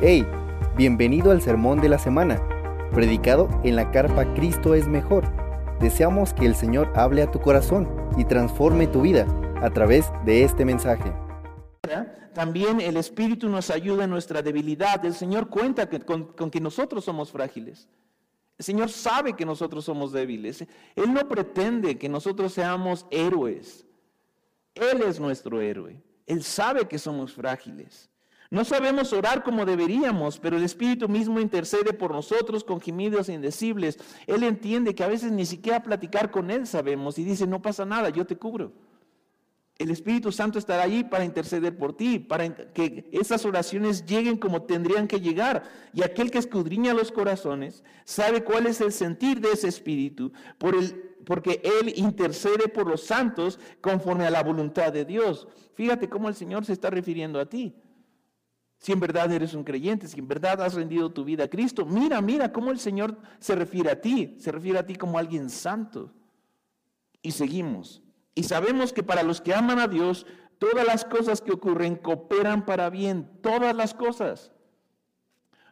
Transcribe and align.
Hey, 0.00 0.24
bienvenido 0.76 1.32
al 1.32 1.42
sermón 1.42 1.80
de 1.80 1.88
la 1.88 1.98
semana, 1.98 2.40
predicado 2.94 3.48
en 3.64 3.74
la 3.74 3.90
carpa 3.90 4.32
Cristo 4.34 4.76
es 4.76 4.86
mejor. 4.86 5.24
Deseamos 5.80 6.32
que 6.32 6.46
el 6.46 6.54
Señor 6.54 6.92
hable 6.94 7.20
a 7.20 7.32
tu 7.32 7.40
corazón 7.40 7.88
y 8.16 8.24
transforme 8.24 8.86
tu 8.86 9.02
vida 9.02 9.26
a 9.60 9.70
través 9.70 10.12
de 10.24 10.44
este 10.44 10.64
mensaje. 10.64 11.12
También 12.32 12.80
el 12.80 12.96
Espíritu 12.96 13.48
nos 13.48 13.70
ayuda 13.70 14.04
en 14.04 14.10
nuestra 14.10 14.40
debilidad. 14.40 15.04
El 15.04 15.14
Señor 15.14 15.48
cuenta 15.48 15.88
con, 15.88 16.48
que 16.48 16.60
nosotros 16.60 17.04
somos 17.04 17.32
frágiles. 17.32 17.88
El 18.56 18.64
Señor 18.64 18.90
sabe 18.90 19.32
que 19.34 19.44
nosotros 19.44 19.84
somos 19.84 20.12
débiles. 20.12 20.64
Él 20.94 21.12
no 21.12 21.26
pretende 21.26 21.98
que 21.98 22.08
nosotros 22.08 22.52
seamos 22.52 23.04
héroes. 23.10 23.84
Él 24.76 25.02
es 25.02 25.18
nuestro 25.18 25.60
héroe. 25.60 26.00
Él 26.24 26.44
sabe 26.44 26.86
que 26.86 27.00
somos 27.00 27.32
frágiles. 27.32 28.07
No 28.50 28.64
sabemos 28.64 29.12
orar 29.12 29.44
como 29.44 29.66
deberíamos, 29.66 30.38
pero 30.38 30.56
el 30.56 30.64
Espíritu 30.64 31.06
mismo 31.06 31.38
intercede 31.38 31.92
por 31.92 32.12
nosotros 32.12 32.64
con 32.64 32.80
gemidos 32.80 33.28
indecibles. 33.28 33.98
Él 34.26 34.42
entiende 34.42 34.94
que 34.94 35.04
a 35.04 35.08
veces 35.08 35.32
ni 35.32 35.44
siquiera 35.44 35.82
platicar 35.82 36.30
con 36.30 36.50
Él 36.50 36.66
sabemos 36.66 37.18
y 37.18 37.24
dice, 37.24 37.46
no 37.46 37.60
pasa 37.60 37.84
nada, 37.84 38.08
yo 38.08 38.26
te 38.26 38.36
cubro. 38.36 38.72
El 39.76 39.90
Espíritu 39.90 40.32
Santo 40.32 40.58
estará 40.58 40.82
allí 40.82 41.04
para 41.04 41.24
interceder 41.24 41.76
por 41.76 41.94
ti, 41.94 42.18
para 42.18 42.52
que 42.72 43.08
esas 43.12 43.44
oraciones 43.44 44.06
lleguen 44.06 44.38
como 44.38 44.62
tendrían 44.62 45.06
que 45.06 45.20
llegar. 45.20 45.64
Y 45.92 46.02
aquel 46.02 46.30
que 46.30 46.38
escudriña 46.38 46.94
los 46.94 47.12
corazones 47.12 47.84
sabe 48.04 48.42
cuál 48.42 48.66
es 48.66 48.80
el 48.80 48.92
sentir 48.92 49.40
de 49.40 49.52
ese 49.52 49.68
Espíritu, 49.68 50.32
por 50.56 50.74
el, 50.74 50.94
porque 51.26 51.60
Él 51.62 51.92
intercede 51.96 52.66
por 52.68 52.88
los 52.88 53.02
santos 53.04 53.60
conforme 53.80 54.26
a 54.26 54.30
la 54.30 54.42
voluntad 54.42 54.90
de 54.90 55.04
Dios. 55.04 55.46
Fíjate 55.74 56.08
cómo 56.08 56.28
el 56.28 56.34
Señor 56.34 56.64
se 56.64 56.72
está 56.72 56.90
refiriendo 56.90 57.38
a 57.38 57.46
ti. 57.46 57.74
Si 58.78 58.92
en 58.92 59.00
verdad 59.00 59.30
eres 59.32 59.54
un 59.54 59.64
creyente, 59.64 60.06
si 60.06 60.20
en 60.20 60.28
verdad 60.28 60.62
has 60.62 60.74
rendido 60.74 61.10
tu 61.10 61.24
vida 61.24 61.44
a 61.44 61.48
Cristo, 61.48 61.84
mira, 61.84 62.20
mira 62.20 62.52
cómo 62.52 62.70
el 62.70 62.78
Señor 62.78 63.18
se 63.40 63.56
refiere 63.56 63.90
a 63.90 64.00
ti, 64.00 64.36
se 64.38 64.52
refiere 64.52 64.78
a 64.78 64.86
ti 64.86 64.94
como 64.94 65.18
alguien 65.18 65.50
santo. 65.50 66.12
Y 67.20 67.32
seguimos. 67.32 68.02
Y 68.36 68.44
sabemos 68.44 68.92
que 68.92 69.02
para 69.02 69.24
los 69.24 69.40
que 69.40 69.52
aman 69.52 69.80
a 69.80 69.88
Dios, 69.88 70.26
todas 70.58 70.86
las 70.86 71.04
cosas 71.04 71.40
que 71.40 71.52
ocurren 71.52 71.96
cooperan 71.96 72.64
para 72.64 72.88
bien, 72.88 73.28
todas 73.42 73.74
las 73.74 73.94
cosas. 73.94 74.52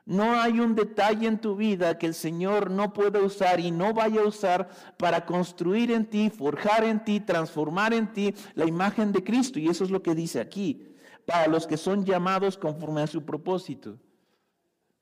No 0.05 0.41
hay 0.41 0.61
un 0.61 0.75
detalle 0.75 1.27
en 1.27 1.41
tu 1.41 1.57
vida 1.57 1.99
que 1.99 2.07
el 2.07 2.15
Señor 2.15 2.71
no 2.71 2.93
pueda 2.93 3.21
usar 3.21 3.59
y 3.59 3.73
no 3.73 3.93
vaya 3.93 4.21
a 4.21 4.27
usar 4.27 4.69
para 4.97 5.27
construir 5.27 5.91
en 5.91 6.07
ti, 6.07 6.31
forjar 6.31 6.85
en 6.85 7.05
ti, 7.05 7.19
transformar 7.19 7.93
en 7.93 8.13
ti 8.13 8.35
la 8.55 8.67
imagen 8.67 9.11
de 9.13 9.25
Cristo. 9.25 9.59
Y 9.59 9.69
eso 9.69 9.83
es 9.83 9.91
lo 9.91 10.03
que 10.03 10.15
dice 10.15 10.41
aquí, 10.41 10.96
para 11.27 11.49
los 11.49 11.67
que 11.67 11.77
son 11.77 12.05
llamados 12.05 12.57
conforme 12.57 13.03
a 13.03 13.07
su 13.07 13.25
propósito. 13.25 13.99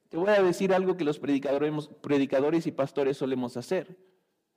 Te 0.09 0.17
voy 0.17 0.31
a 0.31 0.43
decir 0.43 0.73
algo 0.73 0.97
que 0.97 1.05
los 1.05 1.19
predicadores, 1.19 2.67
y 2.67 2.73
pastores 2.73 3.19
solemos 3.19 3.57
hacer. 3.57 3.99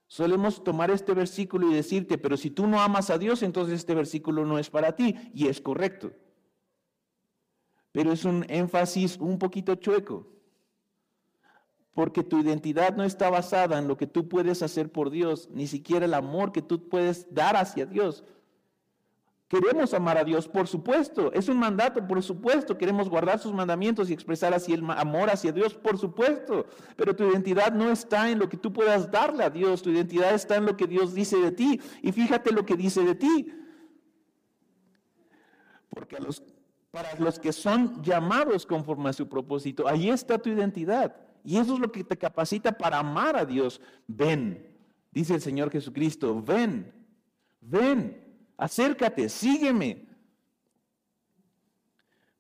Solemos 0.08 0.64
tomar 0.64 0.90
este 0.90 1.14
versículo 1.14 1.70
y 1.70 1.74
decirte, 1.74 2.18
pero 2.18 2.38
si 2.38 2.50
tú 2.50 2.66
no 2.66 2.80
amas 2.80 3.10
a 3.10 3.18
Dios, 3.18 3.44
entonces 3.44 3.76
este 3.76 3.94
versículo 3.94 4.46
no 4.46 4.58
es 4.58 4.70
para 4.70 4.96
ti. 4.96 5.16
Y 5.34 5.48
es 5.48 5.60
correcto. 5.60 6.14
Pero 7.92 8.14
es 8.14 8.24
un 8.24 8.46
énfasis 8.48 9.18
un 9.18 9.38
poquito 9.38 9.76
chueco. 9.76 10.28
Porque 11.94 12.24
tu 12.24 12.40
identidad 12.40 12.96
no 12.96 13.04
está 13.04 13.30
basada 13.30 13.80
en 13.80 13.88
lo 13.88 13.98
que 13.98 14.08
tú 14.08 14.30
puedes 14.30 14.62
hacer 14.62 14.92
por 14.92 15.10
Dios, 15.10 15.50
ni 15.52 15.68
siquiera 15.68 16.06
el 16.06 16.14
amor 16.14 16.52
que 16.52 16.62
tú 16.62 16.88
puedes 16.88 17.34
dar 17.34 17.58
hacia 17.58 17.86
Dios. 17.86 18.24
Queremos 19.48 19.94
amar 19.94 20.18
a 20.18 20.26
Dios, 20.26 20.46
por 20.46 20.68
supuesto. 20.68 21.32
Es 21.32 21.48
un 21.48 21.58
mandato, 21.58 22.06
por 22.06 22.22
supuesto. 22.22 22.78
Queremos 22.78 23.08
guardar 23.08 23.40
sus 23.40 23.54
mandamientos 23.54 24.10
y 24.10 24.14
expresar 24.14 24.54
así 24.54 24.74
el 24.74 24.84
amor 24.92 25.30
hacia 25.30 25.54
Dios, 25.54 25.74
por 25.74 25.98
supuesto. 25.98 26.66
Pero 26.98 27.16
tu 27.16 27.24
identidad 27.24 27.72
no 27.72 27.90
está 27.90 28.30
en 28.30 28.40
lo 28.40 28.50
que 28.50 28.58
tú 28.58 28.74
puedas 28.74 29.10
darle 29.10 29.46
a 29.46 29.50
Dios. 29.50 29.82
Tu 29.82 29.92
identidad 29.92 30.34
está 30.34 30.58
en 30.58 30.66
lo 30.66 30.76
que 30.76 30.86
Dios 30.86 31.14
dice 31.14 31.38
de 31.38 31.54
ti. 31.54 31.80
Y 32.02 32.12
fíjate 32.12 32.52
lo 32.52 32.66
que 32.66 32.76
dice 32.76 33.06
de 33.06 33.16
ti. 33.16 33.54
Porque 35.90 36.18
para 36.92 37.16
los 37.16 37.40
que 37.40 37.54
son 37.54 38.04
llamados 38.04 38.66
conforme 38.66 39.10
a 39.10 39.14
su 39.14 39.30
propósito, 39.30 39.88
ahí 39.88 40.10
está 40.10 40.38
tu 40.38 40.50
identidad. 40.50 41.16
Y 41.46 41.58
eso 41.58 41.76
es 41.76 41.80
lo 41.80 41.90
que 41.90 42.04
te 42.04 42.18
capacita 42.18 42.78
para 42.78 43.00
amar 43.00 43.38
a 43.38 43.46
Dios. 43.46 43.80
Ven, 44.08 44.76
dice 45.10 45.36
el 45.36 45.42
Señor 45.42 45.72
Jesucristo, 45.72 46.42
ven, 46.42 46.94
ven 47.62 48.27
acércate, 48.58 49.30
sígueme. 49.30 50.08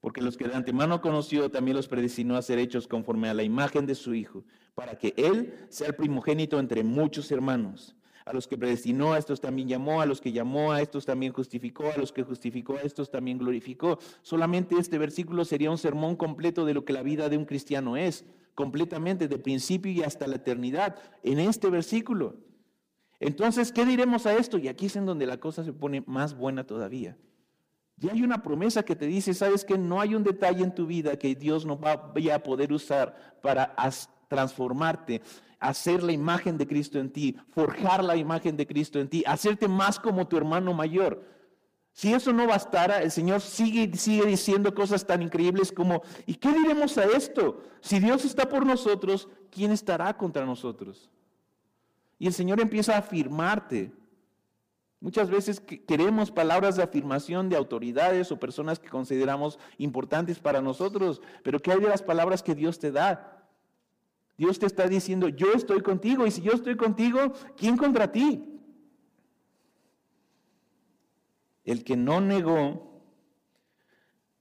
Porque 0.01 0.21
los 0.21 0.37
que 0.37 0.47
de 0.47 0.55
antemano 0.55 1.01
conoció 1.01 1.49
también 1.49 1.75
los 1.75 1.87
predestinó 1.87 2.35
a 2.35 2.41
ser 2.41 2.59
hechos 2.59 2.87
conforme 2.87 3.29
a 3.29 3.33
la 3.33 3.43
imagen 3.43 3.85
de 3.85 3.95
su 3.95 4.13
Hijo, 4.13 4.43
para 4.75 4.97
que 4.97 5.13
Él 5.17 5.53
sea 5.69 5.87
el 5.87 5.95
primogénito 5.95 6.59
entre 6.59 6.83
muchos 6.83 7.31
hermanos. 7.31 7.95
A 8.25 8.33
los 8.33 8.47
que 8.47 8.57
predestinó, 8.57 9.13
a 9.13 9.17
estos 9.17 9.39
también 9.39 9.69
llamó, 9.69 10.01
a 10.01 10.05
los 10.05 10.19
que 10.19 10.33
llamó, 10.33 10.73
a 10.73 10.81
estos 10.81 11.05
también 11.05 11.31
justificó, 11.31 11.91
a 11.91 11.97
los 11.97 12.11
que 12.11 12.23
justificó, 12.23 12.75
a 12.75 12.81
estos 12.81 13.09
también 13.09 13.37
glorificó. 13.37 13.99
Solamente 14.21 14.75
este 14.77 14.97
versículo 14.97 15.45
sería 15.45 15.71
un 15.71 15.77
sermón 15.77 16.17
completo 16.17 16.65
de 16.65 16.73
lo 16.73 16.83
que 16.83 16.93
la 16.93 17.03
vida 17.03 17.29
de 17.29 17.37
un 17.37 17.45
cristiano 17.45 17.95
es, 17.95 18.25
completamente, 18.53 19.27
de 19.27 19.39
principio 19.39 19.91
y 19.91 20.03
hasta 20.03 20.27
la 20.27 20.35
eternidad, 20.35 20.97
en 21.23 21.39
este 21.39 21.69
versículo. 21.69 22.35
Entonces, 23.19 23.71
¿qué 23.71 23.85
diremos 23.85 24.25
a 24.25 24.33
esto? 24.33 24.57
Y 24.57 24.67
aquí 24.67 24.85
es 24.85 24.95
en 24.95 25.05
donde 25.05 25.25
la 25.25 25.39
cosa 25.39 25.63
se 25.63 25.73
pone 25.73 26.03
más 26.05 26.35
buena 26.35 26.65
todavía. 26.65 27.17
Ya 27.95 28.11
hay 28.11 28.21
una 28.21 28.43
promesa 28.43 28.83
que 28.83 28.95
te 28.95 29.07
dice, 29.07 29.33
sabes 29.33 29.65
que 29.65 29.77
no 29.77 29.99
hay 29.99 30.13
un 30.13 30.23
detalle 30.23 30.63
en 30.63 30.75
tu 30.75 30.85
vida 30.85 31.17
que 31.17 31.33
Dios 31.33 31.65
no 31.65 31.77
vaya 31.77 32.35
a 32.35 32.43
poder 32.43 32.71
usar 32.71 33.39
para 33.41 33.75
transformarte, 34.27 35.23
hacer 35.59 36.03
la 36.03 36.11
imagen 36.11 36.59
de 36.59 36.67
Cristo 36.67 36.99
en 36.99 37.11
ti, 37.11 37.35
forjar 37.49 38.03
la 38.03 38.15
imagen 38.15 38.55
de 38.55 38.67
Cristo 38.67 38.99
en 38.99 39.07
ti, 39.07 39.23
hacerte 39.25 39.67
más 39.67 39.99
como 39.99 40.27
tu 40.27 40.37
hermano 40.37 40.73
mayor. 40.75 41.23
Si 41.91 42.13
eso 42.13 42.31
no 42.31 42.45
bastara, 42.45 43.01
el 43.01 43.09
Señor 43.09 43.41
sigue, 43.41 43.91
sigue 43.97 44.27
diciendo 44.27 44.75
cosas 44.75 45.07
tan 45.07 45.23
increíbles 45.23 45.71
como, 45.71 46.03
¿y 46.27 46.35
qué 46.35 46.53
diremos 46.53 46.95
a 46.99 47.05
esto? 47.05 47.63
Si 47.81 47.97
Dios 47.97 48.23
está 48.23 48.47
por 48.47 48.63
nosotros, 48.63 49.27
¿quién 49.49 49.71
estará 49.71 50.15
contra 50.15 50.45
nosotros? 50.45 51.09
Y 52.19 52.27
el 52.27 52.33
Señor 52.33 52.59
empieza 52.59 52.95
a 52.95 52.99
afirmarte. 52.99 53.91
Muchas 54.99 55.29
veces 55.29 55.59
queremos 55.59 56.31
palabras 56.31 56.75
de 56.75 56.83
afirmación 56.83 57.49
de 57.49 57.55
autoridades 57.55 58.31
o 58.31 58.39
personas 58.39 58.79
que 58.79 58.89
consideramos 58.89 59.59
importantes 59.77 60.39
para 60.39 60.61
nosotros, 60.61 61.21
pero 61.43 61.59
¿qué 61.61 61.71
hay 61.71 61.79
de 61.79 61.89
las 61.89 62.01
palabras 62.01 62.41
que 62.41 62.55
Dios 62.55 62.79
te 62.79 62.91
da? 62.91 63.45
Dios 64.37 64.57
te 64.57 64.65
está 64.65 64.87
diciendo, 64.87 65.29
yo 65.29 65.53
estoy 65.53 65.81
contigo, 65.81 66.25
y 66.25 66.31
si 66.31 66.41
yo 66.41 66.53
estoy 66.53 66.75
contigo, 66.75 67.33
¿quién 67.55 67.77
contra 67.77 68.11
ti? 68.11 68.59
El 71.63 71.83
que 71.83 71.95
no 71.95 72.21
negó 72.21 73.01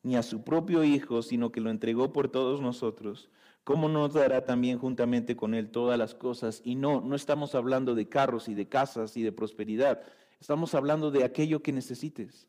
ni 0.02 0.16
a 0.16 0.22
su 0.22 0.44
propio 0.44 0.84
Hijo, 0.84 1.20
sino 1.22 1.50
que 1.50 1.60
lo 1.60 1.70
entregó 1.70 2.12
por 2.12 2.28
todos 2.28 2.60
nosotros, 2.60 3.28
¿cómo 3.66 3.88
nos 3.88 4.14
dará 4.14 4.44
también 4.44 4.78
juntamente 4.78 5.34
con 5.34 5.52
Él 5.52 5.72
todas 5.72 5.98
las 5.98 6.14
cosas? 6.14 6.62
Y 6.64 6.76
no, 6.76 7.00
no 7.00 7.16
estamos 7.16 7.56
hablando 7.56 7.96
de 7.96 8.08
carros 8.08 8.48
y 8.48 8.54
de 8.54 8.68
casas 8.68 9.16
y 9.16 9.24
de 9.24 9.32
prosperidad, 9.32 10.02
estamos 10.38 10.72
hablando 10.76 11.10
de 11.10 11.24
aquello 11.24 11.64
que 11.64 11.72
necesites. 11.72 12.46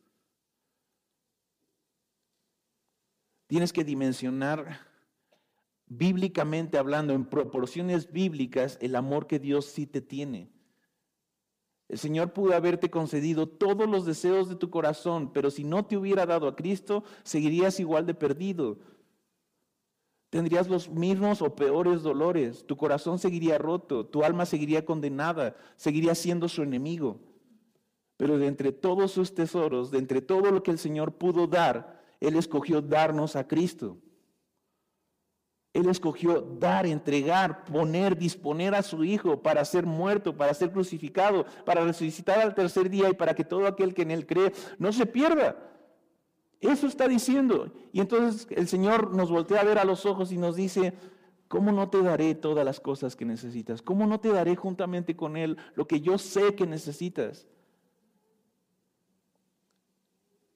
Tienes 3.47 3.73
que 3.73 3.83
dimensionar 3.83 4.81
bíblicamente 5.87 6.77
hablando, 6.77 7.13
en 7.13 7.25
proporciones 7.25 8.11
bíblicas, 8.11 8.77
el 8.79 8.95
amor 8.95 9.25
que 9.25 9.39
Dios 9.39 9.65
sí 9.65 9.87
te 9.87 10.01
tiene. 10.01 10.51
El 11.87 11.97
Señor 11.97 12.31
pudo 12.31 12.53
haberte 12.53 12.91
concedido 12.91 13.49
todos 13.49 13.89
los 13.89 14.05
deseos 14.05 14.49
de 14.49 14.55
tu 14.55 14.69
corazón, 14.69 15.33
pero 15.33 15.49
si 15.49 15.63
no 15.63 15.83
te 15.83 15.97
hubiera 15.97 16.27
dado 16.27 16.47
a 16.47 16.55
Cristo, 16.55 17.03
seguirías 17.23 17.79
igual 17.79 18.05
de 18.05 18.13
perdido 18.13 18.77
tendrías 20.29 20.67
los 20.67 20.89
mismos 20.89 21.41
o 21.41 21.55
peores 21.55 22.03
dolores, 22.03 22.65
tu 22.65 22.75
corazón 22.75 23.19
seguiría 23.19 23.57
roto, 23.57 24.05
tu 24.05 24.23
alma 24.23 24.45
seguiría 24.45 24.85
condenada, 24.85 25.55
seguiría 25.77 26.15
siendo 26.15 26.49
su 26.49 26.63
enemigo. 26.63 27.19
Pero 28.17 28.37
de 28.37 28.47
entre 28.47 28.71
todos 28.71 29.11
sus 29.11 29.33
tesoros, 29.33 29.91
de 29.91 29.99
entre 29.99 30.21
todo 30.21 30.51
lo 30.51 30.63
que 30.63 30.71
el 30.71 30.79
Señor 30.79 31.13
pudo 31.13 31.47
dar, 31.47 32.03
Él 32.19 32.35
escogió 32.35 32.81
darnos 32.81 33.35
a 33.35 33.47
Cristo. 33.47 33.97
Él 35.73 35.87
escogió 35.89 36.41
dar, 36.41 36.87
entregar, 36.87 37.63
poner, 37.65 38.17
disponer 38.17 38.73
a 38.73 38.81
su 38.81 39.03
Hijo 39.03 39.43
para 39.43 39.63
ser 39.63 39.85
muerto, 39.85 40.35
para 40.35 40.55
ser 40.55 40.71
crucificado, 40.71 41.45
para 41.65 41.85
resucitar 41.85 42.39
al 42.39 42.55
tercer 42.55 42.89
día 42.89 43.09
y 43.09 43.13
para 43.13 43.35
que 43.35 43.43
todo 43.43 43.67
aquel 43.67 43.93
que 43.93 44.01
en 44.01 44.09
Él 44.09 44.25
cree 44.25 44.51
no 44.79 44.91
se 44.91 45.05
pierda, 45.05 45.55
eso 46.61 46.87
está 46.87 47.07
diciendo. 47.07 47.71
Y 47.91 47.99
entonces 47.99 48.47
el 48.51 48.67
Señor 48.67 49.13
nos 49.13 49.29
voltea 49.31 49.61
a 49.61 49.65
ver 49.65 49.79
a 49.79 49.85
los 49.85 50.05
ojos 50.05 50.31
y 50.31 50.37
nos 50.37 50.55
dice, 50.55 50.93
¿cómo 51.47 51.71
no 51.71 51.89
te 51.89 52.01
daré 52.01 52.35
todas 52.35 52.65
las 52.65 52.79
cosas 52.79 53.15
que 53.15 53.25
necesitas? 53.25 53.81
¿Cómo 53.81 54.07
no 54.07 54.19
te 54.19 54.29
daré 54.29 54.55
juntamente 54.55 55.15
con 55.15 55.37
Él 55.37 55.57
lo 55.75 55.87
que 55.87 56.01
yo 56.01 56.17
sé 56.17 56.55
que 56.55 56.65
necesitas? 56.65 57.47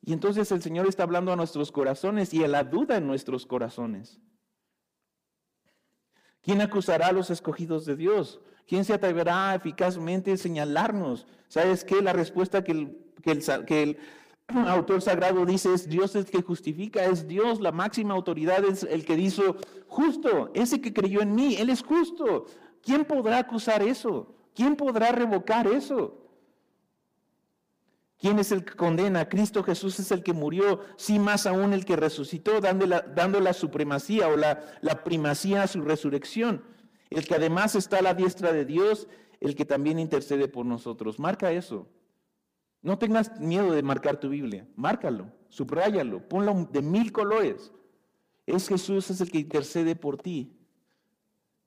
Y 0.03 0.13
entonces 0.13 0.51
el 0.51 0.61
Señor 0.61 0.87
está 0.87 1.03
hablando 1.03 1.31
a 1.31 1.35
nuestros 1.35 1.71
corazones 1.71 2.33
y 2.33 2.43
a 2.43 2.47
la 2.47 2.63
duda 2.63 2.97
en 2.97 3.05
nuestros 3.05 3.45
corazones. 3.45 4.19
¿Quién 6.41 6.61
acusará 6.61 7.07
a 7.07 7.11
los 7.11 7.29
escogidos 7.29 7.85
de 7.85 7.95
Dios? 7.95 8.41
¿Quién 8.67 8.83
se 8.83 8.93
atreverá 8.93 9.53
eficazmente 9.53 10.31
a 10.31 10.37
señalarnos? 10.37 11.27
¿Sabes 11.47 11.83
qué? 11.83 12.01
La 12.01 12.13
respuesta 12.13 12.63
que 12.63 12.71
el, 12.71 12.97
que 13.67 13.83
el, 13.83 13.97
autor 14.55 15.01
sagrado 15.01 15.45
dice 15.45 15.73
es 15.73 15.87
Dios 15.87 16.15
el 16.15 16.25
que 16.25 16.41
justifica, 16.41 17.05
es 17.05 17.27
Dios, 17.27 17.59
la 17.59 17.71
máxima 17.71 18.13
autoridad 18.13 18.63
es 18.65 18.83
el 18.83 19.05
que 19.05 19.15
dijo 19.15 19.55
justo, 19.87 20.51
ese 20.53 20.81
que 20.81 20.93
creyó 20.93 21.21
en 21.21 21.35
mí, 21.35 21.55
Él 21.55 21.69
es 21.69 21.83
justo. 21.83 22.45
¿Quién 22.81 23.05
podrá 23.05 23.39
acusar 23.39 23.83
eso? 23.83 24.33
¿Quién 24.55 24.75
podrá 24.75 25.11
revocar 25.11 25.67
eso? 25.67 26.17
¿Quién 28.17 28.37
es 28.37 28.51
el 28.51 28.63
que 28.63 28.75
condena? 28.75 29.27
Cristo 29.27 29.63
Jesús 29.63 29.99
es 29.99 30.11
el 30.11 30.21
que 30.21 30.33
murió, 30.33 30.81
sí 30.95 31.17
más 31.17 31.47
aún 31.47 31.73
el 31.73 31.85
que 31.85 31.95
resucitó, 31.95 32.61
dando 32.61 32.85
la, 32.85 33.01
dando 33.01 33.39
la 33.39 33.53
supremacía 33.53 34.27
o 34.27 34.37
la, 34.37 34.63
la 34.81 35.03
primacía 35.03 35.63
a 35.63 35.67
su 35.67 35.81
resurrección. 35.81 36.63
El 37.09 37.25
que 37.25 37.35
además 37.35 37.75
está 37.75 37.97
a 37.97 38.01
la 38.03 38.13
diestra 38.13 38.53
de 38.53 38.63
Dios, 38.63 39.07
el 39.39 39.55
que 39.55 39.65
también 39.65 39.97
intercede 39.97 40.47
por 40.47 40.65
nosotros. 40.67 41.19
Marca 41.19 41.51
eso. 41.51 41.87
No 42.81 42.97
tengas 42.97 43.39
miedo 43.39 43.71
de 43.71 43.83
marcar 43.83 44.19
tu 44.19 44.29
Biblia. 44.29 44.67
Márcalo, 44.75 45.31
subráyalo, 45.49 46.27
ponlo 46.27 46.67
de 46.71 46.81
mil 46.81 47.11
colores. 47.11 47.71
Es 48.45 48.67
Jesús, 48.67 49.09
es 49.09 49.21
el 49.21 49.31
que 49.31 49.39
intercede 49.39 49.95
por 49.95 50.17
ti. 50.17 50.57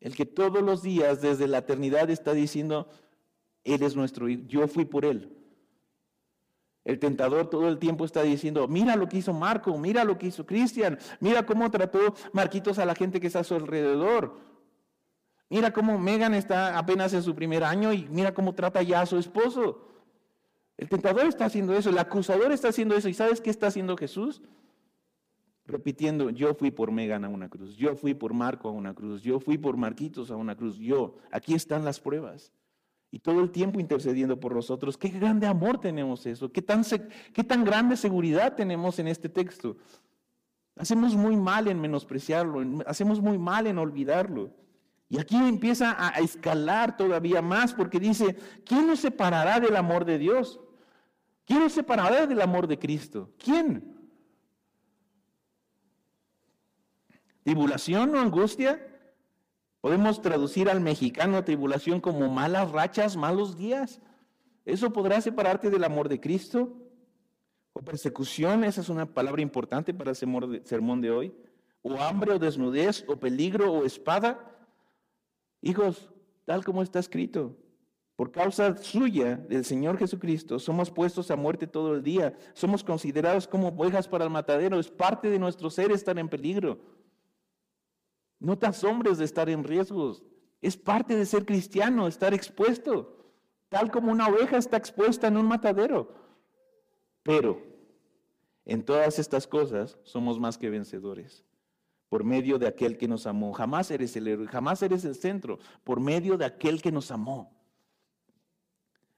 El 0.01 0.17
que 0.17 0.27
todos 0.27 0.63
los 0.63 0.83
días, 0.83 1.23
desde 1.23 1.47
la 1.47 1.59
eternidad, 1.59 2.11
está 2.11 2.33
diciendo, 2.33 2.89
Él 3.63 3.83
es 3.83 3.97
nuestro 3.97 4.29
hijo, 4.29 4.43
yo 4.47 4.67
fui 4.69 4.85
por 4.85 5.05
Él. 5.05 5.31
El 6.85 6.99
tentador 6.99 7.49
todo 7.49 7.69
el 7.69 7.79
tiempo 7.79 8.05
está 8.05 8.23
diciendo, 8.23 8.69
mira 8.69 8.97
lo 8.97 9.09
que 9.09 9.17
hizo 9.17 9.33
Marco, 9.33 9.79
mira 9.79 10.05
lo 10.05 10.19
que 10.19 10.27
hizo 10.27 10.45
Cristian, 10.45 10.99
mira 11.21 11.47
cómo 11.47 11.71
trató 11.71 12.15
Marquitos 12.33 12.79
a 12.79 12.85
la 12.85 12.95
gente 12.95 13.21
que 13.21 13.29
está 13.29 13.41
a 13.41 13.45
su 13.45 13.55
alrededor. 13.55 14.37
Mira 15.49 15.73
cómo 15.73 15.99
Megan 15.99 16.35
está 16.35 16.77
apenas 16.77 17.15
en 17.15 17.23
su 17.23 17.35
primer 17.35 17.65
año 17.65 17.93
y 17.93 18.07
mira 18.11 18.35
cómo 18.35 18.55
trata 18.55 18.83
ya 18.83 19.01
a 19.01 19.07
su 19.07 19.17
esposo. 19.17 19.94
El 20.77 20.89
tentador 20.89 21.27
está 21.27 21.45
haciendo 21.45 21.75
eso, 21.75 21.91
el 21.91 21.99
acusador 21.99 22.53
está 22.53 22.69
haciendo 22.69 22.97
eso. 22.97 23.09
¿Y 23.09 23.15
sabes 23.15 23.41
qué 23.41 23.51
está 23.51 23.69
haciendo 23.69 23.97
Jesús? 23.97 24.43
Repitiendo, 25.67 26.31
yo 26.31 26.55
fui 26.55 26.71
por 26.71 26.91
Megan 26.91 27.25
a 27.25 27.29
una 27.29 27.49
cruz, 27.49 27.77
yo 27.77 27.97
fui 27.97 28.13
por 28.13 28.35
Marco 28.35 28.69
a 28.69 28.73
una 28.73 28.93
cruz, 28.93 29.23
yo 29.23 29.41
fui 29.41 29.57
por 29.57 29.77
Marquitos 29.77 30.31
a 30.31 30.37
una 30.37 30.57
cruz, 30.57 30.77
yo. 30.77 31.17
Aquí 31.31 31.55
están 31.55 31.85
las 31.85 32.01
pruebas 32.01 32.53
y 33.15 33.21
todo 33.21 33.41
el 33.41 33.51
tiempo 33.53 33.79
intercediendo 33.79 34.41
por 34.41 34.55
nosotros. 34.55 34.99
Qué 34.99 35.09
grande 35.09 35.47
amor 35.47 35.81
tenemos 35.81 36.27
eso, 36.27 36.51
qué 36.51 36.61
tan, 36.61 36.83
qué 37.33 37.45
tan 37.45 37.65
grande 37.65 37.97
seguridad 37.97 38.57
tenemos 38.57 38.99
en 38.99 39.07
este 39.07 39.29
texto. 39.29 39.77
Hacemos 40.77 41.15
muy 41.15 41.37
mal 41.37 41.69
en 41.69 41.81
menospreciarlo, 41.81 42.83
hacemos 42.87 43.21
muy 43.21 43.39
mal 43.39 43.69
en 43.69 43.79
olvidarlo. 43.79 44.51
Y 45.09 45.21
aquí 45.21 45.37
empieza 45.37 45.95
a, 45.97 46.19
escalar 46.19 46.97
todavía 46.97 47.41
más 47.41 47.73
porque 47.73 48.01
dice, 48.01 48.37
¿quién 48.65 48.89
nos 48.89 48.99
separará 48.99 49.61
del 49.61 49.77
amor 49.77 50.05
de 50.05 50.19
Dios? 50.19 50.59
¿Quién 51.45 51.61
nos 51.61 51.73
separará 51.73 52.27
del 52.27 52.41
amor 52.41 52.67
de 52.67 52.79
Cristo? 52.79 53.31
¿Quién? 53.39 53.95
¿Tribulación 57.43 58.15
o 58.15 58.19
angustia? 58.19 58.91
Podemos 59.83 60.23
traducir 60.23 60.71
al 60.71 60.81
mexicano 60.81 61.45
tribulación 61.45 62.01
como 62.01 62.31
malas 62.31 62.71
rachas, 62.71 63.17
malos 63.17 63.59
días. 63.59 64.01
¿Eso 64.65 64.95
podrá 64.95 65.21
separarte 65.21 65.69
del 65.69 65.85
amor 65.85 66.09
de 66.09 66.21
Cristo? 66.21 66.75
¿O 67.75 67.83
persecución? 67.83 68.65
Esa 68.65 68.81
es 68.81 68.89
una 68.89 69.05
palabra 69.05 69.43
importante 69.43 69.93
para 69.93 70.13
el 70.13 70.17
sermón 70.17 71.03
de 71.03 71.11
hoy. 71.11 71.35
¿O 71.83 72.01
hambre 72.01 72.33
o 72.33 72.39
desnudez? 72.39 73.05
¿O 73.09 73.17
peligro 73.17 73.71
o 73.71 73.85
espada? 73.85 74.57
Hijos, 75.61 76.09
tal 76.47 76.65
como 76.65 76.83
está 76.83 76.99
escrito, 76.99 77.55
por 78.17 78.31
causa 78.31 78.77
suya, 78.77 79.37
del 79.37 79.65
Señor 79.65 79.99
Jesucristo, 79.99 80.59
somos 80.61 80.91
puestos 80.91 81.31
a 81.31 81.37
muerte 81.37 81.67
todo 81.67 81.95
el 81.95 82.03
día. 82.03 82.37
Somos 82.53 82.85
considerados 82.85 83.49
como 83.49 83.69
ovejas 83.69 84.07
para 84.07 84.25
el 84.25 84.31
matadero. 84.31 84.79
Es 84.79 84.89
parte 84.89 85.31
de 85.31 85.39
nuestro 85.39 85.69
ser 85.69 85.91
estar 85.91 86.17
en 86.19 86.29
peligro. 86.29 86.79
No 88.39 88.57
te 88.57 88.67
asombres 88.67 89.19
de 89.19 89.25
estar 89.25 89.49
en 89.49 89.65
riesgos. 89.65 90.23
Es 90.63 90.77
parte 90.77 91.17
de 91.17 91.27
ser 91.27 91.45
cristiano, 91.45 92.07
estar 92.07 92.33
expuesto, 92.33 93.33
tal 93.69 93.91
como 93.91 94.13
una 94.13 94.29
oveja 94.29 94.57
está 94.57 94.77
expuesta 94.77 95.27
en 95.27 95.37
un 95.37 95.47
matadero. 95.47 96.15
Pero 97.23 97.61
en 98.65 98.85
todas 98.85 99.19
estas 99.19 99.47
cosas 99.47 99.99
somos 100.05 100.39
más 100.39 100.57
que 100.57 100.71
vencedores 100.71 101.45
por 102.09 102.23
medio 102.23 102.61
de 102.61 102.69
aquel 102.69 102.97
que 102.97 103.09
nos 103.09 103.27
amó. 103.27 103.53
Jamás 103.53 103.91
eres 103.91 104.15
el 104.15 104.29
héroe, 104.29 104.47
jamás 104.47 104.81
eres 104.83 105.05
el 105.05 105.17
centro, 105.17 105.59
por 105.83 105.99
medio 105.99 106.39
de 106.39 106.45
aquel 106.45 106.81
que 106.81 106.93
nos 106.93 107.11
amó. 107.11 107.51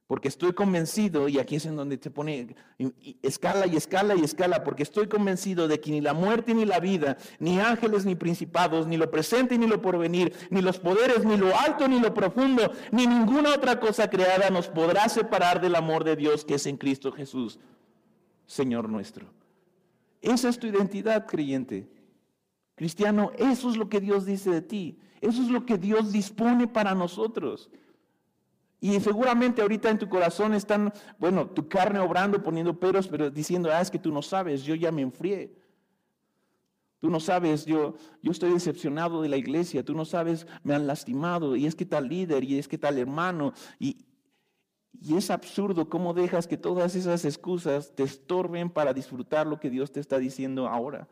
Porque 0.06 0.28
estoy 0.28 0.52
convencido, 0.52 1.28
y 1.28 1.40
aquí 1.40 1.56
es 1.56 1.66
en 1.66 1.74
donde 1.74 1.98
se 2.00 2.10
pone 2.12 2.54
escala 3.22 3.66
y 3.66 3.76
escala 3.76 4.14
y 4.14 4.22
escala, 4.22 4.62
porque 4.62 4.84
estoy 4.84 5.08
convencido 5.08 5.66
de 5.66 5.80
que 5.80 5.90
ni 5.90 6.00
la 6.00 6.14
muerte 6.14 6.54
ni 6.54 6.64
la 6.64 6.78
vida, 6.78 7.16
ni 7.40 7.58
ángeles 7.58 8.06
ni 8.06 8.14
principados, 8.14 8.86
ni 8.86 8.96
lo 8.96 9.10
presente 9.10 9.58
ni 9.58 9.66
lo 9.66 9.82
porvenir, 9.82 10.32
ni 10.50 10.62
los 10.62 10.78
poderes, 10.78 11.24
ni 11.24 11.36
lo 11.36 11.56
alto 11.58 11.88
ni 11.88 11.98
lo 11.98 12.14
profundo, 12.14 12.70
ni 12.92 13.08
ninguna 13.08 13.54
otra 13.54 13.80
cosa 13.80 14.08
creada 14.08 14.48
nos 14.50 14.68
podrá 14.68 15.08
separar 15.08 15.60
del 15.60 15.74
amor 15.74 16.04
de 16.04 16.14
Dios 16.14 16.44
que 16.44 16.54
es 16.54 16.66
en 16.66 16.76
Cristo 16.76 17.10
Jesús, 17.10 17.58
Señor 18.46 18.88
nuestro. 18.88 19.26
Esa 20.22 20.48
es 20.48 20.58
tu 20.58 20.68
identidad, 20.68 21.26
creyente. 21.26 21.88
Cristiano, 22.76 23.32
eso 23.38 23.70
es 23.70 23.76
lo 23.76 23.88
que 23.88 24.00
Dios 24.00 24.24
dice 24.24 24.50
de 24.50 24.62
ti. 24.62 24.98
Eso 25.20 25.42
es 25.42 25.48
lo 25.48 25.64
que 25.66 25.78
Dios 25.78 26.12
dispone 26.12 26.68
para 26.68 26.94
nosotros. 26.94 27.70
Y 28.86 29.00
seguramente 29.00 29.62
ahorita 29.62 29.90
en 29.90 29.98
tu 29.98 30.08
corazón 30.08 30.54
están, 30.54 30.92
bueno, 31.18 31.50
tu 31.50 31.66
carne 31.68 31.98
obrando, 31.98 32.40
poniendo 32.40 32.78
peros, 32.78 33.08
pero 33.08 33.30
diciendo, 33.30 33.68
ah, 33.72 33.80
es 33.80 33.90
que 33.90 33.98
tú 33.98 34.12
no 34.12 34.22
sabes, 34.22 34.62
yo 34.62 34.76
ya 34.76 34.92
me 34.92 35.02
enfrié. 35.02 35.52
Tú 37.00 37.10
no 37.10 37.18
sabes, 37.18 37.66
yo, 37.66 37.96
yo 38.22 38.30
estoy 38.30 38.52
decepcionado 38.52 39.22
de 39.22 39.28
la 39.28 39.38
iglesia, 39.38 39.84
tú 39.84 39.92
no 39.92 40.04
sabes, 40.04 40.46
me 40.62 40.72
han 40.72 40.86
lastimado, 40.86 41.56
y 41.56 41.66
es 41.66 41.74
que 41.74 41.84
tal 41.84 42.08
líder, 42.08 42.44
y 42.44 42.60
es 42.60 42.68
que 42.68 42.78
tal 42.78 42.96
hermano, 42.96 43.54
y, 43.80 44.06
y 44.92 45.16
es 45.16 45.30
absurdo 45.30 45.88
cómo 45.88 46.14
dejas 46.14 46.46
que 46.46 46.56
todas 46.56 46.94
esas 46.94 47.24
excusas 47.24 47.92
te 47.92 48.04
estorben 48.04 48.70
para 48.70 48.94
disfrutar 48.94 49.48
lo 49.48 49.58
que 49.58 49.68
Dios 49.68 49.90
te 49.90 49.98
está 49.98 50.20
diciendo 50.20 50.68
ahora. 50.68 51.08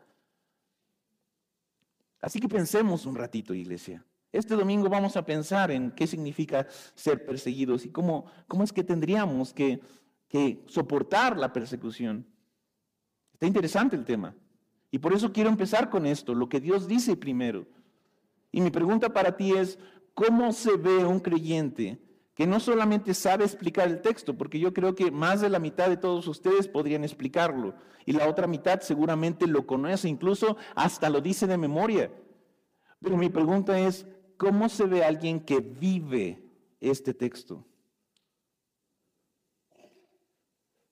Así 2.21 2.39
que 2.39 2.47
pensemos 2.47 3.05
un 3.05 3.15
ratito, 3.15 3.53
iglesia. 3.53 4.05
Este 4.35 4.55
domingo 4.55 4.89
vamos 4.89 5.15
a 5.15 5.25
pensar 5.25 5.71
en 5.71 5.91
qué 5.91 6.05
significa 6.07 6.67
ser 6.93 7.25
perseguidos 7.25 7.85
y 7.85 7.89
cómo, 7.89 8.25
cómo 8.49 8.65
es 8.65 8.73
que 8.73 8.83
tendríamos 8.83 9.53
que, 9.53 9.79
que 10.27 10.61
soportar 10.67 11.37
la 11.37 11.53
persecución. 11.53 12.27
Está 13.31 13.45
interesante 13.45 13.95
el 13.95 14.03
tema. 14.03 14.35
Y 14.91 14.99
por 14.99 15.13
eso 15.13 15.31
quiero 15.31 15.49
empezar 15.49 15.89
con 15.89 16.05
esto, 16.05 16.35
lo 16.35 16.49
que 16.49 16.59
Dios 16.59 16.85
dice 16.85 17.15
primero. 17.15 17.65
Y 18.51 18.59
mi 18.59 18.71
pregunta 18.71 19.13
para 19.13 19.37
ti 19.37 19.53
es, 19.53 19.79
¿cómo 20.13 20.51
se 20.51 20.75
ve 20.75 21.05
un 21.05 21.21
creyente 21.21 22.01
que 22.33 22.45
no 22.45 22.59
solamente 22.59 23.13
sabe 23.13 23.45
explicar 23.45 23.87
el 23.87 24.01
texto, 24.01 24.37
porque 24.37 24.59
yo 24.59 24.73
creo 24.73 24.95
que 24.95 25.11
más 25.11 25.39
de 25.39 25.49
la 25.49 25.59
mitad 25.59 25.87
de 25.87 25.95
todos 25.95 26.27
ustedes 26.27 26.67
podrían 26.67 27.05
explicarlo, 27.05 27.73
y 28.05 28.11
la 28.11 28.27
otra 28.27 28.47
mitad 28.47 28.81
seguramente 28.81 29.47
lo 29.47 29.65
conoce, 29.65 30.09
incluso 30.09 30.57
hasta 30.75 31.09
lo 31.09 31.21
dice 31.21 31.47
de 31.47 31.57
memoria. 31.57 32.11
Pero 32.99 33.15
mi 33.15 33.29
pregunta 33.29 33.79
es, 33.79 34.05
¿cómo 34.37 34.69
se 34.69 34.85
ve 34.85 35.03
alguien 35.03 35.39
que 35.39 35.59
vive 35.59 36.43
este 36.79 37.13
texto? 37.13 37.65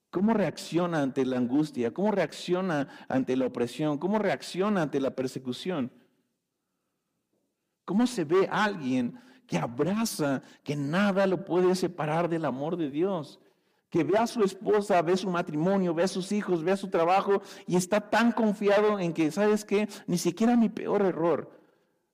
¿Cómo 0.10 0.34
reacciona 0.34 1.02
ante 1.02 1.26
la 1.26 1.38
angustia? 1.38 1.92
¿Cómo 1.92 2.12
reacciona 2.12 2.88
ante 3.08 3.36
la 3.36 3.48
opresión? 3.48 3.98
¿Cómo 3.98 4.20
reacciona 4.20 4.84
ante 4.84 5.00
la 5.00 5.16
persecución? 5.16 5.92
¿Cómo 7.84 8.06
se 8.06 8.24
ve 8.24 8.48
alguien 8.52 9.20
que 9.48 9.58
abraza 9.58 10.44
que 10.64 10.76
nada 10.76 11.26
lo 11.26 11.44
puede 11.44 11.74
separar 11.74 12.30
del 12.30 12.46
amor 12.46 12.78
de 12.78 12.92
Dios? 12.92 13.40
Que 13.90 14.04
ve 14.04 14.18
a 14.20 14.28
su 14.28 14.44
esposa, 14.44 15.02
ve 15.02 15.18
su 15.18 15.32
matrimonio, 15.32 15.96
ve 15.96 16.04
a 16.04 16.08
sus 16.08 16.32
hijos, 16.32 16.64
ve 16.64 16.74
a 16.74 16.78
su 16.78 16.90
trabajo 16.90 17.42
y 17.66 17.76
está 17.76 18.00
tan 18.00 18.32
confiado 18.32 19.00
en 19.00 19.14
que, 19.14 19.32
¿sabes 19.32 19.66
qué? 19.66 19.90
Ni 20.06 20.20
siquiera 20.20 20.56
mi 20.56 20.70
peor 20.70 21.02
error 21.02 21.63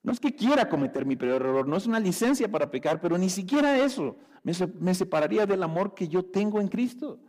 no 0.01 0.11
es 0.11 0.19
que 0.19 0.33
quiera 0.33 0.69
cometer 0.69 1.05
mi 1.05 1.15
peor 1.15 1.41
error, 1.41 1.67
no 1.67 1.75
es 1.75 1.85
una 1.85 1.99
licencia 1.99 2.49
para 2.49 2.71
pecar, 2.71 3.01
pero 3.01 3.17
ni 3.17 3.29
siquiera 3.29 3.77
eso 3.77 4.17
me, 4.43 4.93
separaría 4.93 5.45
del 5.45 5.63
amor 5.63 5.93
que 5.93 6.07
yo 6.07 6.23
tengo 6.23 6.61
en 6.61 6.67
Cristo. 6.67 7.19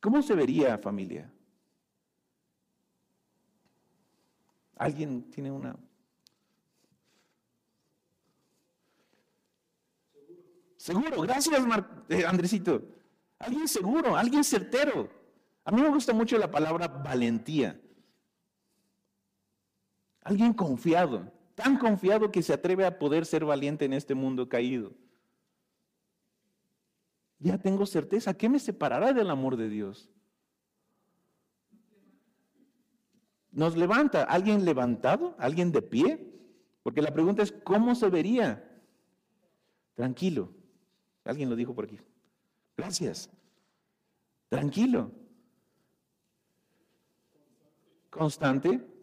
¿Cómo 0.00 0.22
se 0.22 0.34
vería 0.34 0.78
familia? 0.78 1.30
¿Alguien 4.76 5.28
tiene 5.30 5.50
una... 5.50 5.76
Seguro, 10.76 11.20
gracias 11.22 11.60
eh, 12.08 12.24
Andresito. 12.24 12.82
Alguien 13.40 13.68
seguro, 13.68 14.16
alguien 14.16 14.42
certero. 14.44 15.10
A 15.64 15.72
mí 15.72 15.82
me 15.82 15.88
gusta 15.88 16.14
mucho 16.14 16.38
la 16.38 16.50
palabra 16.50 16.88
valentía. 16.88 17.78
Alguien 20.22 20.52
confiado, 20.52 21.32
tan 21.54 21.78
confiado 21.78 22.30
que 22.30 22.42
se 22.42 22.52
atreve 22.52 22.84
a 22.84 22.98
poder 22.98 23.26
ser 23.26 23.44
valiente 23.44 23.84
en 23.84 23.92
este 23.92 24.14
mundo 24.14 24.48
caído. 24.48 24.92
Ya 27.38 27.58
tengo 27.58 27.86
certeza, 27.86 28.34
¿qué 28.34 28.48
me 28.48 28.58
separará 28.58 29.12
del 29.12 29.30
amor 29.30 29.56
de 29.56 29.68
Dios? 29.68 30.10
Nos 33.52 33.76
levanta, 33.76 34.24
¿alguien 34.24 34.64
levantado? 34.64 35.34
¿Alguien 35.38 35.72
de 35.72 35.82
pie? 35.82 36.28
Porque 36.82 37.02
la 37.02 37.12
pregunta 37.12 37.42
es, 37.42 37.52
¿cómo 37.52 37.94
se 37.94 38.08
vería? 38.08 38.64
Tranquilo. 39.94 40.52
Alguien 41.24 41.50
lo 41.50 41.56
dijo 41.56 41.74
por 41.74 41.84
aquí. 41.84 41.98
Gracias. 42.76 43.30
Tranquilo. 44.48 45.10
Constante. 48.10 48.97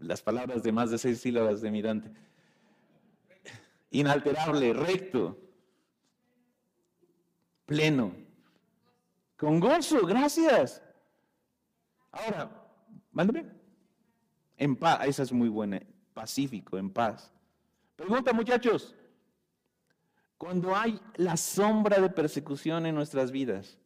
Ah, 0.00 0.04
las 0.04 0.22
palabras 0.22 0.62
de 0.62 0.72
más 0.72 0.90
de 0.90 0.98
seis 0.98 1.20
sílabas 1.20 1.60
de 1.60 1.70
Mirante. 1.70 2.10
Inalterable, 3.90 4.72
recto. 4.72 5.38
Pleno. 7.66 8.14
Con 9.36 9.60
gozo, 9.60 10.06
gracias. 10.06 10.82
Ahora, 12.12 12.50
mándame. 13.12 13.46
En 14.56 14.76
paz, 14.76 15.06
esa 15.06 15.22
es 15.22 15.32
muy 15.32 15.48
buena. 15.48 15.80
Pacífico, 16.12 16.76
en 16.76 16.90
paz. 16.90 17.32
Pregunta, 17.96 18.32
muchachos. 18.32 18.94
Cuando 20.36 20.74
hay 20.74 21.00
la 21.16 21.36
sombra 21.36 22.00
de 22.00 22.10
persecución 22.10 22.86
en 22.86 22.94
nuestras 22.94 23.30
vidas, 23.30 23.78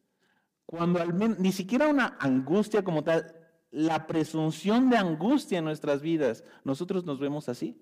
cuando 0.65 1.01
al 1.01 1.13
menos, 1.13 1.39
ni 1.39 1.51
siquiera 1.51 1.87
una 1.87 2.17
angustia 2.19 2.83
como 2.83 3.03
tal, 3.03 3.44
la 3.75 4.07
presunción 4.07 4.89
de 4.89 4.95
angustia 4.95 5.59
en 5.59 5.65
nuestras 5.65 6.01
vidas, 6.01 6.45
nosotros 6.63 7.03
nos 7.03 7.19
vemos 7.19 7.49
así. 7.49 7.77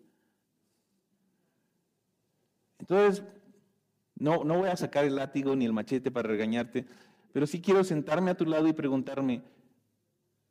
Entonces, 2.80 3.24
no, 4.16 4.44
no 4.44 4.58
voy 4.58 4.70
a 4.70 4.76
sacar 4.76 5.06
el 5.06 5.16
látigo 5.16 5.56
ni 5.56 5.66
el 5.66 5.72
machete 5.72 6.10
para 6.10 6.28
regañarte, 6.28 6.88
pero 7.32 7.46
sí 7.46 7.62
quiero 7.62 7.84
sentarme 7.84 8.32
a 8.32 8.38
tu 8.38 8.46
lado 8.46 8.68
y 8.68 8.74
preguntarme, 8.74 9.44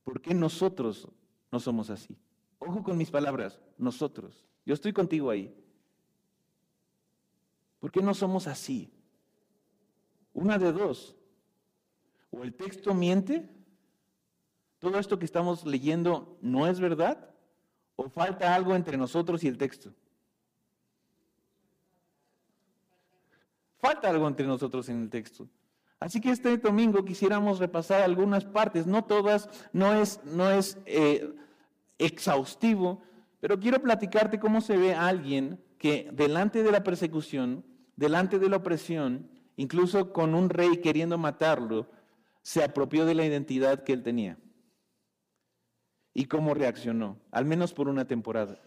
¿por 0.04 0.22
qué 0.22 0.32
nosotros 0.32 1.08
no 1.50 1.58
somos 1.58 1.90
así? 1.90 2.16
Ojo 2.60 2.84
con 2.84 2.96
mis 2.96 3.10
palabras, 3.10 3.58
nosotros. 3.78 4.46
Yo 4.64 4.74
estoy 4.74 4.92
contigo 4.92 5.28
ahí. 5.28 5.52
¿Por 7.80 7.90
qué 7.90 8.00
no 8.00 8.14
somos 8.14 8.46
así? 8.46 8.92
Una 10.34 10.56
de 10.56 10.70
dos. 10.70 11.16
O 12.30 12.44
el 12.44 12.54
texto 12.54 12.94
miente, 12.94 13.50
todo 14.82 14.98
esto 14.98 15.16
que 15.16 15.24
estamos 15.24 15.64
leyendo 15.64 16.36
no 16.42 16.66
es 16.66 16.80
verdad, 16.80 17.30
o 17.94 18.08
falta 18.08 18.52
algo 18.52 18.74
entre 18.74 18.96
nosotros 18.96 19.44
y 19.44 19.48
el 19.48 19.56
texto. 19.56 19.94
Falta 23.78 24.10
algo 24.10 24.26
entre 24.26 24.44
nosotros 24.44 24.88
en 24.88 25.02
el 25.02 25.08
texto. 25.08 25.48
Así 26.00 26.20
que 26.20 26.30
este 26.30 26.58
domingo 26.58 27.04
quisiéramos 27.04 27.60
repasar 27.60 28.02
algunas 28.02 28.44
partes, 28.44 28.84
no 28.88 29.04
todas, 29.04 29.48
no 29.72 29.94
es, 29.94 30.20
no 30.24 30.50
es 30.50 30.76
eh, 30.86 31.32
exhaustivo, 31.98 33.02
pero 33.38 33.60
quiero 33.60 33.80
platicarte 33.80 34.40
cómo 34.40 34.60
se 34.60 34.76
ve 34.76 34.94
alguien 34.94 35.62
que 35.78 36.10
delante 36.12 36.64
de 36.64 36.72
la 36.72 36.82
persecución 36.82 37.64
delante 37.94 38.40
de 38.40 38.48
la 38.48 38.56
opresión, 38.56 39.28
incluso 39.54 40.12
con 40.12 40.34
un 40.34 40.50
rey 40.50 40.78
queriendo 40.78 41.18
matarlo, 41.18 41.88
se 42.42 42.64
apropió 42.64 43.06
de 43.06 43.14
la 43.14 43.24
identidad 43.24 43.84
que 43.84 43.92
él 43.92 44.02
tenía. 44.02 44.38
¿Y 46.14 46.26
cómo 46.26 46.54
reaccionó? 46.54 47.18
Al 47.30 47.44
menos 47.44 47.72
por 47.72 47.88
una 47.88 48.06
temporada. 48.06 48.58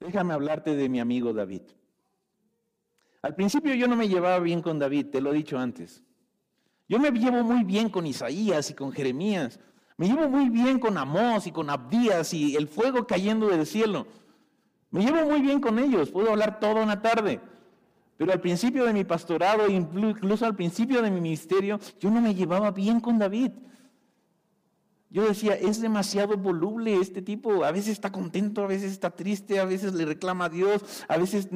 Déjame 0.00 0.34
hablarte 0.34 0.74
de 0.76 0.88
mi 0.88 1.00
amigo 1.00 1.32
David. 1.32 1.62
Al 3.22 3.34
principio 3.34 3.74
yo 3.74 3.88
no 3.88 3.96
me 3.96 4.08
llevaba 4.08 4.38
bien 4.38 4.62
con 4.62 4.78
David, 4.78 5.06
te 5.06 5.20
lo 5.20 5.32
he 5.32 5.36
dicho 5.36 5.58
antes. 5.58 6.04
Yo 6.88 6.98
me 6.98 7.10
llevo 7.10 7.42
muy 7.42 7.64
bien 7.64 7.90
con 7.90 8.06
Isaías 8.06 8.70
y 8.70 8.74
con 8.74 8.92
Jeremías. 8.92 9.60
Me 9.96 10.06
llevo 10.06 10.28
muy 10.28 10.48
bien 10.48 10.78
con 10.78 10.96
Amós 10.96 11.46
y 11.46 11.52
con 11.52 11.68
Abdías 11.68 12.32
y 12.32 12.56
el 12.56 12.68
fuego 12.68 13.06
cayendo 13.06 13.48
del 13.48 13.66
cielo. 13.66 14.06
Me 14.90 15.04
llevo 15.04 15.24
muy 15.26 15.42
bien 15.42 15.60
con 15.60 15.78
ellos, 15.78 16.10
puedo 16.10 16.30
hablar 16.30 16.60
toda 16.60 16.82
una 16.82 17.02
tarde. 17.02 17.40
Pero 18.16 18.32
al 18.32 18.40
principio 18.40 18.84
de 18.84 18.92
mi 18.92 19.04
pastorado, 19.04 19.68
incluso 19.68 20.46
al 20.46 20.56
principio 20.56 21.02
de 21.02 21.10
mi 21.10 21.20
ministerio, 21.20 21.78
yo 22.00 22.10
no 22.10 22.20
me 22.20 22.34
llevaba 22.34 22.70
bien 22.70 23.00
con 23.00 23.18
David. 23.18 23.52
Yo 25.10 25.26
decía, 25.26 25.54
es 25.54 25.80
demasiado 25.80 26.36
voluble 26.36 26.96
este 26.96 27.22
tipo, 27.22 27.64
a 27.64 27.72
veces 27.72 27.92
está 27.92 28.12
contento, 28.12 28.62
a 28.62 28.66
veces 28.66 28.92
está 28.92 29.10
triste, 29.10 29.58
a 29.58 29.64
veces 29.64 29.94
le 29.94 30.04
reclama 30.04 30.46
a 30.46 30.48
Dios, 30.50 31.04
a 31.08 31.16
veces 31.16 31.48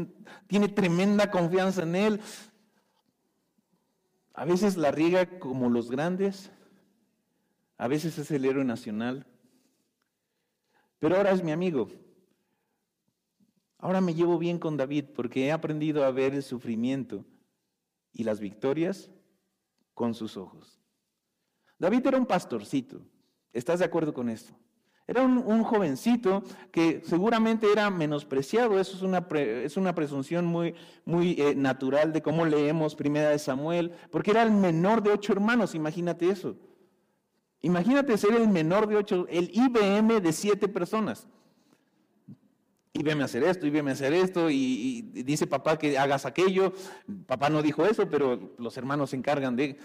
tiene 0.47 0.69
tremenda 0.69 1.31
confianza 1.31 1.83
en 1.83 1.95
Él, 1.95 2.21
a 4.33 4.47
veces 4.47 4.79
la 4.79 4.91
riega 4.91 5.39
como 5.39 5.69
los 5.69 5.91
grandes, 5.91 6.51
a 7.77 7.89
veces 7.89 8.17
es 8.19 8.31
el 8.31 8.47
héroe 8.47 8.65
nacional, 8.65 9.27
pero 10.99 11.17
ahora 11.17 11.33
es 11.33 11.45
mi 11.45 11.53
amigo. 11.53 11.91
Ahora 13.77 14.01
me 14.01 14.15
llevo 14.15 14.39
bien 14.39 14.61
con 14.61 14.77
David 14.77 15.07
porque 15.15 15.47
he 15.47 15.53
aprendido 15.53 16.05
a 16.05 16.13
ver 16.13 16.35
el 16.35 16.45
sufrimiento 16.45 17.27
y 18.13 18.23
las 18.23 18.39
victorias 18.39 19.11
con 19.93 20.15
sus 20.15 20.37
ojos. 20.37 20.81
David 21.79 22.07
era 22.07 22.19
un 22.19 22.27
pastorcito, 22.27 23.05
¿estás 23.53 23.79
de 23.79 23.85
acuerdo 23.85 24.13
con 24.13 24.29
esto? 24.29 24.53
Era 25.07 25.23
un, 25.23 25.65
jovencito 25.65 26.43
que 26.71 27.03
seguramente 27.05 27.67
era 27.71 27.91
menospreciado, 27.91 28.79
eso 28.79 28.97
es 28.97 29.03
una, 29.03 29.27
es 29.37 29.77
una 29.77 29.95
presunción 29.95 30.47
muy, 30.47 30.75
muy 31.05 31.33
eh, 31.39 31.55
natural 31.57 32.13
de 32.13 32.23
cómo 32.23 32.47
leemos 32.47 32.95
Primera 32.95 33.31
de 33.31 33.39
Samuel, 33.39 33.93
porque 34.11 34.31
era 34.31 34.43
el 34.43 34.53
menor 34.53 35.03
de 35.03 35.11
ocho 35.11 35.33
hermanos, 35.33 35.75
imagínate 35.75 36.29
eso. 36.29 36.57
Imagínate 37.63 38.17
ser 38.17 38.35
el 38.35 38.49
menor 38.49 38.87
de 38.87 38.97
ocho, 38.97 39.27
el 39.29 39.51
IBM 39.53 40.21
de 40.21 40.33
siete 40.33 40.69
personas 40.69 41.27
veme 43.03 43.25
hacer 43.25 43.43
esto, 43.45 43.71
veme 43.71 43.91
hacer 43.91 44.13
esto, 44.13 44.51
y, 44.51 45.03
dice 45.13 45.47
papá 45.47 45.79
que 45.79 45.99
hagas 45.99 46.27
aquello. 46.27 46.73
Papá 47.27 47.49
no 47.49 47.63
dijo 47.63 47.85
eso, 47.87 48.09
pero 48.09 48.55
los 48.59 48.77
hermanos 48.77 49.11
se 49.11 49.17
encargan 49.17 49.57
de... 49.57 49.79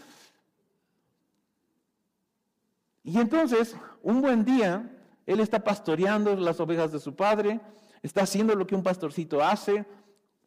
Y 3.07 3.19
entonces, 3.19 3.77
un 4.03 4.21
buen 4.21 4.43
día, 4.43 4.91
él 5.25 5.39
está 5.39 5.63
pastoreando 5.63 6.35
las 6.35 6.59
ovejas 6.59 6.91
de 6.91 6.99
su 6.99 7.15
padre, 7.15 7.61
está 8.01 8.23
haciendo 8.23 8.53
lo 8.53 8.67
que 8.67 8.75
un 8.75 8.83
pastorcito 8.83 9.41
hace, 9.41 9.85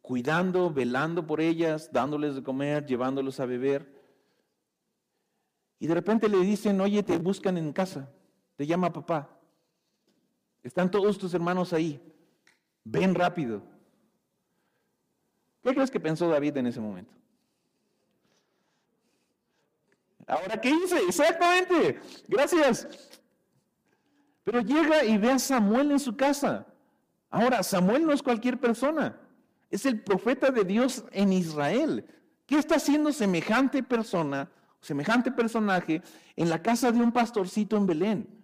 cuidando, 0.03 0.71
velando 0.71 1.25
por 1.25 1.41
ellas, 1.41 1.89
dándoles 1.91 2.35
de 2.35 2.43
comer, 2.43 2.85
llevándolos 2.85 3.39
a 3.39 3.47
beber. 3.47 3.91
Y 5.79 5.87
de 5.87 5.95
repente 5.95 6.29
le 6.29 6.37
dicen, 6.41 6.79
oye, 6.81 7.01
te 7.01 7.17
buscan 7.17 7.57
en 7.57 7.73
casa, 7.73 8.11
te 8.55 8.67
llama 8.67 8.93
papá. 8.93 9.27
Están 10.61 10.91
todos 10.91 11.17
tus 11.17 11.33
hermanos 11.33 11.73
ahí. 11.73 11.99
Ven 12.83 13.15
rápido. 13.15 13.63
¿Qué 15.63 15.73
crees 15.73 15.89
que 15.89 15.99
pensó 15.99 16.29
David 16.29 16.57
en 16.57 16.67
ese 16.67 16.79
momento? 16.79 17.20
Ahora, 20.31 20.61
¿qué 20.61 20.69
hice? 20.69 20.97
Exactamente. 21.09 21.99
Gracias. 22.29 22.87
Pero 24.45 24.61
llega 24.61 25.03
y 25.03 25.17
ve 25.17 25.31
a 25.31 25.37
Samuel 25.39 25.91
en 25.91 25.99
su 25.99 26.15
casa. 26.15 26.65
Ahora, 27.29 27.61
Samuel 27.63 28.05
no 28.05 28.13
es 28.13 28.23
cualquier 28.23 28.57
persona. 28.57 29.19
Es 29.69 29.85
el 29.85 30.01
profeta 30.01 30.49
de 30.49 30.63
Dios 30.63 31.03
en 31.11 31.33
Israel. 31.33 32.05
¿Qué 32.45 32.57
está 32.57 32.75
haciendo 32.75 33.11
semejante 33.11 33.83
persona, 33.83 34.49
semejante 34.79 35.33
personaje 35.33 36.01
en 36.37 36.49
la 36.49 36.61
casa 36.61 36.93
de 36.93 37.01
un 37.01 37.11
pastorcito 37.11 37.75
en 37.75 37.85
Belén? 37.85 38.41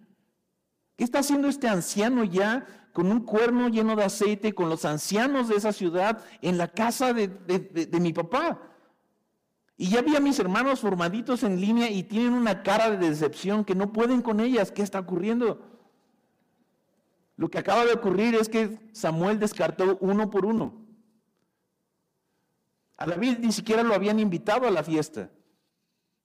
¿Qué 0.94 1.04
está 1.04 1.20
haciendo 1.20 1.48
este 1.48 1.68
anciano 1.68 2.22
ya 2.22 2.66
con 2.92 3.10
un 3.10 3.20
cuerno 3.20 3.68
lleno 3.68 3.96
de 3.96 4.04
aceite, 4.04 4.54
con 4.54 4.68
los 4.68 4.84
ancianos 4.84 5.48
de 5.48 5.56
esa 5.56 5.72
ciudad, 5.72 6.22
en 6.42 6.58
la 6.58 6.68
casa 6.68 7.14
de, 7.14 7.28
mi 7.98 8.12
papá. 8.12 8.60
Y 9.80 9.90
ya 9.90 10.02
vi 10.02 10.16
a 10.16 10.20
mis 10.20 10.40
hermanos 10.40 10.80
formaditos 10.80 11.44
en 11.44 11.60
línea 11.60 11.88
y 11.88 12.02
tienen 12.02 12.32
una 12.32 12.64
cara 12.64 12.90
de 12.90 13.08
decepción 13.08 13.64
que 13.64 13.76
no 13.76 13.92
pueden 13.92 14.22
con 14.22 14.40
ellas. 14.40 14.72
¿Qué 14.72 14.82
está 14.82 14.98
ocurriendo? 14.98 15.60
Lo 17.36 17.48
que 17.48 17.58
acaba 17.58 17.84
de 17.84 17.92
ocurrir 17.92 18.34
es 18.34 18.48
que 18.48 18.90
Samuel 18.92 19.38
descartó 19.38 19.96
uno 20.00 20.30
por 20.30 20.44
uno. 20.44 20.74
A 22.96 23.06
David 23.06 23.38
ni 23.38 23.52
siquiera 23.52 23.84
lo 23.84 23.94
habían 23.94 24.18
invitado 24.18 24.66
a 24.66 24.72
la 24.72 24.82
fiesta. 24.82 25.30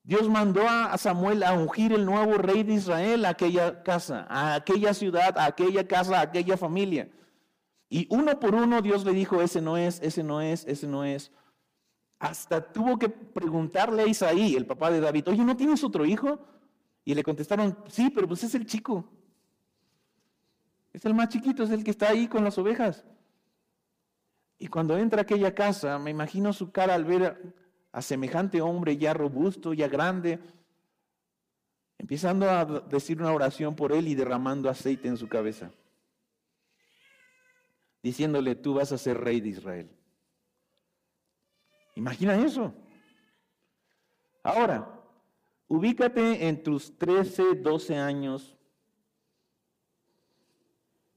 Dios 0.02 0.28
mandó 0.28 0.68
a 0.68 0.98
Samuel 0.98 1.44
a 1.44 1.54
ungir 1.54 1.94
el 1.94 2.08
nuevo 2.08 2.40
rey 2.40 2.64
de 2.64 2.74
Israel 2.74 3.24
a 3.24 3.30
aquella 3.30 3.84
casa, 3.84 4.26
a 4.30 4.56
aquella 4.56 4.96
ciudad, 4.96 5.38
a 5.38 5.46
aquella 5.46 5.88
casa, 5.88 6.18
a 6.18 6.22
aquella 6.22 6.58
familia. 6.58 7.08
Y 7.88 8.08
uno 8.10 8.40
por 8.40 8.56
uno 8.56 8.82
Dios 8.82 9.06
le 9.06 9.14
dijo, 9.14 9.44
ese 9.44 9.62
no 9.62 9.78
es, 9.78 10.00
ese 10.02 10.24
no 10.24 10.42
es, 10.42 10.66
ese 10.66 10.88
no 10.88 11.04
es. 11.04 11.32
Hasta 12.24 12.62
tuvo 12.62 12.98
que 12.98 13.10
preguntarle 13.10 14.04
a 14.04 14.08
Isaí, 14.08 14.56
el 14.56 14.66
papá 14.66 14.90
de 14.90 15.02
David, 15.02 15.28
oye, 15.28 15.44
¿no 15.44 15.58
tienes 15.58 15.84
otro 15.84 16.06
hijo? 16.06 16.40
Y 17.04 17.14
le 17.16 17.22
contestaron, 17.22 17.78
sí, 17.90 18.10
pero 18.12 18.30
pues 18.30 18.46
es 18.46 18.56
el 18.56 18.66
chico. 18.66 19.04
Es 20.94 21.04
el 21.04 21.14
más 21.14 21.28
chiquito, 21.28 21.64
es 21.64 21.70
el 21.70 21.84
que 21.84 21.92
está 21.92 22.12
ahí 22.12 22.30
con 22.30 22.46
las 22.46 22.58
ovejas. 22.58 23.04
Y 24.58 24.68
cuando 24.68 24.98
entra 24.98 25.20
a 25.20 25.24
aquella 25.24 25.54
casa, 25.54 26.00
me 26.00 26.12
imagino 26.12 26.54
su 26.54 26.72
cara 26.72 26.96
al 26.96 27.04
ver 27.04 27.54
a, 27.92 28.02
semejante 28.02 28.62
hombre 28.62 28.96
ya 28.96 29.14
robusto, 29.14 29.74
ya 29.74 29.90
grande, 29.90 30.40
empezando 31.98 32.50
a 32.50 32.64
decir 32.64 33.20
una 33.20 33.34
oración 33.34 33.76
por 33.76 33.92
él 33.92 34.08
y 34.08 34.16
derramando 34.16 34.70
aceite 34.70 35.10
en 35.10 35.18
su 35.18 35.28
cabeza, 35.28 35.72
diciéndole, 38.02 38.56
tú 38.56 38.76
vas 38.76 38.94
a 38.94 38.98
ser 38.98 39.20
rey 39.20 39.42
de 39.42 39.50
Israel. 39.50 39.90
Imagina 41.96 42.36
eso. 42.36 42.74
Ahora, 44.42 45.02
ubícate 45.68 46.48
en 46.48 46.62
tus 46.64 46.98
13, 46.98 47.56
12 47.56 47.98
años 47.98 48.58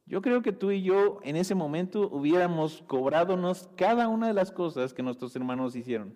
yo 0.07 0.23
creo 0.23 0.41
que 0.41 0.53
tú 0.53 0.71
y 0.71 0.83
yo 0.83 1.19
en 1.25 1.35
ese 1.35 1.57
momento 1.57 2.09
hubiéramos 2.09 2.83
cobradonos 2.87 3.69
cada 3.75 4.07
una 4.07 4.29
de 4.29 4.35
las 4.35 4.53
cosas 4.53 4.95
que 4.95 5.03
nuestros 5.03 5.35
hermanos 5.35 5.75
hicieron. 5.75 6.15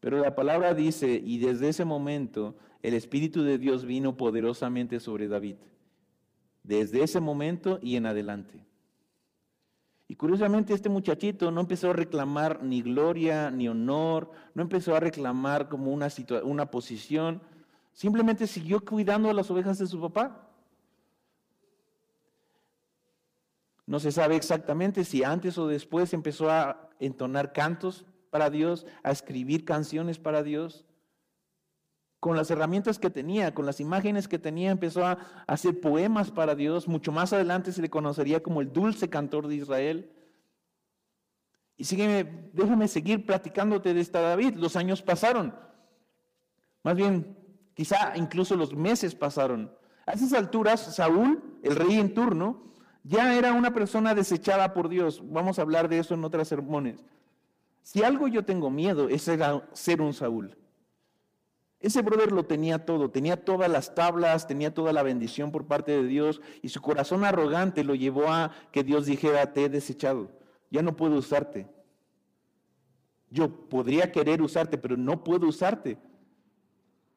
Pero 0.00 0.18
la 0.18 0.34
palabra 0.34 0.72
dice, 0.72 1.20
y 1.22 1.38
desde 1.38 1.68
ese 1.68 1.84
momento 1.84 2.56
el 2.82 2.94
Espíritu 2.94 3.42
de 3.42 3.58
Dios 3.58 3.84
vino 3.84 4.16
poderosamente 4.16 4.98
sobre 4.98 5.28
David. 5.28 5.56
Desde 6.62 7.02
ese 7.02 7.20
momento 7.20 7.78
y 7.82 7.96
en 7.96 8.06
adelante. 8.06 8.64
Y 10.06 10.16
curiosamente 10.16 10.74
este 10.74 10.88
muchachito 10.88 11.50
no 11.50 11.62
empezó 11.62 11.90
a 11.90 11.94
reclamar 11.94 12.62
ni 12.62 12.82
gloria 12.82 13.50
ni 13.50 13.68
honor, 13.68 14.30
no 14.54 14.62
empezó 14.62 14.94
a 14.94 15.00
reclamar 15.00 15.68
como 15.68 15.92
una, 15.92 16.08
una 16.42 16.70
posición, 16.70 17.42
simplemente 17.92 18.46
siguió 18.46 18.84
cuidando 18.84 19.30
a 19.30 19.34
las 19.34 19.50
ovejas 19.50 19.78
de 19.78 19.86
su 19.86 20.00
papá. 20.00 20.50
No 23.86 23.98
se 24.00 24.12
sabe 24.12 24.36
exactamente 24.36 25.04
si 25.04 25.24
antes 25.24 25.56
o 25.58 25.66
después 25.66 26.12
empezó 26.12 26.50
a 26.50 26.90
entonar 26.98 27.52
cantos 27.52 28.04
para 28.30 28.50
Dios, 28.50 28.86
a 29.02 29.10
escribir 29.10 29.64
canciones 29.64 30.18
para 30.18 30.42
Dios. 30.42 30.84
Con 32.24 32.38
las 32.38 32.50
herramientas 32.50 32.98
que 32.98 33.10
tenía, 33.10 33.52
con 33.52 33.66
las 33.66 33.80
imágenes 33.80 34.28
que 34.28 34.38
tenía, 34.38 34.70
empezó 34.70 35.04
a 35.04 35.18
hacer 35.46 35.78
poemas 35.78 36.30
para 36.30 36.54
Dios. 36.54 36.88
Mucho 36.88 37.12
más 37.12 37.34
adelante 37.34 37.70
se 37.70 37.82
le 37.82 37.90
conocería 37.90 38.42
como 38.42 38.62
el 38.62 38.72
dulce 38.72 39.10
cantor 39.10 39.46
de 39.46 39.56
Israel. 39.56 40.10
Y 41.76 41.84
sígueme, 41.84 42.48
déjame 42.54 42.88
seguir 42.88 43.26
platicándote 43.26 43.92
de 43.92 44.00
esta 44.00 44.22
David. 44.22 44.54
Los 44.54 44.74
años 44.74 45.02
pasaron. 45.02 45.54
Más 46.82 46.96
bien, 46.96 47.36
quizá 47.74 48.16
incluso 48.16 48.56
los 48.56 48.74
meses 48.74 49.14
pasaron. 49.14 49.70
A 50.06 50.12
esas 50.12 50.32
alturas, 50.32 50.80
Saúl, 50.80 51.60
el 51.62 51.76
rey 51.76 51.98
en 51.98 52.14
turno, 52.14 52.72
ya 53.02 53.36
era 53.36 53.52
una 53.52 53.74
persona 53.74 54.14
desechada 54.14 54.72
por 54.72 54.88
Dios. 54.88 55.20
Vamos 55.30 55.58
a 55.58 55.62
hablar 55.62 55.90
de 55.90 55.98
eso 55.98 56.14
en 56.14 56.24
otras 56.24 56.48
sermones. 56.48 57.04
Si 57.82 58.02
algo 58.02 58.28
yo 58.28 58.46
tengo 58.46 58.70
miedo 58.70 59.10
es 59.10 59.30
ser 59.74 60.00
un 60.00 60.14
Saúl. 60.14 60.56
Ese 61.84 62.02
brother 62.02 62.32
lo 62.32 62.46
tenía 62.46 62.86
todo, 62.86 63.10
tenía 63.10 63.44
todas 63.44 63.70
las 63.70 63.94
tablas, 63.94 64.46
tenía 64.46 64.72
toda 64.72 64.92
la 64.92 65.02
bendición 65.02 65.52
por 65.52 65.66
parte 65.66 65.92
de 65.92 66.06
Dios 66.06 66.40
y 66.62 66.70
su 66.70 66.80
corazón 66.80 67.24
arrogante 67.24 67.84
lo 67.84 67.94
llevó 67.94 68.28
a 68.28 68.52
que 68.72 68.82
Dios 68.82 69.04
dijera, 69.04 69.52
te 69.52 69.64
he 69.64 69.68
desechado, 69.68 70.30
ya 70.70 70.82
no 70.82 70.96
puedo 70.96 71.16
usarte. 71.16 71.68
Yo 73.28 73.68
podría 73.68 74.12
querer 74.12 74.40
usarte, 74.40 74.78
pero 74.78 74.96
no 74.96 75.22
puedo 75.24 75.46
usarte 75.46 75.98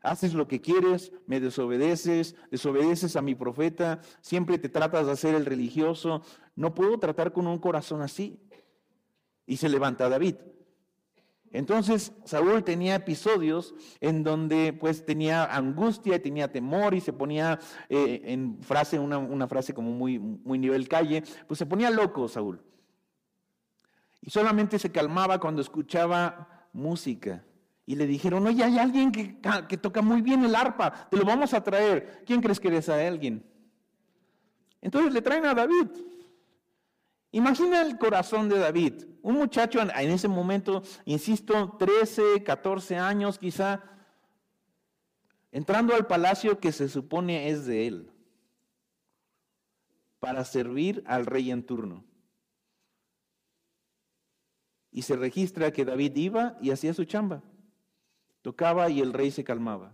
haces 0.02 0.34
lo 0.34 0.48
que 0.48 0.62
quieres, 0.62 1.12
me 1.26 1.40
desobedeces, 1.40 2.36
desobedeces 2.52 3.16
a 3.16 3.22
mi 3.22 3.36
profeta, 3.36 4.02
siempre 4.22 4.58
te 4.58 4.70
tratas 4.70 5.06
de 5.06 5.12
hacer 5.12 5.36
el 5.36 5.46
religioso. 5.46 6.22
No 6.56 6.74
puedo 6.74 6.98
tratar 7.00 7.34
con 7.34 7.48
un 7.48 7.60
corazón 7.60 8.02
así. 8.02 8.40
Y 9.46 9.58
se 9.58 9.70
levanta 9.70 10.10
David. 10.10 10.36
Entonces 11.52 12.12
Saúl 12.26 12.64
tenía 12.64 12.96
episodios 12.96 13.74
en 14.02 14.24
donde 14.24 14.74
pues 14.74 15.06
tenía 15.06 15.46
angustia, 15.46 16.22
tenía 16.22 16.52
temor 16.52 16.94
y 16.94 17.02
se 17.02 17.14
ponía 17.14 17.60
eh, 17.90 18.22
en 18.26 18.62
frase, 18.62 19.00
una, 19.00 19.48
frase 19.48 19.74
como 19.74 19.92
muy, 19.92 20.20
muy 20.20 20.60
nivel 20.60 20.88
calle, 20.88 21.24
pues 21.48 21.58
se 21.58 21.66
ponía 21.66 21.90
loco 21.90 22.28
Saúl. 22.28 22.62
Y 24.22 24.30
solamente 24.30 24.78
se 24.78 24.92
calmaba 24.92 25.40
cuando 25.40 25.62
escuchaba 25.62 26.68
música. 26.74 27.44
Y 27.86 27.96
le 27.96 28.06
dijeron, 28.06 28.46
oye, 28.46 28.64
hay 28.66 28.78
alguien 28.78 29.14
que, 29.14 29.40
que, 29.70 29.78
toca 29.78 30.02
muy 30.02 30.22
bien 30.22 30.44
el 30.44 30.54
arpa, 30.54 31.08
te 31.10 31.16
lo 31.16 31.24
vamos 31.24 31.54
a 31.54 31.64
traer. 31.64 32.24
¿Quién 32.26 32.42
crees 32.42 32.60
que 32.60 32.68
eres 32.68 32.90
a 32.90 33.08
alguien? 33.08 33.46
Entonces 34.82 35.14
le 35.14 35.22
traen 35.22 35.46
a 35.46 35.54
David. 35.54 35.88
Imagina 37.32 37.82
el 37.82 37.98
corazón 37.98 38.50
de 38.50 38.58
David. 38.58 39.06
Un 39.22 39.36
muchacho 39.36 39.82
en 39.82 40.10
ese 40.12 40.28
momento, 40.28 40.84
insisto, 41.06 41.76
13, 41.78 42.44
14 42.44 42.98
años 42.98 43.38
quizá, 43.38 43.84
entrando 45.52 45.94
al 45.94 46.08
palacio 46.08 46.60
que 46.60 46.72
se 46.72 46.88
supone 46.88 47.50
es 47.50 47.66
de 47.66 47.88
él, 47.88 48.12
para 50.20 50.46
servir 50.46 51.04
al 51.06 51.26
rey 51.26 51.52
en 51.52 51.66
turno. 51.66 52.06
Y 54.92 55.02
se 55.02 55.16
registra 55.16 55.72
que 55.72 55.86
David 55.86 56.16
iba 56.16 56.58
y 56.62 56.72
hacía 56.72 56.94
su 56.94 57.04
chamba. 57.06 57.44
Tocaba 58.42 58.90
y 58.90 59.02
el 59.02 59.14
rey 59.14 59.30
se 59.32 59.44
calmaba. 59.44 59.94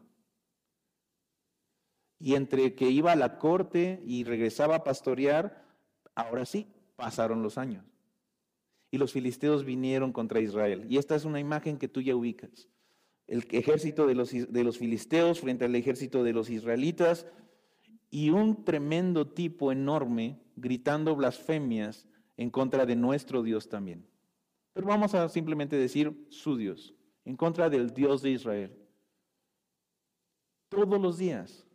Y 2.19 2.35
entre 2.35 2.75
que 2.75 2.89
iba 2.89 3.11
a 3.11 3.17
la 3.17 3.37
corte 3.37 4.01
y 4.05 4.23
regresaba 4.23 4.75
a 4.75 4.83
pastorear, 4.83 5.65
ahora 6.15 6.45
sí, 6.45 6.72
pasaron 6.95 7.43
los 7.43 7.57
años. 7.57 7.85
Y 8.91 8.97
los 8.97 9.11
filisteos 9.11 9.65
vinieron 9.65 10.11
contra 10.13 10.39
Israel. 10.39 10.85
Y 10.89 10.97
esta 10.97 11.15
es 11.15 11.25
una 11.25 11.39
imagen 11.39 11.77
que 11.77 11.87
tú 11.87 12.01
ya 12.01 12.15
ubicas. 12.15 12.69
El 13.27 13.47
ejército 13.51 14.05
de 14.05 14.15
los, 14.15 14.31
de 14.31 14.63
los 14.63 14.77
filisteos 14.77 15.39
frente 15.39 15.65
al 15.65 15.75
ejército 15.75 16.23
de 16.23 16.33
los 16.33 16.49
israelitas 16.49 17.25
y 18.11 18.29
un 18.29 18.63
tremendo 18.63 19.27
tipo 19.27 19.71
enorme 19.71 20.39
gritando 20.55 21.15
blasfemias 21.15 22.07
en 22.37 22.51
contra 22.51 22.85
de 22.85 22.95
nuestro 22.95 23.41
Dios 23.41 23.69
también. 23.69 24.05
Pero 24.73 24.87
vamos 24.87 25.15
a 25.15 25.29
simplemente 25.29 25.75
decir 25.75 26.27
su 26.29 26.57
Dios 26.57 26.93
en 27.25 27.35
contra 27.35 27.69
del 27.69 27.93
Dios 27.93 28.21
de 28.21 28.31
Israel. 28.31 28.77
Todos 30.69 30.99
los 30.99 31.17
días. 31.17 31.65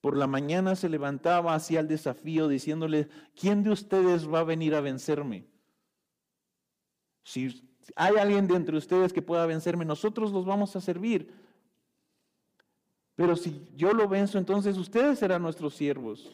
Por 0.00 0.16
la 0.16 0.26
mañana 0.26 0.76
se 0.76 0.88
levantaba 0.88 1.54
hacia 1.54 1.80
el 1.80 1.88
desafío 1.88 2.48
diciéndole, 2.48 3.08
¿quién 3.38 3.62
de 3.62 3.70
ustedes 3.70 4.32
va 4.32 4.40
a 4.40 4.44
venir 4.44 4.74
a 4.74 4.80
vencerme? 4.80 5.46
Si 7.22 7.70
hay 7.96 8.16
alguien 8.16 8.46
de 8.46 8.54
entre 8.54 8.76
ustedes 8.76 9.12
que 9.12 9.22
pueda 9.22 9.44
vencerme, 9.46 9.84
nosotros 9.84 10.32
los 10.32 10.46
vamos 10.46 10.74
a 10.74 10.80
servir. 10.80 11.32
Pero 13.14 13.36
si 13.36 13.68
yo 13.76 13.92
lo 13.92 14.08
venzo, 14.08 14.38
entonces 14.38 14.78
ustedes 14.78 15.18
serán 15.18 15.42
nuestros 15.42 15.74
siervos. 15.74 16.30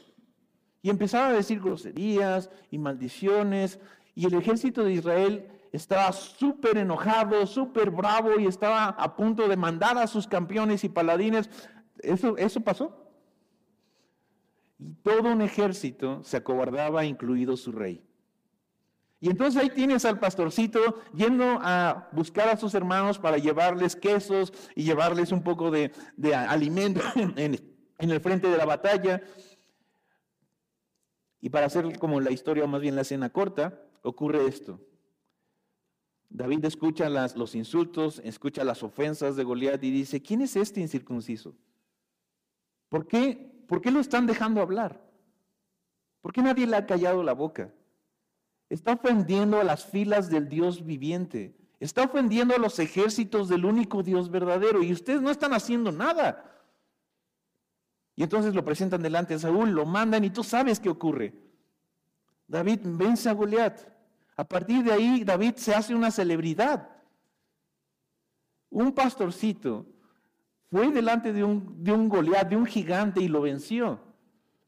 Y 0.83 0.91
empezaba 0.91 1.29
a 1.29 1.33
decir 1.33 1.61
groserías 1.61 2.49
y 2.71 2.79
maldiciones. 2.79 3.81
Y 4.15 4.27
el 4.27 4.35
ejército 4.35 4.85
de 4.85 4.93
Israel 4.93 5.49
estaba 5.73 6.13
súper 6.13 6.79
enojado, 6.79 7.45
súper 7.47 7.91
bravo 7.91 8.39
y 8.39 8.47
estaba 8.47 8.91
a 8.91 9.17
punto 9.17 9.49
de 9.49 9.57
mandar 9.57 9.99
a 9.99 10.07
sus 10.07 10.29
campeones 10.29 10.85
y 10.85 10.89
paladines. 10.89 11.51
Eso, 11.99 12.37
eso 12.37 12.61
pasó. 12.61 13.06
Y 14.79 14.93
todo 15.03 15.33
un 15.33 15.43
ejército 15.43 16.23
se 16.23 16.37
acobardaba, 16.37 17.05
incluido 17.05 17.57
su 17.57 17.73
rey. 17.73 18.03
Y 19.21 19.31
entonces 19.31 19.61
ahí 19.61 19.71
tienes 19.71 20.05
al 20.05 20.19
pastorcito 20.19 21.03
yendo 21.15 21.59
a 21.63 22.09
buscar 22.13 22.49
a 22.49 22.57
sus 22.57 22.75
hermanos 22.75 23.19
para 23.19 23.39
llevarles 23.39 23.97
quesos 23.97 24.53
y 24.75 24.85
llevarles 24.85 25.33
un 25.33 25.43
poco 25.43 25.71
de, 25.71 25.91
alimento 26.35 27.01
en, 27.17 27.57
el 27.99 28.21
frente 28.21 28.49
de 28.49 28.57
la 28.59 28.67
batalla. 28.67 29.23
Y 31.41 31.49
para 31.49 31.67
hacer 31.67 31.99
como 31.99 32.21
la 32.21 32.31
historia, 32.31 32.65
o 32.65 32.69
más 32.69 32.83
bien 32.83 32.95
la 32.95 33.03
escena 33.03 33.31
corta, 33.31 33.81
ocurre 34.03 34.47
esto. 34.47 34.81
David 36.29 36.65
escucha 36.67 37.09
los 37.09 37.55
insultos, 37.55 38.21
escucha 38.23 38.65
las 38.65 38.83
ofensas 38.83 39.37
de 39.37 39.45
Goliat 39.45 39.83
y 39.83 39.91
dice, 39.91 40.21
¿quién 40.21 40.43
es 40.43 40.57
este 40.57 40.81
incircunciso? 40.81 41.55
¿Por 42.89 43.07
qué, 43.07 43.56
¿Por 43.67 43.81
qué 43.81 43.91
lo 43.91 44.01
están 44.01 44.27
dejando 44.27 44.61
hablar? 44.61 45.01
¿Por 46.21 46.33
qué 46.33 46.43
nadie 46.43 46.67
le 46.67 46.77
ha 46.77 46.87
callado 46.87 47.23
la 47.23 47.33
boca? 47.33 47.73
Está 48.69 48.93
ofendiendo 48.95 49.61
a 49.61 49.65
las 49.65 49.87
filas 49.87 50.29
del 50.29 50.49
Dios 50.49 50.85
viviente. 50.85 51.57
Está 51.79 52.05
ofendiendo 52.05 52.55
a 52.55 52.59
los 52.59 52.79
ejércitos 52.79 53.49
del 53.49 53.65
único 53.65 54.03
Dios 54.03 54.31
verdadero 54.31 54.83
y 54.83 54.93
ustedes 54.93 55.21
no 55.21 55.31
están 55.31 55.53
haciendo 55.53 55.93
nada. 55.93 56.53
Y 58.17 58.23
entonces 58.23 58.55
lo 58.55 58.65
presentan 58.65 59.03
delante 59.03 59.35
de 59.35 59.41
Saúl, 59.41 59.71
lo 59.71 59.85
mandan 59.85 60.25
y 60.25 60.31
tú 60.31 60.43
sabes 60.43 60.81
qué 60.81 60.89
ocurre. 60.89 61.35
David 62.49 62.81
vence 62.83 63.29
a 63.29 63.33
Goliat. 63.33 63.79
A 64.37 64.45
partir 64.45 64.83
de 64.83 64.93
ahí, 64.93 65.25
David 65.25 65.57
se 65.57 65.75
hace 65.75 65.95
una 65.95 66.11
celebridad. 66.11 66.91
Un 68.71 68.93
pastorcito 68.93 69.87
fue 70.71 70.91
delante 70.91 71.33
de 71.33 71.45
un, 71.45 71.83
de 71.83 71.93
un 71.93 72.09
de 72.09 72.57
un 72.57 72.67
gigante, 72.67 73.21
y 73.21 73.29
lo 73.29 73.41
venció. 73.41 74.01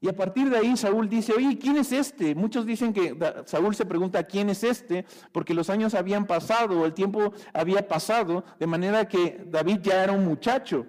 Y 0.00 0.08
a 0.08 0.14
partir 0.14 0.48
de 0.48 0.58
ahí 0.58 0.76
Saúl 0.76 1.08
dice, 1.08 1.32
oye, 1.32 1.58
¿quién 1.58 1.76
es 1.76 1.90
este? 1.90 2.34
Muchos 2.36 2.64
dicen 2.64 2.92
que 2.92 3.18
Saúl 3.46 3.74
se 3.74 3.84
pregunta, 3.84 4.22
¿quién 4.22 4.48
es 4.48 4.62
este? 4.62 5.04
Porque 5.32 5.54
los 5.54 5.70
años 5.70 5.94
habían 5.94 6.26
pasado, 6.26 6.86
el 6.86 6.94
tiempo 6.94 7.32
había 7.52 7.88
pasado, 7.88 8.44
de 8.60 8.66
manera 8.68 9.08
que 9.08 9.44
David 9.46 9.80
ya 9.82 10.04
era 10.04 10.12
un 10.12 10.24
muchacho. 10.24 10.86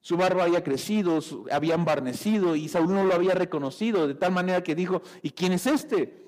Su 0.00 0.18
barba 0.18 0.44
había 0.44 0.62
crecido, 0.62 1.18
había 1.50 1.74
embarnecido 1.74 2.54
y 2.56 2.68
Saúl 2.68 2.94
no 2.94 3.04
lo 3.04 3.14
había 3.14 3.34
reconocido, 3.34 4.06
de 4.06 4.14
tal 4.14 4.32
manera 4.32 4.62
que 4.62 4.74
dijo, 4.74 5.00
¿y 5.22 5.30
quién 5.30 5.52
es 5.52 5.66
este? 5.66 6.26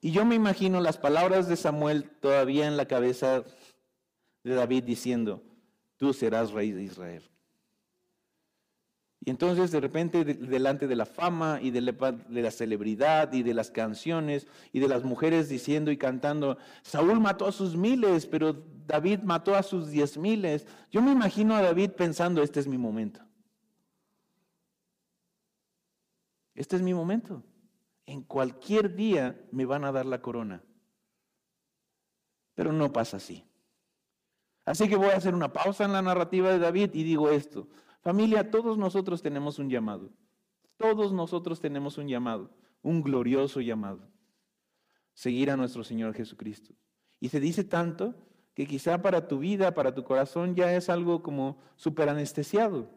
Y 0.00 0.12
yo 0.12 0.24
me 0.24 0.36
imagino 0.36 0.80
las 0.80 0.96
palabras 0.96 1.48
de 1.48 1.56
Samuel 1.56 2.08
todavía 2.20 2.68
en 2.68 2.76
la 2.76 2.86
cabeza 2.86 3.42
de 4.42 4.54
David 4.54 4.84
diciendo, 4.84 5.42
tú 5.96 6.12
serás 6.12 6.52
rey 6.52 6.72
de 6.72 6.82
Israel. 6.82 7.30
Y 9.22 9.28
entonces 9.28 9.70
de 9.70 9.80
repente 9.80 10.24
delante 10.24 10.88
de 10.88 10.96
la 10.96 11.04
fama 11.04 11.58
y 11.60 11.70
de 11.70 11.82
la, 11.82 12.50
celebridad 12.50 13.32
y 13.34 13.42
de 13.42 13.52
las 13.52 13.70
canciones 13.70 14.46
y 14.72 14.80
de 14.80 14.88
las 14.88 15.04
mujeres 15.04 15.50
diciendo 15.50 15.90
y 15.90 15.98
cantando, 15.98 16.56
Saúl 16.82 17.20
mató 17.20 17.46
a 17.46 17.52
sus 17.52 17.76
miles, 17.76 18.26
pero 18.26 18.54
David 18.86 19.20
mató 19.20 19.54
a 19.54 19.62
sus 19.62 19.90
diez 19.90 20.16
miles. 20.16 20.66
Yo 20.90 21.02
me 21.02 21.12
imagino 21.12 21.54
a 21.54 21.60
David 21.60 21.90
pensando, 21.90 22.42
este 22.42 22.60
es 22.60 22.66
mi 22.66 22.78
momento. 22.78 23.20
Este 26.54 26.76
es 26.76 26.82
mi 26.82 26.94
momento. 26.94 27.42
En 28.06 28.22
cualquier 28.22 28.94
día 28.94 29.38
me 29.52 29.66
van 29.66 29.84
a 29.84 29.92
dar 29.92 30.06
la 30.06 30.22
corona. 30.22 30.62
Pero 32.54 32.72
no 32.72 32.90
pasa 32.90 33.18
así. 33.18 33.44
Así 34.64 34.88
que 34.88 34.96
voy 34.96 35.08
a 35.08 35.16
hacer 35.16 35.34
una 35.34 35.52
pausa 35.52 35.84
en 35.84 35.92
la 35.92 36.02
narrativa 36.02 36.50
de 36.50 36.58
David 36.58 36.90
y 36.94 37.02
digo 37.02 37.30
esto. 37.30 37.68
Familia, 38.02 38.50
todos 38.50 38.78
nosotros 38.78 39.22
tenemos 39.22 39.58
un 39.58 39.68
llamado. 39.68 40.10
Todos 40.76 41.12
nosotros 41.12 41.60
tenemos 41.60 41.98
un 41.98 42.08
llamado, 42.08 42.50
un 42.82 43.02
glorioso 43.02 43.60
llamado. 43.60 44.08
Seguir 45.12 45.50
a 45.50 45.56
nuestro 45.56 45.84
Señor 45.84 46.14
Jesucristo. 46.14 46.72
Y 47.20 47.28
se 47.28 47.40
dice 47.40 47.64
tanto 47.64 48.14
que 48.54 48.66
quizá 48.66 49.02
para 49.02 49.28
tu 49.28 49.38
vida, 49.38 49.74
para 49.74 49.94
tu 49.94 50.04
corazón 50.04 50.54
ya 50.54 50.74
es 50.74 50.88
algo 50.88 51.22
como 51.22 51.58
súper 51.76 52.08
anestesiado. 52.08 52.88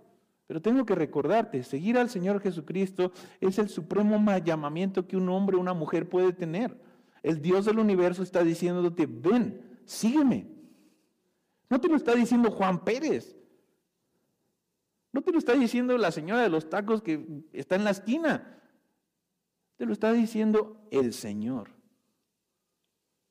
Pero 0.48 0.62
tengo 0.62 0.86
que 0.86 0.96
recordarte, 0.96 1.64
seguir 1.64 1.98
al 1.98 2.10
Señor 2.10 2.40
Jesucristo 2.40 3.12
es 3.42 3.60
el 3.60 3.70
supremo 3.70 4.24
llamamiento 4.40 5.08
que 5.08 5.18
un 5.18 5.28
hombre 5.30 5.58
o 5.58 5.60
una 5.60 5.74
mujer 5.74 6.08
puede 6.08 6.32
tener. 6.34 6.80
El 7.22 7.42
Dios 7.42 7.66
del 7.66 7.80
universo 7.80 8.24
está 8.24 8.44
diciéndote, 8.44 9.06
ven, 9.08 9.80
sígueme. 9.86 10.53
No 11.74 11.82
te 11.82 11.88
lo 11.88 11.96
está 11.96 12.14
diciendo 12.14 12.52
Juan 12.52 12.86
Pérez, 12.86 13.36
no 15.12 15.24
te 15.24 15.32
lo 15.32 15.40
está 15.40 15.54
diciendo 15.54 15.98
la 15.98 16.12
señora 16.12 16.44
de 16.44 16.50
los 16.50 16.70
tacos 16.70 17.02
que 17.02 17.26
está 17.52 17.76
en 17.76 17.84
la 17.84 17.90
esquina. 17.90 18.62
Te 19.78 19.88
lo 19.88 19.94
está 19.94 20.14
diciendo 20.14 20.88
el 20.92 21.14
Señor. 21.14 21.72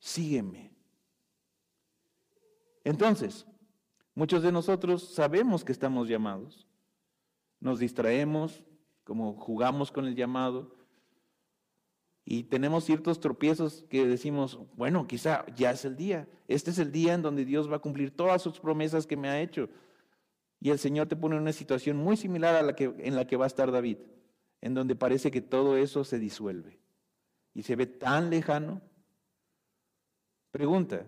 Sígueme. 0.01 0.75
Entonces, 2.83 3.47
muchos 4.13 4.43
de 4.43 4.51
nosotros 4.51 5.15
sabemos 5.15 5.65
que 5.65 5.71
estamos 5.71 6.09
llamados. 6.09 6.67
Nos 7.61 7.79
distraemos, 7.79 8.65
como 9.05 9.35
jugamos 9.35 9.93
con 9.93 10.05
el 10.05 10.17
llamado, 10.17 10.75
y 12.25 12.45
tenemos 12.45 12.85
ciertos 12.85 13.21
tropiezos 13.21 13.85
que 13.89 14.07
decimos, 14.07 14.61
bueno, 14.77 15.07
quizá 15.09 15.45
ya 15.57 15.73
es 15.73 15.85
el 15.85 15.97
día. 15.97 16.29
Este 16.47 16.71
es 16.71 16.79
el 16.79 16.93
día 16.93 17.15
en 17.15 17.23
donde 17.23 17.45
Dios 17.45 17.71
va 17.71 17.77
a 17.77 17.81
cumplir 17.81 18.15
todas 18.15 18.43
sus 18.43 18.61
promesas 18.61 19.07
que 19.07 19.17
me 19.17 19.29
ha 19.29 19.41
hecho. 19.41 19.69
Y 20.61 20.71
el 20.71 20.79
Señor 20.79 21.09
te 21.09 21.17
pone 21.17 21.35
en 21.35 21.43
una 21.43 21.53
situación 21.53 21.97
muy 21.97 22.17
similar 22.17 22.55
a 22.55 22.63
la 22.63 22.77
que, 22.77 22.95
en 22.99 23.17
la 23.17 23.27
que 23.27 23.37
va 23.37 23.47
a 23.47 23.49
estar 23.49 23.73
David, 23.73 23.99
en 24.61 24.75
donde 24.75 24.95
parece 24.95 25.33
que 25.33 25.41
todo 25.41 25.77
eso 25.77 26.05
se 26.05 26.21
disuelve 26.21 26.79
y 27.55 27.65
se 27.65 27.75
ve 27.75 27.87
tan 27.87 28.31
lejano. 28.31 28.81
Pregunta, 30.53 31.05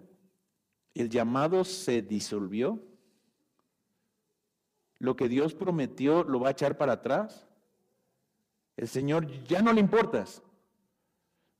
¿el 0.94 1.08
llamado 1.08 1.64
se 1.64 2.02
disolvió? 2.02 2.82
¿Lo 4.98 5.14
que 5.14 5.28
Dios 5.28 5.54
prometió 5.54 6.24
lo 6.24 6.40
va 6.40 6.48
a 6.48 6.52
echar 6.52 6.76
para 6.76 6.94
atrás? 6.94 7.46
El 8.76 8.88
Señor 8.88 9.44
ya 9.44 9.62
no 9.62 9.72
le 9.72 9.80
importas. 9.80 10.42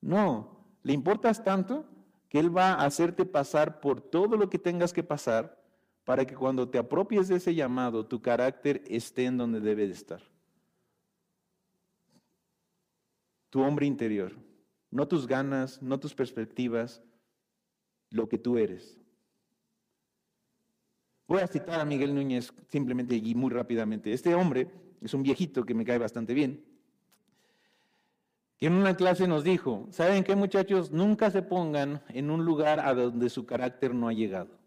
No, 0.05 0.67
le 0.83 0.93
importas 0.93 1.43
tanto 1.43 1.87
que 2.29 2.39
Él 2.39 2.55
va 2.55 2.73
a 2.73 2.85
hacerte 2.85 3.25
pasar 3.25 3.81
por 3.81 4.03
todo 4.03 4.37
lo 4.37 4.51
que 4.51 4.59
tengas 4.59 4.93
que 4.93 5.03
pasar 5.03 5.59
para 6.05 6.27
que 6.27 6.35
cuando 6.35 6.69
te 6.69 6.77
apropies 6.77 7.29
de 7.29 7.37
ese 7.37 7.55
llamado, 7.55 8.05
tu 8.05 8.21
carácter 8.21 8.83
esté 8.87 9.25
en 9.25 9.39
donde 9.39 9.61
debe 9.61 9.87
de 9.87 9.95
estar. 9.95 10.21
Tu 13.49 13.63
hombre 13.63 13.87
interior, 13.87 14.33
no 14.91 15.09
tus 15.09 15.27
ganas, 15.27 15.81
no 15.81 15.99
tus 15.99 16.15
perspectivas, 16.15 17.03
lo 18.11 18.29
que 18.29 18.37
tú 18.37 18.59
eres. 18.59 19.01
Voy 21.27 21.41
a 21.41 21.47
citar 21.47 21.81
a 21.81 21.87
Miguel 21.87 22.15
Núñez 22.15 22.53
simplemente 22.69 23.17
y 23.17 23.35
muy 23.35 23.49
rápidamente. 23.49 24.13
Este 24.13 24.35
hombre 24.35 24.71
es 25.01 25.15
un 25.15 25.23
viejito 25.23 25.65
que 25.65 25.73
me 25.73 25.87
cae 25.87 25.97
bastante 25.97 26.35
bien, 26.35 26.63
que 28.59 28.67
en 28.67 28.75
una 28.75 28.97
clase 28.97 29.27
nos 29.27 29.45
dijo, 29.45 29.87
¿saben 29.91 30.25
qué 30.25 30.37
muchachos? 30.37 30.91
Nunca 30.91 31.31
se 31.31 31.43
pongan 31.43 32.03
en 32.09 32.31
un 32.31 32.45
lugar 32.45 32.81
a 32.81 32.95
donde 32.95 33.29
su 33.31 33.47
carácter 33.47 33.95
no 33.95 34.09
ha 34.09 34.13
llegado. 34.13 34.65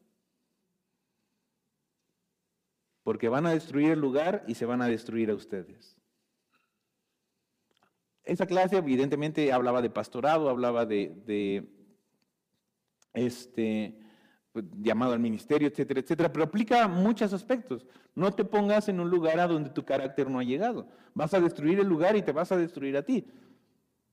porque 3.08 3.30
van 3.30 3.46
a 3.46 3.52
destruir 3.52 3.92
el 3.92 4.02
lugar 4.02 4.44
y 4.48 4.56
se 4.56 4.66
van 4.66 4.82
a 4.82 4.88
destruir 4.88 5.30
a 5.30 5.34
ustedes. 5.34 5.96
Esa 8.26 8.46
clase 8.46 8.76
evidentemente 8.76 9.54
hablaba 9.54 9.82
de 9.82 9.90
pastorado, 9.90 10.50
hablaba 10.50 10.86
de, 10.86 11.66
este 13.14 13.98
pues, 14.52 14.66
llamado 14.80 15.14
al 15.14 15.22
ministerio, 15.22 15.70
etcétera, 15.70 16.02
etcétera, 16.02 16.34
pero 16.34 16.44
aplica 16.44 16.86
muchos 16.90 17.32
aspectos. 17.32 17.88
No 18.14 18.34
te 18.34 18.44
pongas 18.44 18.90
en 18.90 19.00
un 19.00 19.10
lugar 19.10 19.40
a 19.40 19.48
donde 19.48 19.70
tu 19.70 19.86
carácter 19.86 20.30
no 20.30 20.40
ha 20.40 20.44
llegado. 20.44 20.90
Vas 21.14 21.34
a 21.34 21.40
destruir 21.40 21.80
el 21.80 21.88
lugar 21.88 22.18
y 22.18 22.24
te 22.24 22.34
vas 22.34 22.52
a 22.52 22.58
destruir 22.58 22.98
a 22.98 23.04
ti. 23.04 23.26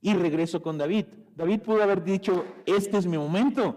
Y 0.04 0.14
regreso 0.14 0.62
con 0.62 0.78
David. 0.78 1.06
David 1.34 1.62
pudo 1.62 1.82
haber 1.82 2.04
dicho, 2.04 2.44
este 2.64 2.98
es 2.98 3.06
mi 3.06 3.18
momento, 3.18 3.74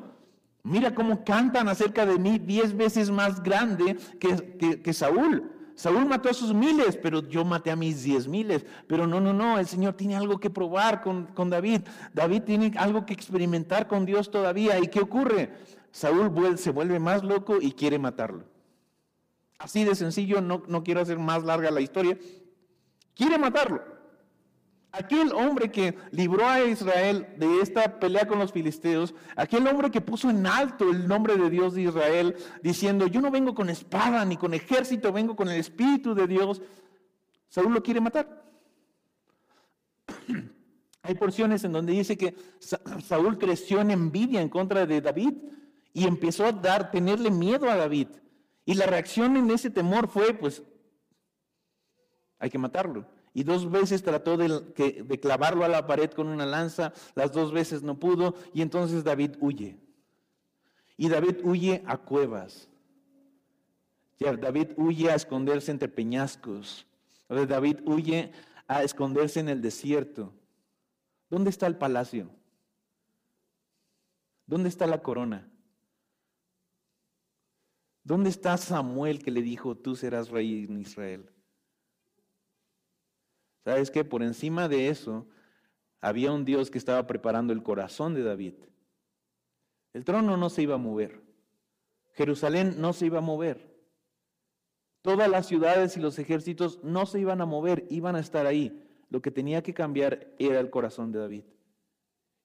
Mira 0.67 0.93
cómo 0.93 1.23
cantan 1.23 1.69
acerca 1.69 2.05
de 2.05 2.19
mí 2.19 2.39
diez 2.39 2.75
veces 2.75 3.09
más 3.09 3.41
grande 3.41 3.95
que, 4.19 4.93
Saúl. 4.93 5.49
Saúl 5.75 6.05
mató 6.05 6.29
a 6.29 6.33
sus 6.33 6.53
miles, 6.53 6.97
pero 6.97 7.25
yo 7.25 7.45
maté 7.45 7.71
a 7.71 7.77
mis 7.77 8.03
diez 8.03 8.27
miles. 8.27 8.65
Pero 8.85 9.07
no, 9.07 9.21
no, 9.21 9.31
no, 9.31 9.59
el 9.59 9.67
Señor 9.67 9.93
tiene 9.93 10.17
algo 10.17 10.41
que 10.41 10.49
probar 10.49 11.01
con, 11.01 11.27
con, 11.27 11.49
David. 11.49 11.83
David 12.13 12.41
tiene 12.41 12.73
algo 12.77 13.05
que 13.05 13.13
experimentar 13.13 13.87
con 13.87 14.05
Dios 14.05 14.29
todavía. 14.29 14.77
¿Y 14.77 14.87
qué 14.87 14.99
ocurre? 14.99 15.53
Saúl 15.91 16.57
se 16.57 16.71
vuelve 16.71 16.99
más 16.99 17.23
loco 17.23 17.59
y 17.61 17.71
quiere 17.71 17.97
matarlo. 17.97 18.43
Así 19.59 19.85
de 19.85 19.95
sencillo, 19.95 20.41
no, 20.41 20.63
no 20.67 20.83
quiero 20.83 20.99
hacer 20.99 21.17
más 21.17 21.45
larga 21.45 21.71
la 21.71 21.79
historia. 21.79 22.17
Quiere 23.15 23.37
matarlo. 23.37 23.96
Aquel 24.97 25.31
hombre 25.33 25.69
que 25.69 25.95
libró 26.11 26.47
a 26.47 26.63
Israel 26.63 27.27
de 27.37 27.61
esta 27.61 27.99
pelea 27.99 28.27
con 28.27 28.39
los 28.39 28.51
filisteos, 28.51 29.13
aquel 29.35 29.67
hombre 29.67 29.91
que 29.91 30.01
puso 30.01 30.29
en 30.29 30.47
alto 30.47 30.89
el 30.89 31.07
nombre 31.07 31.37
de 31.37 31.51
Dios 31.51 31.75
de 31.75 31.83
Israel, 31.83 32.35
diciendo, 32.63 33.05
yo 33.05 33.21
no 33.21 33.29
vengo 33.29 33.53
con 33.53 33.69
espada 33.69 34.25
ni 34.25 34.37
con 34.37 34.55
ejército, 34.55 35.11
vengo 35.11 35.35
con 35.35 35.49
el 35.49 35.59
Espíritu 35.59 36.15
de 36.15 36.25
Dios, 36.25 36.63
Saúl 37.47 37.73
lo 37.73 37.83
quiere 37.83 38.01
matar. 38.01 38.43
Hay 41.03 41.13
porciones 41.13 41.63
en 41.63 41.73
donde 41.73 41.93
dice 41.93 42.17
que 42.17 42.35
Saúl 42.59 43.37
creció 43.37 43.81
en 43.81 43.91
envidia 43.91 44.41
en 44.41 44.49
contra 44.49 44.87
de 44.87 44.99
David 44.99 45.33
y 45.93 46.07
empezó 46.07 46.45
a 46.45 46.51
dar, 46.51 46.89
tenerle 46.89 47.29
miedo 47.29 47.69
a 47.69 47.75
David. 47.75 48.07
Y 48.65 48.73
la 48.73 48.87
reacción 48.87 49.37
en 49.37 49.51
ese 49.51 49.69
temor 49.69 50.07
fue, 50.07 50.33
pues, 50.33 50.63
hay 52.39 52.49
que 52.49 52.57
matarlo 52.57 53.16
y 53.37 53.43
dos 53.43 53.69
veces 53.69 54.01
trató 54.01 54.35
de, 54.35 55.19
clavarlo 55.21 55.63
a 55.63 55.67
la 55.67 55.85
pared 55.85 56.09
con 56.09 56.27
una 56.27 56.47
lanza, 56.47 56.91
las 57.13 57.31
dos 57.31 57.51
veces 57.51 57.83
no 57.83 57.99
pudo, 57.99 58.33
y 58.51 58.63
entonces 58.63 59.03
David 59.03 59.35
huye. 59.39 59.77
Y 60.97 61.07
David 61.07 61.41
huye 61.43 61.83
a 61.85 61.99
cuevas. 61.99 62.67
David 64.17 64.69
huye 64.75 65.11
a 65.11 65.13
esconderse 65.13 65.69
entre 65.69 65.87
peñascos. 65.87 66.87
David 67.29 67.81
huye 67.85 68.31
a 68.67 68.81
esconderse 68.81 69.39
en 69.39 69.49
el 69.49 69.61
desierto. 69.61 70.33
¿Dónde 71.29 71.51
está 71.51 71.67
el 71.67 71.77
palacio? 71.77 72.31
¿Dónde 74.47 74.69
está 74.69 74.87
la 74.87 75.03
corona? 75.03 75.47
¿Dónde 78.03 78.31
está 78.31 78.57
Samuel 78.57 79.21
que 79.21 79.29
le 79.29 79.43
dijo, 79.43 79.77
tú 79.77 79.95
serás 79.95 80.29
rey 80.29 80.63
en 80.63 80.79
Israel? 80.79 81.29
¿Sabes 83.67 83.91
qué? 83.91 84.05
Por 84.05 84.23
encima 84.23 84.69
de 84.69 84.87
eso, 84.87 85.27
había 85.99 86.31
un 86.31 86.45
Dios 86.45 86.71
que 86.71 86.77
estaba 86.77 87.05
preparando 87.05 87.51
el 87.51 87.63
corazón 87.63 88.13
de 88.13 88.23
David. 88.23 88.53
El 89.91 90.05
trono 90.05 90.37
no 90.37 90.49
se 90.49 90.61
iba 90.61 90.75
a 90.75 90.77
mover. 90.77 91.21
Jerusalén 92.13 92.75
no 92.77 92.93
se 92.93 93.07
iba 93.07 93.17
a 93.17 93.21
mover. 93.21 93.77
Todas 95.01 95.29
las 95.29 95.47
ciudades 95.47 95.97
y 95.97 95.99
los 95.99 96.17
ejércitos 96.17 96.81
no 96.81 97.05
se 97.05 97.19
iban 97.19 97.41
a 97.41 97.45
mover, 97.45 97.85
iban 97.89 98.15
a 98.15 98.21
estar 98.21 98.45
ahí. 98.45 98.87
Lo 99.09 99.21
que 99.21 99.31
tenía 99.31 99.61
que 99.61 99.73
cambiar 99.73 100.33
era 100.39 100.61
el 100.61 100.69
corazón 100.69 101.11
de 101.11 101.19
David. 101.19 101.43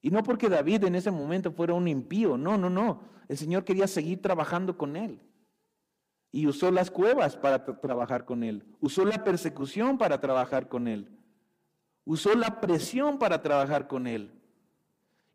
Y 0.01 0.11
no 0.11 0.23
porque 0.23 0.49
David 0.49 0.83
en 0.83 0.95
ese 0.95 1.09
momento 1.09 1.53
fuera 1.53 1.73
un 1.73 1.87
impío, 1.87 2.35
no, 2.35 2.57
no, 2.57 2.69
no. 2.69 3.01
El 3.29 3.37
Señor 3.37 3.63
quería 3.63 3.87
seguir 3.87 4.21
trabajando 4.21 4.77
con 4.77 4.97
él. 4.97 5.21
Y 6.33 6.47
usó 6.47 6.69
las 6.71 6.91
cuevas 6.91 7.37
para 7.37 7.63
trabajar 7.79 8.25
con 8.25 8.43
él. 8.43 8.65
Usó 8.81 9.05
la 9.05 9.23
persecución 9.23 9.97
para 9.97 10.19
trabajar 10.19 10.67
con 10.67 10.89
él. 10.89 11.07
Usó 12.03 12.35
la 12.35 12.59
presión 12.59 13.17
para 13.19 13.41
trabajar 13.41 13.87
con 13.87 14.05
él. 14.07 14.31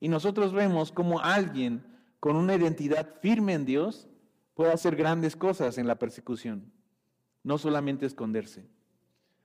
Y 0.01 0.09
nosotros 0.09 0.53
vemos 0.53 0.93
como 0.93 1.21
alguien 1.21 1.83
con 2.21 2.37
una 2.37 2.55
identidad 2.55 3.15
firme 3.23 3.55
en 3.55 3.65
Dios 3.65 4.09
puede 4.55 4.73
hacer 4.73 4.97
grandes 4.97 5.37
cosas 5.37 5.79
en 5.79 5.87
la 5.87 6.01
persecución, 6.01 6.73
no 7.45 7.59
solamente 7.59 8.07
esconderse. 8.07 8.67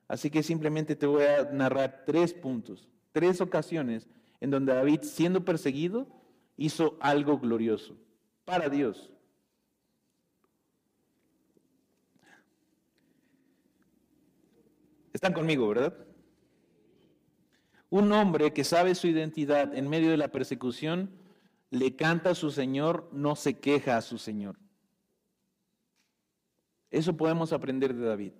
Así 0.08 0.30
que 0.30 0.44
simplemente 0.44 0.96
te 0.96 1.06
voy 1.06 1.24
a 1.24 1.44
narrar 1.52 2.04
tres 2.06 2.34
puntos, 2.34 2.89
tres 3.12 3.39
ocasiones 3.39 4.10
en 4.42 4.50
donde 4.50 4.74
David, 4.74 5.02
siendo 5.04 5.46
perseguido, 5.46 6.08
hizo 6.58 6.98
algo 7.00 7.39
glorioso 7.39 7.96
para 8.44 8.70
Dios. 8.70 9.12
Están 15.24 15.36
conmigo, 15.36 15.70
¿verdad? 15.70 15.96
Un 17.90 18.12
hombre 18.12 18.52
que 18.52 18.66
sabe 18.66 18.94
su 18.94 19.08
identidad 19.08 19.74
en 19.74 19.88
medio 19.88 20.12
de 20.12 20.18
la 20.18 20.34
persecución, 20.34 21.12
le 21.70 21.96
canta 21.96 22.32
a 22.32 22.36
su 22.36 22.52
Señor, 22.52 23.08
no 23.14 23.38
se 23.38 23.58
queja 23.58 23.96
a 23.96 24.02
su 24.02 24.18
Señor. 24.18 24.60
Eso 26.92 27.16
podemos 27.16 27.54
aprender 27.54 27.96
de 27.96 28.06
David. 28.06 28.34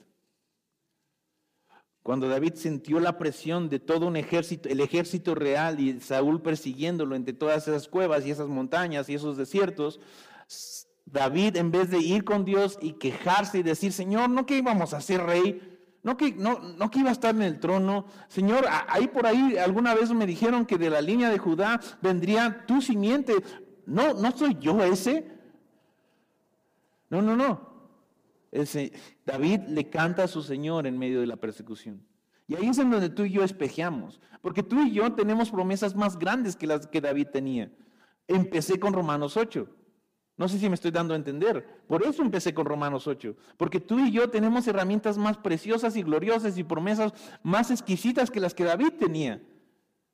Cuando 2.02 2.28
David 2.28 2.56
sintió 2.56 3.00
la 3.00 3.18
presión 3.18 3.70
de 3.70 3.80
todo 3.80 4.06
un 4.06 4.18
ejército, 4.18 4.68
el 4.68 4.82
ejército 4.82 5.36
real 5.36 5.80
y 5.80 6.02
Saúl 6.02 6.42
persiguiéndolo 6.42 7.16
entre 7.16 7.34
todas 7.34 7.66
esas 7.66 7.88
cuevas 7.88 8.26
y 8.26 8.32
esas 8.32 8.50
montañas 8.50 9.08
y 9.08 9.14
esos 9.14 9.38
desiertos, 9.38 10.02
David 11.06 11.56
en 11.56 11.72
vez 11.72 11.90
de 11.90 12.00
ir 12.00 12.26
con 12.26 12.44
Dios 12.44 12.78
y 12.82 12.92
quejarse 12.92 13.60
y 13.60 13.64
decir, 13.64 13.94
Señor, 13.94 14.30
¿no 14.30 14.46
que 14.46 14.58
íbamos 14.58 14.94
a 14.94 15.00
ser 15.00 15.24
rey? 15.24 15.73
No 16.04 16.18
que, 16.18 16.34
no, 16.34 16.60
no 16.60 16.92
que 16.92 17.00
iba 17.00 17.10
a 17.10 17.14
estar 17.14 17.34
en 17.34 17.42
el 17.42 17.60
trono. 17.60 18.06
Señor, 18.28 18.66
ahí 18.90 19.08
por 19.08 19.26
ahí 19.26 19.58
alguna 19.58 19.96
vez 19.96 20.12
me 20.12 20.26
dijeron 20.26 20.66
que 20.66 20.78
de 20.78 20.90
la 20.90 21.02
línea 21.02 21.30
de 21.30 21.38
Judá 21.38 21.80
vendría 22.02 22.66
tu 22.66 22.82
simiente. 22.82 23.34
No, 23.86 24.14
no 24.14 24.32
soy 24.32 24.58
yo 24.60 24.84
ese. 24.84 25.32
No, 27.10 27.22
no, 27.22 27.38
no. 27.38 27.74
David 29.26 29.62
le 29.70 29.90
canta 29.90 30.26
a 30.26 30.28
su 30.28 30.44
Señor 30.44 30.86
en 30.88 31.00
medio 31.00 31.22
de 31.22 31.28
la 31.28 31.38
persecución. 31.38 32.06
Y 32.48 32.56
ahí 32.56 32.68
es 32.68 32.78
en 32.78 32.92
donde 32.92 33.10
tú 33.10 33.24
y 33.24 33.32
yo 33.32 33.44
espejeamos. 33.44 34.20
Porque 34.42 34.62
tú 34.62 34.82
y 34.82 34.92
yo 34.92 35.14
tenemos 35.14 35.52
promesas 35.52 35.96
más 35.96 36.20
grandes 36.20 36.58
que 36.58 36.68
las 36.68 36.86
que 36.88 37.00
David 37.00 37.28
tenía. 37.32 37.72
Empecé 38.28 38.78
con 38.80 38.94
Romanos 38.94 39.38
8. 39.38 39.68
No 40.36 40.48
sé 40.48 40.58
si 40.58 40.68
me 40.68 40.76
estoy 40.76 40.92
dando 40.92 41.14
a 41.14 41.18
entender. 41.18 41.84
Por 41.88 42.04
eso 42.04 42.24
empecé 42.24 42.54
con 42.54 42.66
Romanos 42.66 43.08
8. 43.08 43.36
Porque 43.58 43.80
tú 43.80 44.00
y 44.00 44.12
yo 44.12 44.30
tenemos 44.30 44.68
herramientas 44.68 45.18
más 45.18 45.38
preciosas 45.38 45.96
y 45.96 46.02
gloriosas 46.02 46.58
y 46.58 46.64
promesas 46.64 47.14
más 47.44 47.70
exquisitas 47.70 48.32
que 48.32 48.40
las 48.40 48.56
que 48.56 48.64
David 48.64 48.94
tenía. 48.98 49.42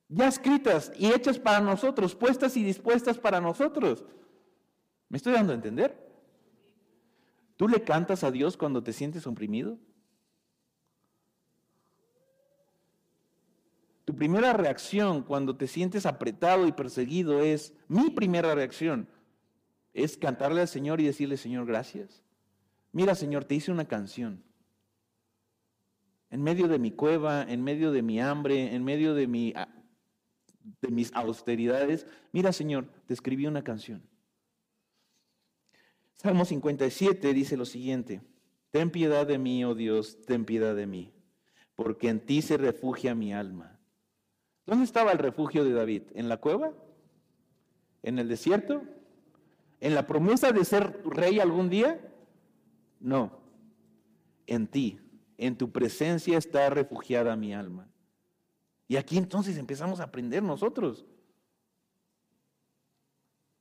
Ya 0.10 0.28
escritas 0.28 0.92
y 0.98 1.08
hechas 1.08 1.40
para 1.40 1.62
nosotros, 1.62 2.16
puestas 2.16 2.58
y 2.58 2.64
dispuestas 2.64 3.18
para 3.18 3.40
nosotros. 3.40 4.04
¿Me 5.08 5.18
estoy 5.18 5.34
dando 5.34 5.54
a 5.54 5.56
entender? 5.56 6.10
¿Tú 7.56 7.68
le 7.68 7.84
cantas 7.84 8.24
a 8.24 8.32
Dios 8.32 8.58
cuando 8.58 8.84
te 8.84 8.92
sientes 8.92 9.26
oprimido? 9.28 9.78
Tu 14.06 14.16
primera 14.16 14.54
reacción 14.54 15.22
cuando 15.22 15.56
te 15.56 15.68
sientes 15.68 16.06
apretado 16.08 16.66
y 16.68 16.72
perseguido 16.72 17.42
es, 17.42 17.74
mi 17.88 18.10
primera 18.10 18.56
reacción, 18.56 19.08
es 20.04 20.18
cantarle 20.18 20.62
al 20.62 20.68
Señor 20.68 21.02
y 21.02 21.06
decirle, 21.06 21.38
Señor, 21.38 21.66
gracias. 21.66 22.24
Mira, 22.92 23.16
Señor, 23.16 23.46
te 23.46 23.56
hice 23.56 23.72
una 23.72 23.88
canción. 23.88 24.44
En 26.30 26.42
medio 26.42 26.68
de 26.68 26.80
mi 26.80 26.92
cueva, 26.92 27.44
en 27.44 27.64
medio 27.64 27.92
de 27.92 28.02
mi 28.02 28.20
hambre, 28.20 28.76
en 28.76 28.84
medio 28.84 29.14
de, 29.14 29.28
mi, 29.28 29.54
de 30.82 30.90
mis 30.90 31.14
austeridades, 31.14 32.06
mira, 32.32 32.54
Señor, 32.54 32.88
te 33.08 33.14
escribí 33.14 33.48
una 33.48 33.64
canción. 33.64 34.04
Salmo 36.16 36.46
57 36.46 37.34
dice 37.34 37.56
lo 37.56 37.66
siguiente, 37.66 38.22
ten 38.72 38.92
piedad 38.92 39.26
de 39.26 39.38
mí, 39.38 39.64
oh 39.64 39.74
Dios, 39.74 40.20
ten 40.26 40.46
piedad 40.46 40.76
de 40.76 40.86
mí, 40.86 41.14
porque 41.76 42.10
en 42.10 42.20
ti 42.20 42.42
se 42.42 42.58
refugia 42.58 43.16
mi 43.16 43.34
alma. 43.34 43.80
¿Dónde 44.66 44.86
estaba 44.86 45.12
el 45.12 45.18
refugio 45.18 45.64
de 45.64 45.72
David? 45.72 46.04
¿En 46.14 46.30
la 46.30 46.38
cueva? 46.38 46.74
¿En 48.04 48.20
el 48.20 48.28
desierto? 48.28 48.84
¿En 49.80 49.96
la 49.96 50.06
promesa 50.06 50.52
de 50.52 50.66
ser 50.66 51.02
rey 51.06 51.40
algún 51.40 51.70
día? 51.70 52.00
No, 53.00 53.40
en 54.46 54.68
ti, 54.68 55.00
en 55.38 55.58
tu 55.58 55.72
presencia 55.72 56.38
está 56.38 56.70
refugiada 56.70 57.36
mi 57.36 57.54
alma. 57.54 57.88
Y 58.88 58.98
aquí 58.98 59.18
entonces 59.18 59.58
empezamos 59.58 60.00
a 60.00 60.06
aprender 60.06 60.44
nosotros. 60.44 61.06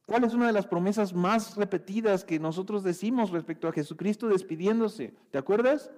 ¿Cuál 0.06 0.24
es 0.24 0.32
una 0.32 0.46
de 0.46 0.54
las 0.54 0.66
promesas 0.66 1.12
más 1.12 1.54
repetidas 1.56 2.24
que 2.24 2.38
nosotros 2.38 2.82
decimos 2.82 3.30
respecto 3.30 3.68
a 3.68 3.72
Jesucristo 3.72 4.26
despidiéndose? 4.28 5.14
¿Te 5.30 5.36
acuerdas? 5.36 5.90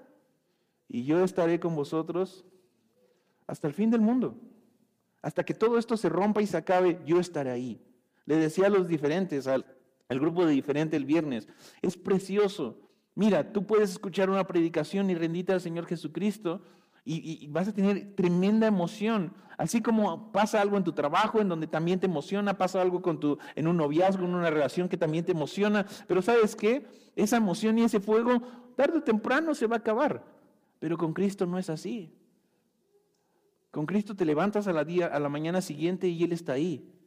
Y 0.88 1.04
yo 1.04 1.22
estaré 1.22 1.60
con 1.60 1.76
vosotros 1.76 2.44
hasta 3.46 3.68
el 3.68 3.72
fin 3.72 3.90
del 3.90 4.00
mundo. 4.00 4.36
Hasta 5.22 5.44
que 5.44 5.54
todo 5.54 5.78
esto 5.78 5.96
se 5.96 6.08
rompa 6.08 6.42
y 6.42 6.48
se 6.48 6.56
acabe, 6.56 7.00
yo 7.06 7.20
estaré 7.20 7.50
ahí. 7.50 7.80
Le 8.26 8.36
decía 8.36 8.66
a 8.66 8.70
los 8.70 8.88
diferentes, 8.88 9.46
al, 9.46 9.64
el 10.10 10.20
grupo 10.20 10.44
de 10.44 10.52
diferente 10.52 10.96
el 10.96 11.06
viernes. 11.06 11.48
Es 11.80 11.96
precioso. 11.96 12.76
Mira, 13.14 13.52
tú 13.52 13.64
puedes 13.64 13.90
escuchar 13.90 14.28
una 14.28 14.46
predicación 14.46 15.08
y 15.08 15.14
rendita 15.14 15.54
al 15.54 15.60
Señor 15.60 15.86
Jesucristo 15.86 16.62
y, 17.04 17.46
vas 17.48 17.68
a 17.68 17.72
tener 17.72 18.14
tremenda 18.14 18.66
emoción. 18.66 19.32
Así 19.56 19.80
como 19.80 20.32
pasa 20.32 20.60
algo 20.60 20.76
en 20.76 20.84
tu 20.84 20.92
trabajo, 20.92 21.40
en 21.40 21.48
donde 21.48 21.66
también 21.66 22.00
te 22.00 22.06
emociona, 22.06 22.58
pasa 22.58 22.82
algo 22.82 23.02
con 23.02 23.20
tu, 23.20 23.38
en 23.54 23.68
un 23.68 23.76
noviazgo, 23.76 24.24
en 24.24 24.34
una 24.34 24.50
relación 24.50 24.88
que 24.88 24.96
también 24.96 25.24
te 25.24 25.32
emociona. 25.32 25.86
Pero 26.06 26.22
¿sabes 26.22 26.56
qué? 26.56 26.86
Esa 27.14 27.36
emoción 27.36 27.78
y 27.78 27.84
ese 27.84 28.00
fuego, 28.00 28.42
tarde 28.76 28.98
o 28.98 29.02
temprano 29.02 29.54
se 29.54 29.66
va 29.66 29.76
a 29.76 29.78
acabar. 29.78 30.24
Pero 30.80 30.98
con 30.98 31.12
Cristo 31.12 31.46
no 31.46 31.58
es 31.58 31.70
así. 31.70 32.12
Con 33.70 33.86
Cristo 33.86 34.16
te 34.16 34.24
levantas 34.24 34.66
a 34.66 34.72
la, 34.72 34.84
día, 34.84 35.06
a 35.06 35.20
la 35.20 35.28
mañana 35.28 35.60
siguiente 35.60 36.08
y 36.08 36.24
Él 36.24 36.32
está 36.32 36.54
ahí 36.54 36.99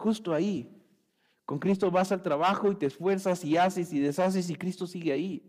justo 0.00 0.34
ahí. 0.34 0.68
Con 1.44 1.58
Cristo 1.58 1.90
vas 1.90 2.10
al 2.10 2.22
trabajo 2.22 2.72
y 2.72 2.76
te 2.76 2.86
esfuerzas 2.86 3.44
y 3.44 3.56
haces 3.56 3.92
y 3.92 4.00
deshaces 4.00 4.50
y 4.50 4.56
Cristo 4.56 4.86
sigue 4.86 5.12
ahí. 5.12 5.42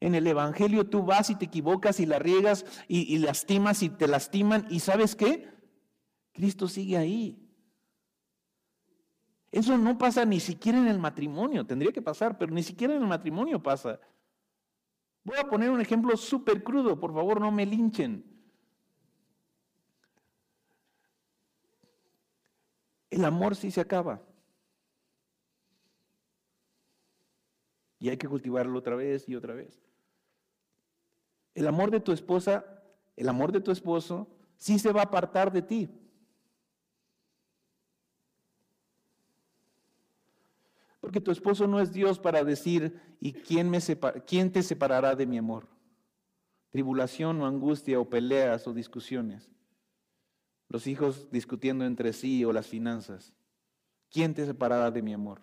En 0.00 0.14
el 0.14 0.26
Evangelio 0.26 0.88
tú 0.88 1.02
vas 1.02 1.30
y 1.30 1.36
te 1.36 1.46
equivocas 1.46 2.00
y 2.00 2.06
la 2.06 2.18
riegas 2.18 2.64
y, 2.86 3.16
lastimas 3.18 3.82
y 3.82 3.88
te 3.88 4.06
lastiman 4.06 4.66
y 4.68 4.80
sabes 4.80 5.16
qué? 5.16 5.48
Cristo 6.32 6.68
sigue 6.68 6.98
ahí. 6.98 7.42
Eso 9.50 9.78
no 9.78 9.96
pasa 9.96 10.24
ni 10.26 10.38
siquiera 10.38 10.78
en 10.78 10.88
el 10.88 10.98
matrimonio, 10.98 11.64
tendría 11.64 11.92
que 11.92 12.02
pasar, 12.02 12.36
pero 12.36 12.52
ni 12.52 12.62
siquiera 12.62 12.94
en 12.94 13.02
el 13.02 13.08
matrimonio 13.08 13.62
pasa. 13.62 13.98
Voy 15.24 15.38
a 15.38 15.48
poner 15.48 15.70
un 15.70 15.80
ejemplo 15.80 16.14
súper 16.16 16.62
crudo, 16.62 17.00
por 17.00 17.14
favor 17.14 17.40
no 17.40 17.50
me 17.50 17.64
linchen. 17.64 18.35
El 23.16 23.24
amor 23.24 23.56
sí 23.56 23.70
se 23.70 23.80
acaba. 23.80 24.20
Y 27.98 28.10
hay 28.10 28.18
que 28.18 28.28
cultivarlo 28.28 28.78
otra 28.78 28.94
vez 28.94 29.26
y 29.26 29.34
otra 29.34 29.54
vez. 29.54 29.80
El 31.54 31.66
amor 31.66 31.90
de 31.90 32.00
tu 32.00 32.12
esposa, 32.12 32.66
el 33.16 33.30
amor 33.30 33.52
de 33.52 33.62
tu 33.62 33.70
esposo, 33.70 34.28
sí 34.58 34.78
se 34.78 34.92
va 34.92 35.00
a 35.00 35.04
apartar 35.04 35.50
de 35.50 35.62
ti. 35.62 35.88
Porque 41.00 41.22
tu 41.22 41.30
esposo 41.30 41.66
no 41.66 41.80
es 41.80 41.90
Dios 41.90 42.18
para 42.18 42.44
decir, 42.44 43.00
¿y 43.18 43.32
quién, 43.32 43.70
me 43.70 43.78
quién 44.26 44.52
te 44.52 44.62
separará 44.62 45.16
de 45.16 45.24
mi 45.24 45.38
amor? 45.38 45.66
Tribulación 46.68 47.40
o 47.40 47.46
angustia 47.46 47.98
o 47.98 48.10
peleas 48.10 48.66
o 48.66 48.74
discusiones 48.74 49.55
los 50.68 50.86
hijos 50.86 51.28
discutiendo 51.30 51.84
entre 51.84 52.12
sí 52.12 52.44
o 52.44 52.52
las 52.52 52.66
finanzas. 52.66 53.32
¿Quién 54.10 54.34
te 54.34 54.46
separará 54.46 54.90
de 54.90 55.02
mi 55.02 55.12
amor? 55.12 55.40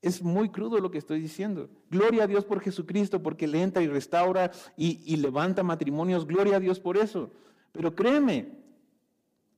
Es 0.00 0.22
muy 0.22 0.48
crudo 0.48 0.78
lo 0.78 0.90
que 0.90 0.98
estoy 0.98 1.20
diciendo. 1.20 1.68
Gloria 1.90 2.24
a 2.24 2.26
Dios 2.26 2.44
por 2.44 2.60
Jesucristo, 2.60 3.22
porque 3.22 3.48
le 3.48 3.62
entra 3.62 3.82
y 3.82 3.88
restaura 3.88 4.52
y, 4.76 5.16
levanta 5.16 5.62
matrimonios. 5.62 6.26
Gloria 6.26 6.56
a 6.56 6.60
Dios 6.60 6.78
por 6.78 6.96
eso. 6.96 7.32
Pero 7.72 7.94
créeme, 7.94 8.52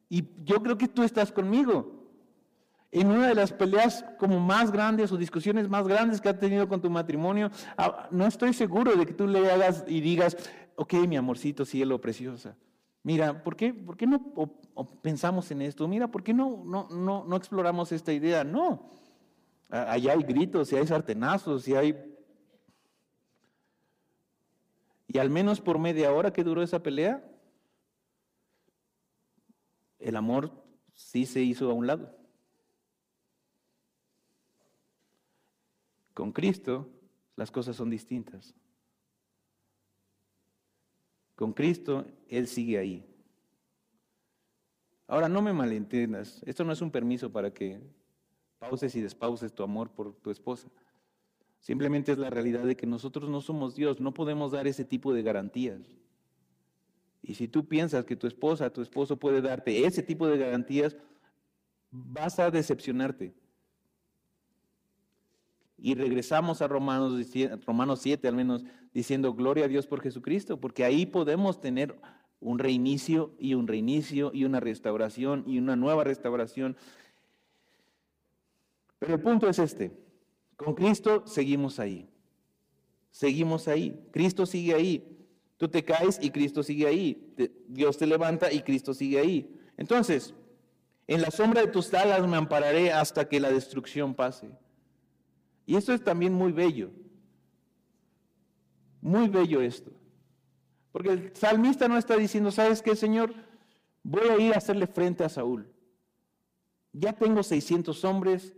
y 0.08 0.24
yo 0.44 0.62
creo 0.62 0.78
que 0.78 0.88
tú 0.88 1.02
estás 1.02 1.30
conmigo. 1.30 1.98
En 2.90 3.06
una 3.06 3.28
de 3.28 3.34
las 3.34 3.52
peleas 3.52 4.04
como 4.18 4.40
más 4.40 4.72
grandes 4.72 5.12
o 5.12 5.16
discusiones 5.16 5.68
más 5.68 5.86
grandes 5.86 6.20
que 6.20 6.28
has 6.28 6.40
tenido 6.40 6.68
con 6.68 6.80
tu 6.80 6.90
matrimonio, 6.90 7.50
ah, 7.76 8.08
no 8.10 8.26
estoy 8.26 8.52
seguro 8.52 8.96
de 8.96 9.06
que 9.06 9.12
tú 9.12 9.28
le 9.28 9.48
hagas 9.48 9.84
y 9.86 10.00
digas, 10.00 10.36
ok, 10.74 10.94
mi 11.06 11.16
amorcito, 11.16 11.64
cielo, 11.64 12.00
preciosa. 12.00 12.56
Mira, 13.02 13.42
¿por 13.42 13.56
qué, 13.56 13.72
por 13.72 13.96
qué 13.96 14.06
no 14.06 14.20
pensamos 15.02 15.50
en 15.50 15.62
esto? 15.62 15.88
Mira, 15.88 16.08
¿por 16.08 16.22
qué 16.22 16.34
no, 16.34 16.62
no, 16.64 16.88
no, 16.90 17.24
no 17.24 17.36
exploramos 17.36 17.92
esta 17.92 18.12
idea? 18.12 18.44
No. 18.44 18.90
Allá 19.70 20.12
hay 20.12 20.22
gritos, 20.22 20.72
y 20.72 20.76
hay 20.76 20.86
sartenazos, 20.86 21.66
y 21.68 21.74
hay... 21.74 22.16
Y 25.06 25.18
al 25.18 25.30
menos 25.30 25.60
por 25.60 25.78
media 25.78 26.12
hora 26.12 26.32
que 26.32 26.44
duró 26.44 26.62
esa 26.62 26.82
pelea, 26.82 27.24
el 29.98 30.16
amor 30.16 30.52
sí 30.94 31.26
se 31.26 31.40
hizo 31.40 31.70
a 31.70 31.74
un 31.74 31.86
lado. 31.86 32.16
Con 36.14 36.32
Cristo 36.32 36.88
las 37.34 37.50
cosas 37.50 37.76
son 37.76 37.90
distintas. 37.90 38.54
Con 41.40 41.54
Cristo 41.54 42.04
Él 42.28 42.46
sigue 42.46 42.76
ahí. 42.76 43.02
Ahora 45.06 45.26
no 45.26 45.40
me 45.40 45.54
malentiendas, 45.54 46.42
esto 46.44 46.64
no 46.64 46.72
es 46.74 46.82
un 46.82 46.90
permiso 46.90 47.32
para 47.32 47.50
que 47.50 47.80
pauses 48.58 48.94
y 48.94 49.00
despauses 49.00 49.54
tu 49.54 49.62
amor 49.62 49.88
por 49.88 50.12
tu 50.16 50.30
esposa. 50.30 50.68
Simplemente 51.58 52.12
es 52.12 52.18
la 52.18 52.28
realidad 52.28 52.64
de 52.64 52.76
que 52.76 52.86
nosotros 52.86 53.30
no 53.30 53.40
somos 53.40 53.74
Dios, 53.74 54.00
no 54.00 54.12
podemos 54.12 54.52
dar 54.52 54.66
ese 54.66 54.84
tipo 54.84 55.14
de 55.14 55.22
garantías. 55.22 55.80
Y 57.22 57.32
si 57.32 57.48
tú 57.48 57.66
piensas 57.66 58.04
que 58.04 58.16
tu 58.16 58.26
esposa, 58.26 58.70
tu 58.70 58.82
esposo 58.82 59.16
puede 59.16 59.40
darte 59.40 59.86
ese 59.86 60.02
tipo 60.02 60.28
de 60.28 60.36
garantías, 60.36 60.94
vas 61.90 62.38
a 62.38 62.50
decepcionarte. 62.50 63.32
Y 65.78 65.94
regresamos 65.94 66.60
a 66.60 66.68
Romanos, 66.68 67.14
Romanos 67.64 68.00
7 68.02 68.28
al 68.28 68.34
menos, 68.34 68.62
diciendo 68.92 69.34
gloria 69.34 69.64
a 69.64 69.68
Dios 69.68 69.86
por 69.86 70.00
Jesucristo, 70.00 70.58
porque 70.58 70.84
ahí 70.84 71.06
podemos 71.06 71.60
tener 71.60 71.96
un 72.40 72.58
reinicio 72.58 73.32
y 73.38 73.54
un 73.54 73.68
reinicio 73.68 74.30
y 74.32 74.44
una 74.44 74.60
restauración 74.60 75.44
y 75.46 75.58
una 75.58 75.76
nueva 75.76 76.04
restauración. 76.04 76.76
Pero 78.98 79.14
el 79.14 79.20
punto 79.20 79.48
es 79.48 79.58
este, 79.58 79.92
con 80.56 80.74
Cristo 80.74 81.22
seguimos 81.26 81.78
ahí, 81.78 82.08
seguimos 83.10 83.68
ahí, 83.68 83.98
Cristo 84.10 84.46
sigue 84.46 84.74
ahí, 84.74 85.26
tú 85.56 85.68
te 85.68 85.84
caes 85.84 86.18
y 86.20 86.30
Cristo 86.30 86.62
sigue 86.62 86.86
ahí, 86.86 87.34
Dios 87.68 87.98
te 87.98 88.06
levanta 88.06 88.52
y 88.52 88.62
Cristo 88.62 88.94
sigue 88.94 89.18
ahí. 89.18 89.56
Entonces, 89.76 90.34
en 91.06 91.22
la 91.22 91.30
sombra 91.30 91.62
de 91.62 91.68
tus 91.68 91.92
alas 91.94 92.26
me 92.26 92.36
ampararé 92.36 92.92
hasta 92.92 93.28
que 93.28 93.40
la 93.40 93.50
destrucción 93.50 94.14
pase. 94.14 94.50
Y 95.66 95.76
esto 95.76 95.92
es 95.92 96.02
también 96.02 96.32
muy 96.32 96.52
bello. 96.52 96.90
Muy 99.00 99.28
bello 99.28 99.60
esto. 99.60 99.90
Porque 100.92 101.10
el 101.10 101.36
salmista 101.36 101.88
no 101.88 101.96
está 101.96 102.16
diciendo, 102.16 102.50
¿sabes 102.50 102.82
qué, 102.82 102.96
Señor? 102.96 103.34
Voy 104.02 104.28
a 104.28 104.38
ir 104.38 104.54
a 104.54 104.58
hacerle 104.58 104.86
frente 104.86 105.24
a 105.24 105.28
Saúl. 105.28 105.70
Ya 106.92 107.12
tengo 107.12 107.42
600 107.42 108.04
hombres, 108.04 108.54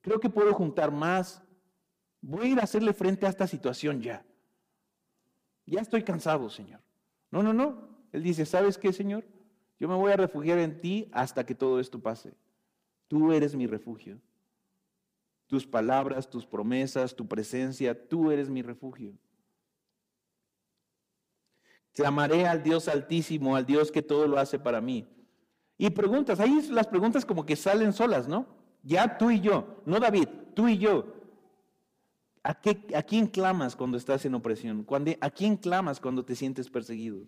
creo 0.00 0.18
que 0.18 0.30
puedo 0.30 0.54
juntar 0.54 0.90
más. 0.90 1.42
Voy 2.20 2.46
a 2.46 2.50
ir 2.52 2.60
a 2.60 2.64
hacerle 2.64 2.92
frente 2.92 3.26
a 3.26 3.28
esta 3.28 3.46
situación 3.46 4.00
ya. 4.00 4.24
Ya 5.66 5.80
estoy 5.80 6.02
cansado, 6.02 6.48
Señor. 6.48 6.80
No, 7.30 7.42
no, 7.42 7.52
no. 7.52 7.88
Él 8.12 8.22
dice, 8.22 8.46
¿sabes 8.46 8.78
qué, 8.78 8.92
Señor? 8.92 9.24
Yo 9.78 9.88
me 9.88 9.94
voy 9.94 10.12
a 10.12 10.16
refugiar 10.16 10.58
en 10.58 10.80
ti 10.80 11.08
hasta 11.12 11.44
que 11.44 11.54
todo 11.54 11.80
esto 11.80 12.00
pase. 12.00 12.34
Tú 13.08 13.32
eres 13.32 13.54
mi 13.54 13.66
refugio. 13.66 14.18
Tus 15.46 15.66
palabras, 15.66 16.30
tus 16.30 16.46
promesas, 16.46 17.14
tu 17.14 17.26
presencia, 17.26 18.08
tú 18.08 18.30
eres 18.30 18.48
mi 18.48 18.62
refugio. 18.62 19.12
Llamaré 21.94 22.46
al 22.46 22.62
Dios 22.62 22.88
altísimo, 22.88 23.56
al 23.56 23.66
Dios 23.66 23.90
que 23.90 24.02
todo 24.02 24.26
lo 24.26 24.38
hace 24.38 24.58
para 24.58 24.80
mí. 24.80 25.06
Y 25.76 25.90
preguntas, 25.90 26.40
ahí 26.40 26.66
las 26.70 26.86
preguntas 26.86 27.24
como 27.24 27.44
que 27.44 27.56
salen 27.56 27.92
solas, 27.92 28.28
¿no? 28.28 28.46
Ya 28.82 29.18
tú 29.18 29.30
y 29.30 29.40
yo, 29.40 29.82
no 29.84 30.00
David, 30.00 30.28
tú 30.54 30.68
y 30.68 30.78
yo. 30.78 31.14
¿A, 32.42 32.60
qué, 32.60 32.86
¿A 32.94 33.02
quién 33.02 33.26
clamas 33.26 33.76
cuando 33.76 33.96
estás 33.96 34.24
en 34.24 34.34
opresión? 34.34 34.86
¿A 35.20 35.30
quién 35.30 35.56
clamas 35.56 36.00
cuando 36.00 36.24
te 36.24 36.34
sientes 36.34 36.68
perseguido? 36.68 37.26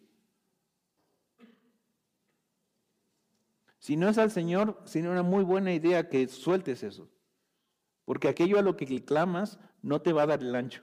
Si 3.79 3.97
no 3.97 4.09
es 4.09 4.19
al 4.19 4.31
Señor, 4.31 4.81
sería 4.85 5.11
una 5.11 5.23
muy 5.23 5.45
buena 5.45 5.73
idea 5.73 6.09
que 6.09 6.27
sueltes 6.27 6.83
eso. 6.83 7.11
Porque 8.05 8.29
aquello 8.29 8.59
a 8.59 8.63
lo 8.63 8.77
que 8.77 9.05
clamas 9.05 9.59
no 9.83 10.01
te 10.01 10.13
va 10.13 10.23
a 10.23 10.27
dar 10.27 10.41
el 10.41 10.55
ancho. 10.55 10.83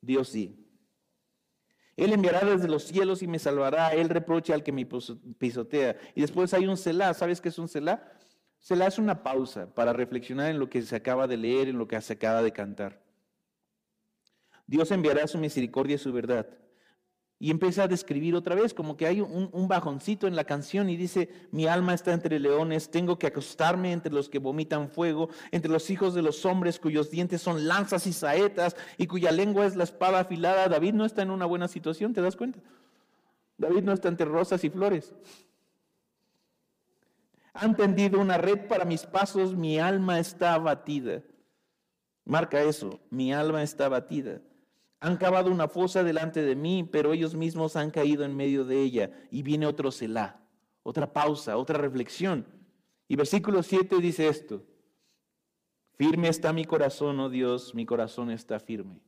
Dios 0.00 0.28
sí. 0.28 0.63
Él 1.96 2.12
enviará 2.12 2.44
desde 2.44 2.68
los 2.68 2.84
cielos 2.84 3.22
y 3.22 3.26
me 3.26 3.38
salvará. 3.38 3.94
Él 3.94 4.08
reprocha 4.08 4.54
al 4.54 4.62
que 4.62 4.72
me 4.72 4.86
pisotea. 4.86 5.96
Y 6.14 6.20
después 6.20 6.52
hay 6.54 6.66
un 6.66 6.76
Selah. 6.76 7.14
¿Sabes 7.14 7.40
qué 7.40 7.48
es 7.50 7.58
un 7.58 7.68
Selah? 7.68 8.02
Selah 8.58 8.86
es 8.86 8.98
una 8.98 9.22
pausa 9.22 9.72
para 9.74 9.92
reflexionar 9.92 10.50
en 10.50 10.58
lo 10.58 10.68
que 10.68 10.82
se 10.82 10.96
acaba 10.96 11.26
de 11.26 11.36
leer, 11.36 11.68
en 11.68 11.78
lo 11.78 11.86
que 11.86 12.00
se 12.00 12.14
acaba 12.14 12.42
de 12.42 12.52
cantar. 12.52 13.00
Dios 14.66 14.90
enviará 14.90 15.26
su 15.26 15.38
misericordia 15.38 15.96
y 15.96 15.98
su 15.98 16.12
verdad. 16.12 16.46
Y 17.38 17.50
empieza 17.50 17.82
a 17.82 17.88
describir 17.88 18.34
otra 18.36 18.54
vez, 18.54 18.72
como 18.72 18.96
que 18.96 19.06
hay 19.06 19.20
un, 19.20 19.68
bajoncito 19.68 20.26
en 20.26 20.36
la 20.36 20.44
canción 20.44 20.88
y 20.88 20.96
dice, 20.96 21.28
mi 21.50 21.66
alma 21.66 21.92
está 21.92 22.12
entre 22.12 22.38
leones, 22.38 22.90
tengo 22.90 23.18
que 23.18 23.26
acostarme 23.26 23.92
entre 23.92 24.12
los 24.12 24.28
que 24.28 24.38
vomitan 24.38 24.88
fuego, 24.88 25.28
entre 25.50 25.70
los 25.70 25.90
hijos 25.90 26.14
de 26.14 26.22
los 26.22 26.46
hombres 26.46 26.78
cuyos 26.78 27.10
dientes 27.10 27.42
son 27.42 27.66
lanzas 27.66 28.06
y 28.06 28.12
saetas 28.12 28.76
y 28.98 29.06
cuya 29.06 29.32
lengua 29.32 29.66
es 29.66 29.76
la 29.76 29.84
espada 29.84 30.20
afilada. 30.20 30.68
David 30.68 30.94
no 30.94 31.04
está 31.04 31.22
en 31.22 31.30
una 31.30 31.44
buena 31.44 31.68
situación, 31.68 32.14
¿te 32.14 32.22
das 32.22 32.36
cuenta? 32.36 32.60
David 33.58 33.82
no 33.82 33.92
está 33.92 34.08
entre 34.08 34.26
rosas 34.26 34.62
y 34.64 34.70
flores. 34.70 35.12
Han 37.52 37.76
tendido 37.76 38.20
una 38.20 38.38
red 38.38 38.66
para 38.66 38.84
mis 38.84 39.06
pasos, 39.06 39.54
mi 39.54 39.78
alma 39.78 40.18
está 40.18 40.54
abatida. 40.54 41.22
Marca 42.24 42.62
eso, 42.62 43.00
mi 43.10 43.32
alma 43.32 43.62
está 43.62 43.86
abatida. 43.86 44.40
Han 45.04 45.18
cavado 45.18 45.50
una 45.50 45.68
fosa 45.68 46.02
delante 46.02 46.40
de 46.40 46.56
mí, 46.56 46.88
pero 46.90 47.12
ellos 47.12 47.34
mismos 47.34 47.76
han 47.76 47.90
caído 47.90 48.24
en 48.24 48.34
medio 48.34 48.64
de 48.64 48.80
ella. 48.80 49.10
Y 49.30 49.42
viene 49.42 49.66
otro 49.66 49.90
Selah, 49.90 50.40
otra 50.82 51.12
pausa, 51.12 51.58
otra 51.58 51.76
reflexión. 51.76 52.46
Y 53.06 53.14
versículo 53.14 53.62
7 53.62 53.98
dice 53.98 54.28
esto. 54.28 54.64
Firme 55.98 56.30
está 56.30 56.54
mi 56.54 56.64
corazón, 56.64 57.20
oh 57.20 57.28
Dios, 57.28 57.74
mi 57.74 57.84
corazón 57.84 58.30
está 58.30 58.58
firme. 58.58 58.98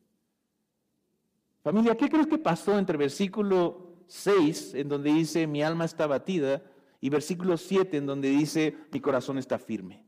Familia, 1.62 1.96
¿qué 1.96 2.10
crees 2.10 2.26
que 2.26 2.36
pasó 2.36 2.78
entre 2.78 2.98
versículo 2.98 3.96
6, 4.08 4.74
en 4.74 4.90
donde 4.90 5.14
dice 5.14 5.46
mi 5.46 5.62
alma 5.62 5.86
está 5.86 6.06
batida, 6.06 6.62
y 7.00 7.08
versículo 7.08 7.56
7, 7.56 7.96
en 7.96 8.04
donde 8.04 8.28
dice 8.28 8.76
mi 8.92 9.00
corazón 9.00 9.38
está 9.38 9.58
firme? 9.58 10.04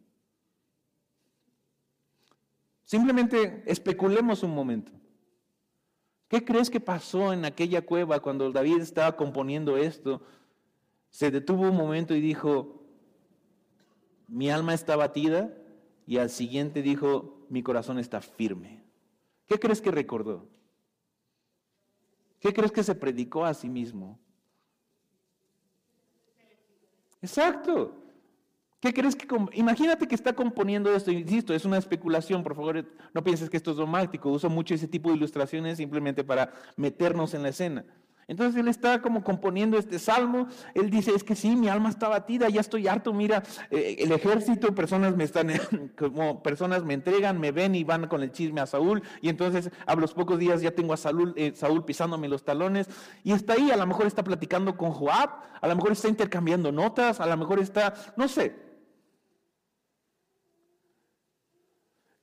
Simplemente 2.85 3.63
especulemos 3.65 4.43
un 4.43 4.55
momento. 4.55 4.93
¿Qué 6.29 6.45
crees 6.45 6.69
que 6.69 6.81
pasó 6.81 7.33
en 7.33 7.45
aquella 7.45 7.85
cueva 7.85 8.21
cuando 8.21 8.53
David 8.53 8.81
estaba 8.81 9.17
componiendo 9.17 9.77
esto? 9.79 10.23
Se 11.11 11.31
detuvo 11.31 11.63
un 11.63 11.77
momento 11.77 12.15
y 12.15 12.21
dijo, 12.21 12.83
mi 14.29 14.51
alma 14.51 14.75
está 14.75 14.95
batida 14.95 15.51
y 16.07 16.19
al 16.19 16.29
siguiente 16.29 16.83
dijo, 16.83 17.47
mi 17.49 17.63
corazón 17.63 17.99
está 17.99 18.21
firme. 18.21 18.83
¿Qué 19.47 19.59
crees 19.59 19.81
que 19.81 19.91
recordó? 19.91 20.47
¿Qué 22.41 22.53
crees 22.53 22.73
que 22.73 22.83
se 22.83 22.95
predicó 22.95 23.45
a 23.47 23.55
sí 23.55 23.69
mismo? 23.69 24.19
Exacto. 27.23 27.95
¿Qué 28.81 28.95
crees 28.95 29.17
que.? 29.17 29.27
Imagínate 29.55 30.07
que 30.07 30.15
está 30.15 30.33
componiendo 30.35 30.95
esto, 30.95 31.11
insisto, 31.11 31.53
es 31.53 31.65
una 31.65 31.79
especulación, 31.79 32.45
por 32.45 32.55
favor, 32.55 32.85
no 33.13 33.25
pienses 33.25 33.51
que 33.51 33.57
esto 33.57 33.73
es 33.73 33.77
dramático. 33.77 34.31
Uso 34.31 34.49
mucho 34.49 34.75
ese 34.75 34.87
tipo 34.87 35.11
de 35.11 35.17
ilustraciones 35.17 35.79
simplemente 35.79 36.23
para 36.23 36.53
meternos 36.77 37.35
en 37.35 37.43
la 37.43 37.49
escena. 37.49 37.85
Entonces 38.29 38.61
él 38.61 38.69
está 38.69 39.01
como 39.01 39.25
componiendo 39.25 39.79
este 39.79 39.99
salmo, 39.99 40.49
él 40.75 40.91
dice, 40.91 41.13
es 41.15 41.25
que 41.25 41.35
sí, 41.35 41.57
mi 41.57 41.69
alma 41.69 41.89
está 41.89 42.09
batida, 42.09 42.51
ya 42.51 42.61
estoy 42.61 42.87
harto, 42.87 43.15
mira, 43.15 43.43
eh, 43.71 43.97
el 44.01 44.13
ejército, 44.13 44.75
personas 44.75 45.17
me 45.17 45.25
están, 45.25 45.51
como 45.99 46.43
personas 46.43 46.85
me 46.85 46.93
entregan, 46.93 47.41
me 47.41 47.53
ven 47.53 47.75
y 47.75 47.85
van 47.85 48.07
con 48.07 48.23
el 48.23 48.31
chisme 48.31 48.61
a 48.61 48.67
Saúl, 48.67 49.03
y 49.23 49.31
entonces 49.31 49.71
a 49.87 49.95
los 49.95 50.13
pocos 50.13 50.39
días 50.39 50.61
ya 50.61 50.73
tengo 50.73 50.93
a 50.93 50.99
Saúl, 50.99 51.33
eh, 51.37 51.53
Saúl 51.55 51.87
pisándome 51.87 52.29
los 52.29 52.45
talones, 52.45 52.87
y 53.25 53.33
está 53.33 53.55
ahí, 53.55 53.71
a 53.71 53.79
lo 53.79 53.87
mejor 53.87 54.07
está 54.07 54.23
platicando 54.23 54.77
con 54.77 54.91
Joab, 54.91 55.31
a 55.59 55.67
lo 55.67 55.75
mejor 55.75 55.93
está 55.93 56.09
intercambiando 56.09 56.71
notas, 56.71 57.21
a 57.21 57.27
lo 57.27 57.37
mejor 57.39 57.61
está, 57.61 57.95
no 58.19 58.29
sé, 58.29 58.68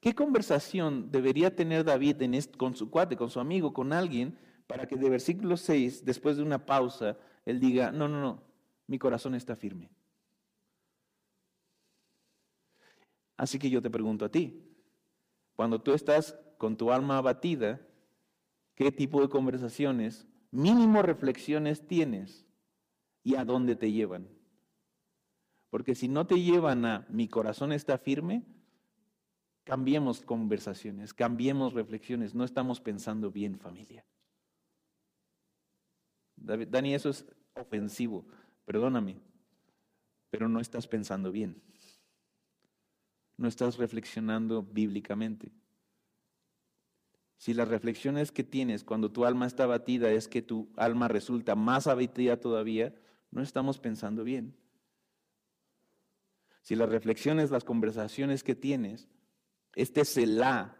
¿Qué 0.05 0.13
conversación 0.13 1.09
debería 1.09 1.55
tener 1.55 1.83
David 1.83 2.21
con 2.57 2.75
su 2.75 2.91
cuate, 2.91 3.17
con 3.17 3.31
su 3.31 3.39
amigo, 3.39 3.73
con 3.73 3.91
alguien, 3.91 4.37
para 4.67 4.87
que 4.87 4.97
de 4.97 5.09
versículo 5.09 5.57
6, 5.57 6.05
después 6.05 6.37
de 6.37 6.43
una 6.43 6.63
pausa, 6.63 7.17
él 7.43 7.59
diga, 7.59 7.91
no, 7.91 8.07
no, 8.07 8.21
no, 8.21 8.43
mi 8.85 8.99
corazón 8.99 9.33
está 9.33 9.55
firme? 9.55 9.89
Así 13.35 13.57
que 13.57 13.71
yo 13.71 13.81
te 13.81 13.89
pregunto 13.89 14.25
a 14.25 14.29
ti, 14.29 14.61
cuando 15.55 15.81
tú 15.81 15.93
estás 15.93 16.37
con 16.59 16.77
tu 16.77 16.91
alma 16.91 17.17
abatida, 17.17 17.81
¿qué 18.75 18.91
tipo 18.91 19.21
de 19.21 19.29
conversaciones, 19.29 20.27
mínimo 20.51 21.01
reflexiones 21.01 21.87
tienes 21.87 22.45
y 23.23 23.37
a 23.37 23.43
dónde 23.43 23.75
te 23.75 23.91
llevan? 23.91 24.27
Porque 25.71 25.95
si 25.95 26.07
no 26.07 26.27
te 26.27 26.39
llevan 26.39 26.85
a 26.85 27.07
mi 27.09 27.27
corazón 27.27 27.71
está 27.71 27.97
firme, 27.97 28.43
cambiemos 29.65 30.21
conversaciones, 30.21 31.13
cambiemos 31.13 31.73
reflexiones, 31.73 32.33
no 32.33 32.45
estamos 32.45 32.79
pensando 32.79 33.31
bien 33.31 33.59
familia. 33.59 34.05
Dani, 36.37 36.93
eso 36.93 37.09
es 37.09 37.25
ofensivo, 37.55 38.25
perdóname, 38.63 39.19
pero 40.29 40.47
no 40.47 40.59
estás 40.59 40.87
pensando 40.87 41.31
bien. 41.31 41.61
No 43.37 43.47
estás 43.47 43.77
reflexionando 43.77 44.63
bíblicamente. 44.63 45.51
Si 47.37 47.53
las 47.53 47.67
reflexiones 47.67 48.31
que 48.31 48.43
tienes 48.43 48.83
cuando 48.83 49.11
tu 49.11 49.25
alma 49.25 49.45
está 49.45 49.63
abatida 49.63 50.11
es 50.11 50.27
que 50.27 50.41
tu 50.41 50.71
alma 50.77 51.07
resulta 51.07 51.55
más 51.55 51.87
abatida 51.87 52.39
todavía, 52.39 52.95
no 53.31 53.41
estamos 53.41 53.79
pensando 53.79 54.23
bien. 54.23 54.55
Si 56.61 56.75
las 56.75 56.89
reflexiones, 56.89 57.51
las 57.51 57.63
conversaciones 57.63 58.43
que 58.43 58.55
tienes, 58.55 59.09
este 59.75 60.05
Selah 60.05 60.75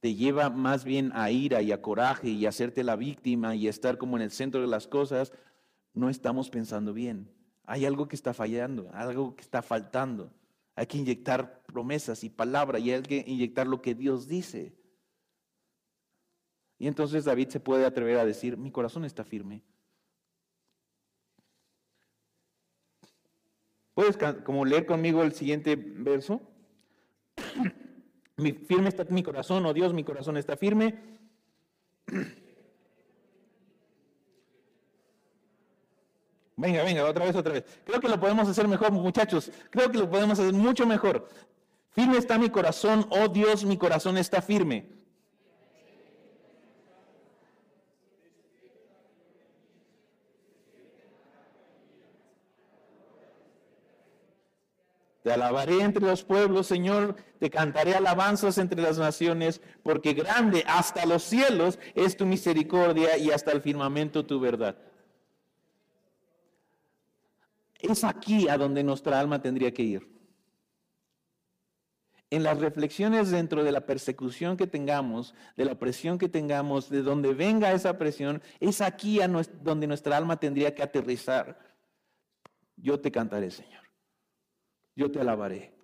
te 0.00 0.14
lleva 0.14 0.50
más 0.50 0.84
bien 0.84 1.12
a 1.14 1.30
ira 1.30 1.62
y 1.62 1.72
a 1.72 1.82
coraje 1.82 2.28
y 2.28 2.46
a 2.46 2.48
hacerte 2.48 2.82
la 2.82 2.96
víctima 2.96 3.54
y 3.54 3.66
a 3.66 3.70
estar 3.70 3.98
como 3.98 4.16
en 4.16 4.22
el 4.22 4.30
centro 4.30 4.60
de 4.60 4.66
las 4.66 4.86
cosas, 4.86 5.32
no 5.92 6.08
estamos 6.08 6.50
pensando 6.50 6.92
bien. 6.92 7.30
Hay 7.64 7.84
algo 7.84 8.08
que 8.08 8.16
está 8.16 8.32
fallando, 8.34 8.90
algo 8.92 9.36
que 9.36 9.42
está 9.42 9.62
faltando. 9.62 10.32
Hay 10.74 10.86
que 10.86 10.98
inyectar 10.98 11.62
promesas 11.64 12.24
y 12.24 12.30
palabra 12.30 12.78
y 12.78 12.90
hay 12.90 13.02
que 13.02 13.24
inyectar 13.26 13.66
lo 13.66 13.82
que 13.82 13.94
Dios 13.94 14.26
dice. 14.26 14.74
Y 16.78 16.88
entonces 16.88 17.26
David 17.26 17.48
se 17.50 17.60
puede 17.60 17.84
atrever 17.84 18.18
a 18.18 18.24
decir, 18.24 18.56
mi 18.56 18.70
corazón 18.72 19.04
está 19.04 19.22
firme. 19.22 19.62
¿Puedes 23.92 24.16
como 24.44 24.64
leer 24.64 24.86
conmigo 24.86 25.22
el 25.22 25.34
siguiente 25.34 25.76
verso? 25.76 26.40
Mi, 28.40 28.52
firme 28.52 28.88
está 28.88 29.04
mi 29.08 29.22
corazón, 29.22 29.66
oh 29.66 29.72
Dios, 29.72 29.92
mi 29.92 30.04
corazón 30.04 30.36
está 30.36 30.56
firme. 30.56 30.94
Venga, 36.56 36.82
venga, 36.82 37.04
otra 37.06 37.24
vez, 37.24 37.34
otra 37.34 37.54
vez. 37.54 37.64
Creo 37.86 38.00
que 38.00 38.08
lo 38.08 38.20
podemos 38.20 38.46
hacer 38.46 38.68
mejor, 38.68 38.92
muchachos. 38.92 39.50
Creo 39.70 39.90
que 39.90 39.98
lo 39.98 40.10
podemos 40.10 40.38
hacer 40.38 40.52
mucho 40.52 40.86
mejor. 40.86 41.28
Firme 41.90 42.18
está 42.18 42.38
mi 42.38 42.50
corazón, 42.50 43.06
oh 43.10 43.28
Dios, 43.28 43.64
mi 43.64 43.78
corazón 43.78 44.18
está 44.18 44.42
firme. 44.42 44.99
Te 55.22 55.30
alabaré 55.30 55.82
entre 55.82 56.06
los 56.06 56.24
pueblos, 56.24 56.66
Señor, 56.66 57.14
te 57.38 57.50
cantaré 57.50 57.94
alabanzas 57.94 58.56
entre 58.56 58.80
las 58.80 58.98
naciones, 58.98 59.60
porque 59.82 60.14
grande 60.14 60.64
hasta 60.66 61.04
los 61.04 61.22
cielos 61.22 61.78
es 61.94 62.16
tu 62.16 62.24
misericordia 62.24 63.18
y 63.18 63.30
hasta 63.30 63.52
el 63.52 63.60
firmamento 63.60 64.24
tu 64.24 64.40
verdad. 64.40 64.78
Es 67.80 68.02
aquí 68.02 68.48
a 68.48 68.56
donde 68.56 68.82
nuestra 68.82 69.20
alma 69.20 69.42
tendría 69.42 69.72
que 69.72 69.82
ir. 69.82 70.08
En 72.30 72.42
las 72.42 72.58
reflexiones 72.58 73.30
dentro 73.30 73.64
de 73.64 73.72
la 73.72 73.84
persecución 73.84 74.56
que 74.56 74.66
tengamos, 74.66 75.34
de 75.56 75.64
la 75.64 75.78
presión 75.78 76.16
que 76.16 76.28
tengamos, 76.28 76.88
de 76.88 77.02
donde 77.02 77.34
venga 77.34 77.72
esa 77.72 77.98
presión, 77.98 78.40
es 78.60 78.80
aquí 78.80 79.20
a 79.20 79.28
donde 79.28 79.86
nuestra 79.86 80.16
alma 80.16 80.38
tendría 80.38 80.74
que 80.74 80.82
aterrizar. 80.82 81.58
Yo 82.76 83.00
te 83.00 83.10
cantaré, 83.10 83.50
Señor 83.50 83.79
yo 84.96 85.10
te 85.10 85.20
alabaré. 85.20 85.74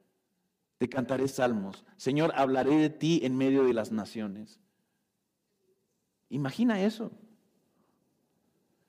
Te 0.78 0.88
cantaré 0.88 1.26
salmos. 1.28 1.84
Señor, 1.96 2.32
hablaré 2.36 2.76
de 2.76 2.90
ti 2.90 3.20
en 3.22 3.36
medio 3.36 3.64
de 3.64 3.72
las 3.72 3.92
naciones. 3.92 4.60
Imagina 6.28 6.82
eso. 6.82 7.10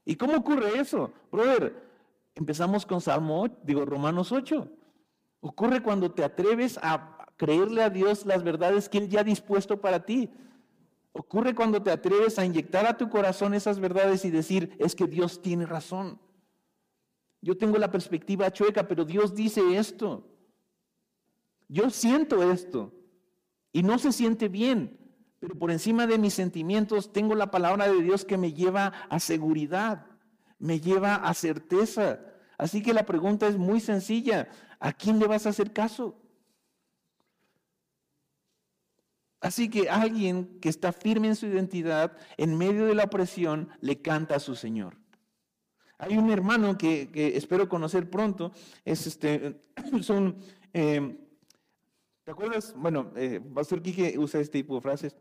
¿Y 0.03 0.15
cómo 0.15 0.35
ocurre 0.35 0.79
eso? 0.79 1.13
Brother, 1.31 1.75
empezamos 2.35 2.85
con 2.85 3.01
Salmo, 3.01 3.47
digo, 3.63 3.85
Romanos 3.85 4.31
8. 4.31 4.69
Ocurre 5.41 5.81
cuando 5.83 6.11
te 6.11 6.23
atreves 6.23 6.79
a 6.81 7.27
creerle 7.37 7.83
a 7.83 7.89
Dios 7.89 8.25
las 8.25 8.43
verdades 8.43 8.89
que 8.89 8.97
Él 8.97 9.09
ya 9.09 9.21
ha 9.21 9.23
dispuesto 9.23 9.79
para 9.79 10.05
ti. 10.05 10.29
Ocurre 11.13 11.55
cuando 11.55 11.81
te 11.81 11.91
atreves 11.91 12.37
a 12.39 12.45
inyectar 12.45 12.85
a 12.85 12.97
tu 12.97 13.09
corazón 13.09 13.53
esas 13.53 13.79
verdades 13.79 14.25
y 14.25 14.31
decir, 14.31 14.75
es 14.79 14.95
que 14.95 15.07
Dios 15.07 15.41
tiene 15.41 15.65
razón. 15.65 16.19
Yo 17.41 17.57
tengo 17.57 17.77
la 17.77 17.91
perspectiva 17.91 18.51
chueca, 18.51 18.87
pero 18.87 19.05
Dios 19.05 19.35
dice 19.35 19.77
esto. 19.77 20.27
Yo 21.67 21.89
siento 21.89 22.51
esto 22.51 22.93
y 23.71 23.83
no 23.83 23.99
se 23.99 24.11
siente 24.11 24.47
bien, 24.47 24.97
pero 25.39 25.57
por 25.57 25.69
encima 25.71 26.07
de 26.07 26.17
mis 26.17 26.33
sentimientos 26.33 27.11
tengo 27.11 27.35
la 27.35 27.51
palabra 27.51 27.87
de 27.87 28.01
Dios 28.01 28.25
que 28.25 28.37
me 28.37 28.53
lleva 28.53 28.87
a 29.09 29.19
seguridad, 29.19 30.07
me 30.59 30.79
lleva 30.79 31.15
a 31.15 31.33
certeza. 31.33 32.19
Así 32.57 32.81
que 32.81 32.93
la 32.93 33.05
pregunta 33.05 33.47
es 33.47 33.57
muy 33.57 33.79
sencilla. 33.79 34.49
¿A 34.79 34.93
quién 34.93 35.19
le 35.19 35.27
vas 35.27 35.45
a 35.45 35.49
hacer 35.49 35.73
caso? 35.73 36.19
Así 39.39 39.69
que 39.69 39.89
alguien 39.89 40.59
que 40.59 40.69
está 40.69 40.91
firme 40.91 41.27
en 41.27 41.35
su 41.35 41.45
identidad, 41.45 42.17
en 42.37 42.57
medio 42.57 42.85
de 42.87 42.95
la 42.95 43.03
opresión, 43.03 43.69
le 43.81 44.01
canta 44.01 44.35
a 44.35 44.39
su 44.39 44.55
Señor. 44.55 44.97
Hay 45.99 46.17
un 46.17 46.29
hermano 46.29 46.77
que, 46.77 47.09
espero 47.35 47.67
conocer 47.67 48.09
pronto, 48.09 48.51
es 48.85 49.07
este, 49.07 49.61
son, 50.01 50.37
em, 50.73 51.17
¿te 52.23 52.31
acuerdas? 52.31 52.75
Bueno, 52.77 53.11
eh, 53.15 53.41
Pastor 53.53 53.81
Quique 53.81 54.17
usa 54.17 54.39
este 54.39 54.59
tipo 54.59 54.75
de 54.75 54.81
frases, 54.81 55.17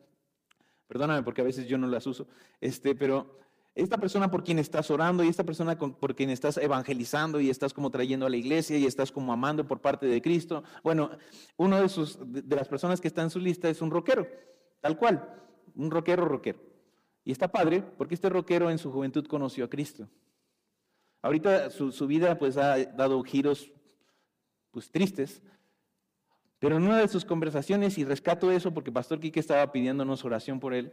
perdóname 0.86 1.22
porque 1.22 1.40
a 1.40 1.44
veces 1.44 1.66
yo 1.66 1.78
no 1.78 1.86
las 1.86 2.06
uso, 2.06 2.26
este, 2.60 2.94
pero 2.94 3.38
esta 3.74 3.98
persona 3.98 4.30
por 4.30 4.44
quien 4.44 4.58
estás 4.58 4.90
orando 4.90 5.24
y 5.24 5.28
esta 5.28 5.44
persona 5.44 5.78
por 5.78 6.14
quien 6.14 6.30
estás 6.30 6.56
evangelizando 6.58 7.40
y 7.40 7.50
estás 7.50 7.74
como 7.74 7.90
trayendo 7.90 8.26
a 8.26 8.30
la 8.30 8.36
iglesia 8.36 8.76
y 8.76 8.86
estás 8.86 9.12
como 9.12 9.32
amando 9.32 9.66
por 9.66 9.82
parte 9.82 10.06
de 10.06 10.22
Cristo. 10.22 10.64
Bueno, 10.82 11.10
uno 11.58 11.80
de, 11.80 11.90
sus, 11.90 12.18
de 12.20 12.56
las 12.56 12.68
personas 12.68 13.02
que 13.02 13.08
está 13.08 13.20
en 13.20 13.28
su 13.28 13.38
lista 13.38 13.68
es 13.68 13.82
un 13.82 13.90
rockero, 13.90 14.26
tal 14.80 14.96
cual, 14.96 15.28
un 15.74 15.90
rockero 15.90 16.24
rockero. 16.24 16.58
Y 17.22 17.32
está 17.32 17.48
padre 17.48 17.82
porque 17.82 18.14
este 18.14 18.30
rockero 18.30 18.70
en 18.70 18.78
su 18.78 18.90
juventud 18.90 19.26
conoció 19.26 19.66
a 19.66 19.68
Cristo. 19.68 20.08
Ahorita 21.22 21.70
su, 21.70 22.06
vida 22.06 22.38
pues 22.38 22.56
ha 22.56 22.76
dado 22.84 23.22
giros 23.22 23.72
pues 24.70 24.90
tristes, 24.90 25.42
pero 26.58 26.76
en 26.76 26.84
una 26.84 26.98
de 26.98 27.08
sus 27.08 27.24
conversaciones, 27.24 27.98
y 27.98 28.04
rescato 28.04 28.50
eso 28.50 28.72
porque 28.72 28.92
Pastor 28.92 29.20
Quique 29.20 29.40
estaba 29.40 29.72
pidiéndonos 29.72 30.24
oración 30.24 30.60
por 30.60 30.74
él, 30.74 30.92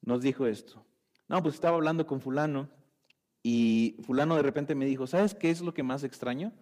nos 0.00 0.22
dijo 0.22 0.46
esto. 0.46 0.84
No, 1.28 1.42
pues 1.42 1.54
estaba 1.54 1.76
hablando 1.76 2.06
con 2.06 2.20
fulano 2.20 2.68
y 3.42 3.96
fulano 4.02 4.36
de 4.36 4.42
repente 4.42 4.74
me 4.74 4.86
dijo, 4.86 5.06
¿sabes 5.06 5.34
qué 5.34 5.50
es 5.50 5.60
lo 5.60 5.74
que 5.74 5.82
más 5.82 6.04
extraño? 6.04 6.52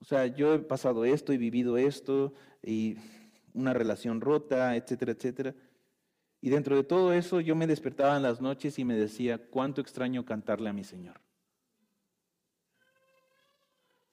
O 0.00 0.04
sea, 0.04 0.26
yo 0.26 0.54
he 0.54 0.58
pasado 0.58 1.04
esto 1.04 1.32
y 1.32 1.38
vivido 1.38 1.76
esto 1.76 2.34
y 2.62 2.96
una 3.54 3.72
relación 3.72 4.20
rota, 4.20 4.76
etcétera, 4.76 5.12
etcétera. 5.12 5.54
Y 6.44 6.50
dentro 6.50 6.76
de 6.76 6.84
todo 6.84 7.14
eso 7.14 7.40
yo 7.40 7.56
me 7.56 7.66
despertaba 7.66 8.18
en 8.18 8.22
las 8.22 8.42
noches 8.42 8.78
y 8.78 8.84
me 8.84 8.94
decía, 8.94 9.38
cuánto 9.38 9.80
extraño 9.80 10.26
cantarle 10.26 10.68
a 10.68 10.74
mi 10.74 10.84
Señor. 10.84 11.18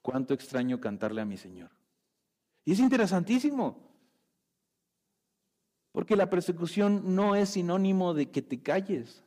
Cuánto 0.01 0.33
extraño 0.33 0.79
cantarle 0.79 1.19
a 1.19 1.25
mi 1.25 1.35
Señor. 1.35 1.71
Y 2.63 2.71
es 2.71 2.79
interesantísimo, 2.79 3.85
porque 5.91 6.15
la 6.15 6.29
persecución 6.29 7.15
no 7.17 7.35
es 7.35 7.49
sinónimo 7.49 8.13
de 8.13 8.31
que 8.31 8.41
te 8.41 8.61
calles. 8.61 9.25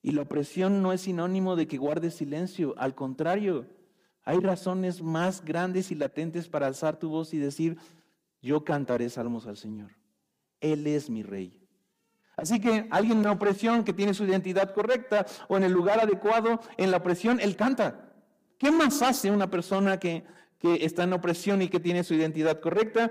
Y 0.00 0.12
la 0.12 0.22
opresión 0.22 0.80
no 0.80 0.94
es 0.94 1.02
sinónimo 1.02 1.56
de 1.56 1.68
que 1.68 1.76
guardes 1.76 2.14
silencio. 2.14 2.74
Al 2.78 2.94
contrario, 2.94 3.66
hay 4.22 4.38
razones 4.38 5.02
más 5.02 5.44
grandes 5.44 5.90
y 5.90 5.94
latentes 5.94 6.48
para 6.48 6.68
alzar 6.68 6.98
tu 6.98 7.10
voz 7.10 7.34
y 7.34 7.36
decir, 7.36 7.76
yo 8.40 8.64
cantaré 8.64 9.10
salmos 9.10 9.46
al 9.46 9.58
Señor. 9.58 9.99
Él 10.60 10.86
es 10.86 11.08
mi 11.10 11.22
rey. 11.22 11.56
Así 12.36 12.60
que 12.60 12.86
alguien 12.90 13.18
en 13.18 13.24
la 13.24 13.32
opresión 13.32 13.84
que 13.84 13.92
tiene 13.92 14.14
su 14.14 14.24
identidad 14.24 14.72
correcta 14.72 15.26
o 15.48 15.56
en 15.56 15.64
el 15.64 15.72
lugar 15.72 16.00
adecuado 16.00 16.60
en 16.78 16.90
la 16.90 16.96
opresión, 16.96 17.38
él 17.40 17.56
canta. 17.56 18.12
¿Qué 18.56 18.70
más 18.70 19.02
hace 19.02 19.30
una 19.30 19.50
persona 19.50 19.98
que, 19.98 20.24
que 20.58 20.84
está 20.84 21.04
en 21.04 21.12
opresión 21.12 21.60
y 21.62 21.68
que 21.68 21.80
tiene 21.80 22.02
su 22.02 22.14
identidad 22.14 22.60
correcta? 22.60 23.10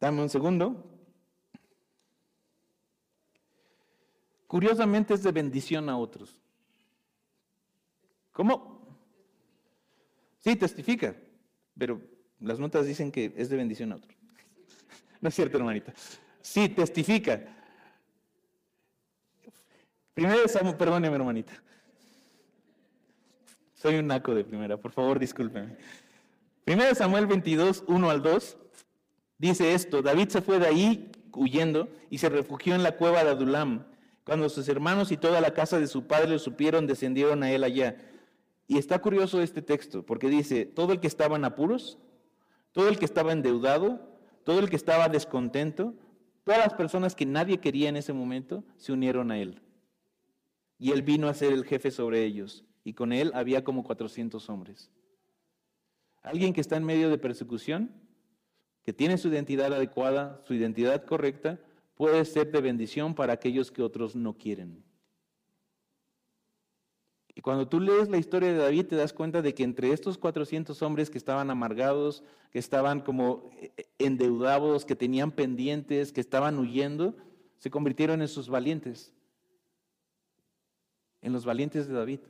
Dame 0.00 0.22
un 0.22 0.28
segundo. 0.28 0.84
Curiosamente 4.48 5.14
es 5.14 5.22
de 5.22 5.32
bendición 5.32 5.88
a 5.88 5.96
otros. 5.96 6.40
¿Cómo? 8.32 8.98
Sí, 10.38 10.56
testifica. 10.56 11.14
pero 11.78 12.00
las 12.40 12.58
notas 12.58 12.84
dicen 12.86 13.12
que 13.12 13.32
es 13.36 13.48
de 13.48 13.56
bendición 13.56 13.92
a 13.92 13.96
otro. 13.96 14.21
No 15.22 15.28
es 15.28 15.34
cierto, 15.36 15.56
hermanita. 15.56 15.94
Sí, 16.42 16.68
testifica. 16.68 17.40
Primero 20.12 20.46
Samuel, 20.48 20.76
perdóneme, 20.76 21.14
hermanita. 21.14 21.52
Soy 23.74 23.94
un 23.94 24.08
naco 24.08 24.34
de 24.34 24.44
primera, 24.44 24.76
por 24.76 24.90
favor, 24.90 25.20
discúlpeme. 25.20 25.76
Primero 26.64 26.94
Samuel 26.94 27.26
22, 27.26 27.84
1 27.86 28.10
al 28.10 28.20
2, 28.20 28.56
dice 29.38 29.74
esto, 29.74 30.02
David 30.02 30.28
se 30.28 30.42
fue 30.42 30.58
de 30.58 30.66
ahí 30.66 31.12
huyendo 31.32 31.88
y 32.10 32.18
se 32.18 32.28
refugió 32.28 32.74
en 32.74 32.82
la 32.82 32.96
cueva 32.96 33.22
de 33.22 33.30
Adulam. 33.30 33.86
Cuando 34.24 34.48
sus 34.48 34.68
hermanos 34.68 35.12
y 35.12 35.16
toda 35.16 35.40
la 35.40 35.54
casa 35.54 35.78
de 35.78 35.86
su 35.86 36.06
padre 36.08 36.30
lo 36.30 36.38
supieron, 36.40 36.86
descendieron 36.88 37.44
a 37.44 37.50
él 37.52 37.62
allá. 37.62 37.96
Y 38.66 38.78
está 38.78 39.00
curioso 39.00 39.40
este 39.40 39.62
texto, 39.62 40.04
porque 40.04 40.28
dice, 40.28 40.66
todo 40.66 40.92
el 40.92 41.00
que 41.00 41.06
estaba 41.06 41.36
en 41.36 41.44
apuros, 41.44 41.98
todo 42.72 42.88
el 42.88 42.98
que 42.98 43.04
estaba 43.04 43.32
endeudado, 43.32 44.11
todo 44.44 44.60
el 44.60 44.70
que 44.70 44.76
estaba 44.76 45.08
descontento, 45.08 45.94
todas 46.44 46.60
las 46.60 46.74
personas 46.74 47.14
que 47.14 47.26
nadie 47.26 47.58
quería 47.58 47.88
en 47.88 47.96
ese 47.96 48.12
momento, 48.12 48.64
se 48.76 48.92
unieron 48.92 49.30
a 49.30 49.38
él. 49.38 49.62
Y 50.78 50.90
él 50.90 51.02
vino 51.02 51.28
a 51.28 51.34
ser 51.34 51.52
el 51.52 51.64
jefe 51.64 51.90
sobre 51.90 52.24
ellos, 52.24 52.64
y 52.84 52.94
con 52.94 53.12
él 53.12 53.30
había 53.34 53.62
como 53.64 53.84
400 53.84 54.48
hombres. 54.50 54.90
Alguien 56.22 56.52
que 56.52 56.60
está 56.60 56.76
en 56.76 56.84
medio 56.84 57.10
de 57.10 57.18
persecución, 57.18 57.92
que 58.84 58.92
tiene 58.92 59.18
su 59.18 59.28
identidad 59.28 59.72
adecuada, 59.72 60.40
su 60.44 60.54
identidad 60.54 61.04
correcta, 61.04 61.60
puede 61.94 62.24
ser 62.24 62.50
de 62.50 62.60
bendición 62.60 63.14
para 63.14 63.34
aquellos 63.34 63.70
que 63.70 63.82
otros 63.82 64.16
no 64.16 64.36
quieren. 64.36 64.81
Y 67.34 67.40
cuando 67.40 67.66
tú 67.66 67.80
lees 67.80 68.08
la 68.08 68.18
historia 68.18 68.52
de 68.52 68.58
David 68.58 68.86
te 68.86 68.96
das 68.96 69.12
cuenta 69.12 69.40
de 69.40 69.54
que 69.54 69.64
entre 69.64 69.92
estos 69.92 70.18
400 70.18 70.80
hombres 70.82 71.08
que 71.08 71.18
estaban 71.18 71.50
amargados, 71.50 72.22
que 72.50 72.58
estaban 72.58 73.00
como 73.00 73.50
eh, 73.58 73.86
endeudados, 73.98 74.84
que 74.84 74.96
tenían 74.96 75.32
pendientes, 75.32 76.12
que 76.12 76.20
estaban 76.20 76.58
huyendo, 76.58 77.14
se 77.56 77.70
convirtieron 77.70 78.20
en 78.20 78.28
sus 78.28 78.48
valientes, 78.48 79.14
en 81.22 81.32
los 81.32 81.44
valientes 81.44 81.88
de 81.88 81.94
David. 81.94 82.20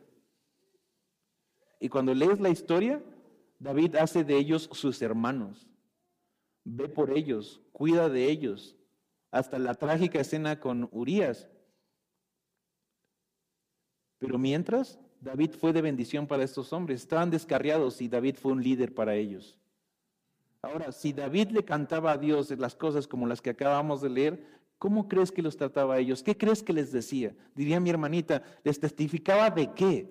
Y 1.80 1.88
cuando 1.88 2.14
lees 2.14 2.38
la 2.38 2.50
historia, 2.50 3.02
David 3.58 3.96
hace 3.96 4.22
de 4.22 4.36
ellos 4.36 4.68
sus 4.72 5.02
hermanos, 5.02 5.66
ve 6.64 6.88
por 6.88 7.10
ellos, 7.10 7.60
cuida 7.72 8.08
de 8.08 8.30
ellos, 8.30 8.76
hasta 9.32 9.58
la 9.58 9.74
trágica 9.74 10.20
escena 10.20 10.60
con 10.60 10.88
Urias. 10.92 11.48
Pero 14.22 14.38
mientras, 14.38 15.00
David 15.20 15.50
fue 15.58 15.72
de 15.72 15.82
bendición 15.82 16.28
para 16.28 16.44
estos 16.44 16.72
hombres. 16.72 17.00
Estaban 17.00 17.28
descarriados 17.28 18.00
y 18.00 18.06
David 18.06 18.36
fue 18.40 18.52
un 18.52 18.62
líder 18.62 18.94
para 18.94 19.16
ellos. 19.16 19.58
Ahora, 20.62 20.92
si 20.92 21.12
David 21.12 21.48
le 21.48 21.64
cantaba 21.64 22.12
a 22.12 22.18
Dios 22.18 22.48
las 22.56 22.76
cosas 22.76 23.08
como 23.08 23.26
las 23.26 23.42
que 23.42 23.50
acabamos 23.50 24.00
de 24.00 24.10
leer, 24.10 24.46
¿cómo 24.78 25.08
crees 25.08 25.32
que 25.32 25.42
los 25.42 25.56
trataba 25.56 25.94
a 25.94 25.98
ellos? 25.98 26.22
¿Qué 26.22 26.36
crees 26.36 26.62
que 26.62 26.72
les 26.72 26.92
decía? 26.92 27.34
Diría 27.56 27.80
mi 27.80 27.90
hermanita, 27.90 28.44
¿les 28.62 28.78
testificaba 28.78 29.50
de 29.50 29.72
qué? 29.72 30.08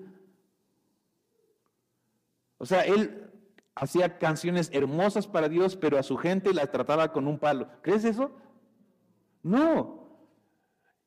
O 2.57 2.65
sea, 2.65 2.81
él 2.81 3.31
hacía 3.75 4.17
canciones 4.17 4.69
hermosas 4.73 5.25
para 5.25 5.47
Dios, 5.47 5.77
pero 5.77 5.97
a 5.97 6.03
su 6.03 6.17
gente 6.17 6.53
la 6.53 6.69
trataba 6.69 7.13
con 7.13 7.27
un 7.27 7.39
palo. 7.39 7.69
¿Crees 7.81 8.03
eso? 8.03 8.29
No. 9.41 10.00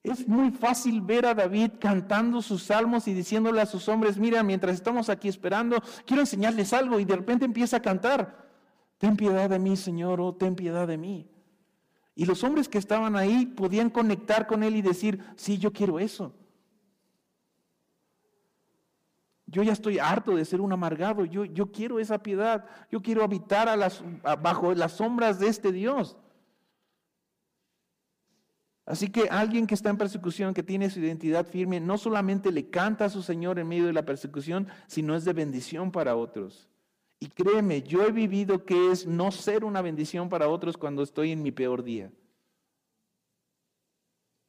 Es 0.05 0.29
muy 0.29 0.51
fácil 0.51 1.01
ver 1.01 1.25
a 1.25 1.35
David 1.35 1.73
cantando 1.81 2.43
sus 2.43 2.65
salmos 2.65 3.09
y 3.09 3.15
diciéndole 3.15 3.63
a 3.63 3.67
sus 3.67 3.89
hombres, 3.89 4.19
mira, 4.19 4.43
mientras 4.43 4.75
estamos 4.75 5.09
aquí 5.09 5.29
esperando, 5.29 5.83
quiero 6.05 6.21
enseñarles 6.21 6.75
algo 6.75 7.01
y 7.01 7.07
de 7.07 7.17
repente 7.17 7.47
empieza 7.47 7.79
a 7.79 7.83
cantar, 7.83 8.51
ten 8.99 9.17
piedad 9.17 9.49
de 9.49 9.59
mí, 9.59 9.79
Señor, 9.79 10.21
oh, 10.21 10.35
ten 10.35 10.57
piedad 10.57 10.87
de 10.87 10.99
mí. 10.99 11.31
Y 12.15 12.27
los 12.27 12.45
hombres 12.45 12.69
que 12.69 12.77
estaban 12.77 13.17
ahí 13.17 13.47
podían 13.47 13.89
conectar 13.89 14.47
con 14.47 14.63
él 14.63 14.77
y 14.77 14.83
decir, 14.83 15.25
sí, 15.37 15.57
yo 15.57 15.73
quiero 15.73 15.99
eso. 15.99 16.35
Yo 19.47 19.63
ya 19.63 19.73
estoy 19.73 19.99
harto 19.99 20.37
de 20.37 20.45
ser 20.45 20.61
un 20.61 20.73
amargado, 20.73 21.25
yo, 21.25 21.47
yo 21.47 21.73
quiero 21.73 21.99
esa 21.99 22.23
piedad, 22.23 22.67
yo 22.91 23.01
quiero 23.01 23.25
habitar 23.25 23.71
bajo 24.43 24.75
las 24.75 24.93
sombras 24.93 25.39
de 25.39 25.49
este 25.49 25.73
Dios. 25.73 26.19
Así 28.87 29.09
que 29.09 29.29
alguien 29.31 29.67
que 29.67 29.75
está 29.75 29.89
en 29.89 29.97
persecución, 29.97 30.53
que 30.53 30.63
tiene 30.63 30.91
su 30.91 31.01
identidad 31.01 31.47
firme, 31.47 31.81
no 31.81 31.97
solamente 31.97 32.53
le 32.53 32.69
canta 32.69 33.07
a 33.07 33.11
su 33.11 33.23
Señor 33.23 33.59
en 33.59 33.69
medio 33.69 33.87
de 33.87 33.95
la 33.95 34.05
persecución, 34.05 34.69
sino 34.87 35.17
es 35.17 35.25
de 35.25 35.33
bendición 35.33 35.91
para 35.91 36.17
otros. 36.17 36.69
Y 37.19 37.29
créeme, 37.29 37.83
yo 37.83 38.03
he 38.05 38.13
vivido 38.13 38.67
que 38.67 38.91
es 38.91 39.07
no 39.07 39.33
ser 39.33 39.65
una 39.65 39.81
bendición 39.81 40.29
para 40.29 40.49
otros 40.49 40.77
cuando 40.77 41.03
estoy 41.03 41.33
en 41.33 41.43
mi 41.43 41.51
peor 41.51 41.83
día. 41.83 42.13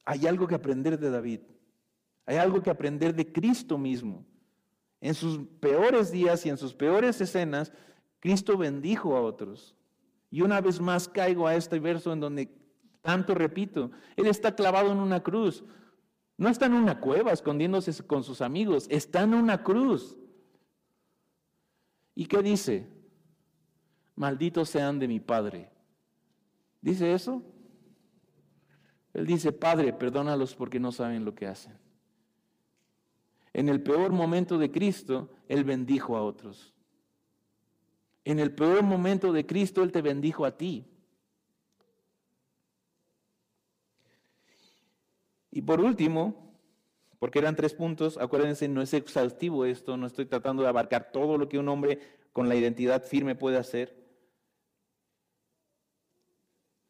Hay 0.03 0.27
algo 0.27 0.47
que 0.47 0.55
aprender 0.55 0.99
de 0.99 1.09
David. 1.09 1.39
Hay 2.25 2.35
algo 2.35 2.61
que 2.61 2.69
aprender 2.69 3.15
de 3.15 3.31
Cristo 3.31 3.77
mismo. 3.77 4.25
En 4.99 5.13
sus 5.13 5.39
peores 5.59 6.11
días 6.11 6.45
y 6.45 6.49
en 6.49 6.57
sus 6.57 6.73
peores 6.73 7.21
escenas, 7.21 7.71
Cristo 8.19 8.57
bendijo 8.57 9.15
a 9.15 9.21
otros. 9.21 9.75
Y 10.29 10.41
una 10.41 10.59
vez 10.59 10.81
más 10.81 11.07
caigo 11.07 11.47
a 11.47 11.55
este 11.55 11.79
verso 11.79 12.11
en 12.11 12.19
donde 12.19 12.64
tanto 13.05 13.35
repito, 13.35 13.91
Él 14.17 14.25
está 14.25 14.55
clavado 14.55 14.91
en 14.91 14.97
una 14.97 15.21
cruz. 15.21 15.63
No 16.37 16.49
está 16.49 16.65
en 16.65 16.73
una 16.73 16.99
cueva 16.99 17.31
escondiéndose 17.31 18.03
con 18.05 18.23
sus 18.23 18.41
amigos, 18.41 18.87
está 18.89 19.21
en 19.21 19.35
una 19.35 19.63
cruz. 19.63 20.17
¿Y 22.15 22.25
qué 22.25 22.41
dice? 22.41 22.89
Malditos 24.15 24.69
sean 24.69 24.99
de 24.99 25.07
mi 25.07 25.19
Padre. 25.19 25.71
¿Dice 26.81 27.13
eso? 27.13 27.41
Él 29.13 29.25
dice, 29.25 29.53
Padre, 29.53 29.93
perdónalos 29.93 30.55
porque 30.55 30.79
no 30.79 30.91
saben 30.91 31.23
lo 31.23 31.35
que 31.35 31.47
hacen. 31.47 31.77
En 33.53 33.69
el 33.69 33.81
peor 33.81 34.11
momento 34.11 34.57
de 34.57 34.71
Cristo, 34.71 35.29
Él 35.47 35.63
bendijo 35.63 36.17
a 36.17 36.23
otros. 36.23 36.73
En 38.25 38.39
el 38.39 38.53
peor 38.53 38.83
momento 38.83 39.31
de 39.31 39.45
Cristo, 39.45 39.83
Él 39.83 39.91
te 39.91 40.01
bendijo 40.01 40.43
a 40.43 40.57
ti. 40.57 40.85
Y 45.55 45.61
por 45.61 45.79
último, 45.79 46.53
porque 47.17 47.39
eran 47.39 47.55
tres 47.55 47.73
puntos, 47.73 48.17
acuérdense, 48.17 48.67
no 48.67 48.81
es 48.81 48.93
exhaustivo 48.93 49.63
esto, 49.63 49.95
no 49.95 50.05
estoy 50.05 50.25
tratando 50.25 50.63
de 50.63 50.67
abarcar 50.67 51.13
todo 51.13 51.37
lo 51.37 51.47
que 51.47 51.57
un 51.57 51.69
hombre 51.69 52.01
con 52.33 52.49
la 52.49 52.57
identidad 52.57 53.03
firme 53.03 53.35
puede 53.35 53.57
hacer. 53.57 53.95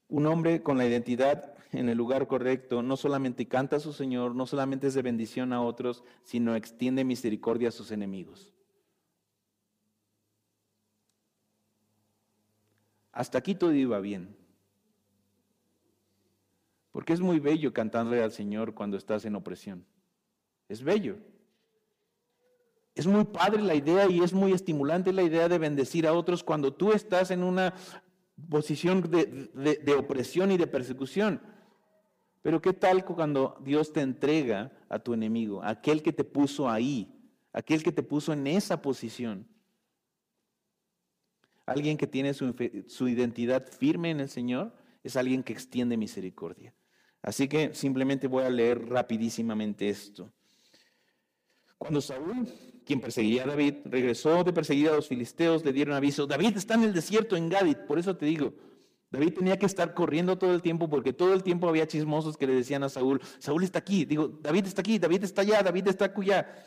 Un 0.08 0.26
hombre 0.26 0.64
con 0.64 0.80
la 0.80 0.88
identidad 0.88 1.54
en 1.74 1.90
el 1.90 1.98
lugar 2.00 2.26
correcto 2.26 2.82
no 2.82 2.98
solamente 2.98 3.48
canta 3.48 3.76
a 3.76 3.80
su 3.80 3.94
Señor, 3.94 4.34
no 4.34 4.48
solamente 4.48 4.88
es 4.88 4.96
de 4.96 5.04
bendición 5.04 5.54
a 5.54 5.62
otros, 5.62 6.04
sino 6.24 6.56
extiende 6.56 7.04
misericordia 7.04 7.70
a 7.70 7.72
sus 7.72 7.92
enemigos. 7.92 8.52
Hasta 13.12 13.38
aquí 13.38 13.54
todo 13.54 13.74
iba 13.74 14.00
bien. 14.00 14.35
Porque 16.96 17.12
es 17.12 17.20
muy 17.20 17.42
bello 17.42 17.74
cantarle 17.74 18.24
al 18.24 18.32
Señor 18.32 18.74
cuando 18.74 18.96
estás 18.96 19.26
en 19.26 19.36
opresión. 19.36 19.86
Es 20.70 20.82
bello. 20.82 21.18
Es 22.94 23.06
muy 23.06 23.26
padre 23.26 23.62
la 23.62 23.76
idea 23.76 24.10
y 24.10 24.22
es 24.22 24.32
muy 24.32 24.54
estimulante 24.54 25.12
la 25.12 25.24
idea 25.24 25.50
de 25.50 25.58
bendecir 25.58 26.08
a 26.08 26.14
otros 26.14 26.42
cuando 26.42 26.74
tú 26.74 26.94
estás 26.94 27.32
en 27.32 27.44
una 27.44 27.74
posición 28.50 29.02
de, 29.12 29.96
opresión 30.00 30.54
y 30.54 30.58
de 30.58 30.68
persecución. 30.68 31.42
Pero 32.42 32.62
¿qué 32.62 32.72
tal 32.72 33.04
cuando 33.04 33.58
Dios 33.60 33.92
te 33.92 34.00
entrega 34.00 34.72
a 34.88 34.98
tu 34.98 35.14
enemigo, 35.14 35.62
aquel 35.66 36.02
que 36.02 36.14
te 36.14 36.24
puso 36.24 36.70
ahí, 36.70 37.14
aquel 37.52 37.84
que 37.84 37.92
te 37.92 38.04
puso 38.04 38.32
en 38.32 38.48
esa 38.48 38.82
posición? 38.82 39.46
Alguien 41.66 41.98
que 41.98 42.08
tiene 42.08 42.34
su 42.34 43.10
identidad 43.10 43.68
firme 43.68 44.12
en 44.12 44.22
el 44.22 44.30
Señor 44.30 44.74
es 45.04 45.18
alguien 45.18 45.44
que 45.44 45.52
extiende 45.52 45.98
misericordia. 45.98 46.74
Así 47.26 47.48
que 47.48 47.74
simplemente 47.74 48.28
voy 48.28 48.44
a 48.44 48.52
leer 48.52 48.88
rapidísimamente 48.88 49.90
esto. 49.90 50.32
Cuando 51.76 52.00
Saúl, 52.00 52.48
quien 52.86 53.02
perseguía 53.02 53.46
a 53.46 53.48
David, 53.48 53.78
regresó 53.86 54.44
de 54.44 54.54
perseguir 54.54 54.90
a 54.90 54.96
los 54.96 55.08
filisteos, 55.08 55.66
le 55.66 55.74
dieron 55.74 55.96
aviso, 55.96 56.28
David 56.28 56.56
está 56.56 56.76
en 56.76 56.84
el 56.84 56.94
desierto, 56.94 57.36
en 57.36 57.50
Gadit. 57.50 57.80
Por 57.88 57.98
eso 57.98 58.16
te 58.16 58.28
digo, 58.28 58.54
David 59.10 59.34
tenía 59.34 59.58
que 59.58 59.66
estar 59.66 59.96
corriendo 59.96 60.38
todo 60.38 60.54
el 60.54 60.62
tiempo 60.62 60.88
porque 60.88 61.14
todo 61.14 61.34
el 61.34 61.42
tiempo 61.42 61.68
había 61.68 61.88
chismosos 61.88 62.38
que 62.38 62.46
le 62.46 62.54
decían 62.54 62.84
a 62.84 62.90
Saúl, 62.90 63.20
Saúl 63.40 63.64
está 63.64 63.80
aquí, 63.80 64.06
digo, 64.06 64.28
David 64.28 64.68
está 64.68 64.82
aquí, 64.82 65.00
David 65.00 65.24
está 65.24 65.42
allá, 65.42 65.64
David 65.64 65.88
está 65.88 66.14
allá. 66.16 66.64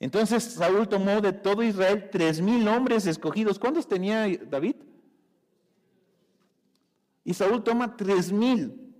Entonces 0.00 0.42
Saúl 0.42 0.88
tomó 0.88 1.20
de 1.20 1.32
todo 1.32 1.62
Israel 1.62 2.08
tres 2.10 2.40
mil 2.40 2.66
hombres 2.66 3.06
escogidos. 3.06 3.56
¿Cuántos 3.56 3.86
tenía 3.86 4.26
David? 4.50 4.74
Y 7.22 7.34
Saúl 7.34 7.62
toma 7.62 7.96
tres 7.96 8.32
mil 8.32 8.91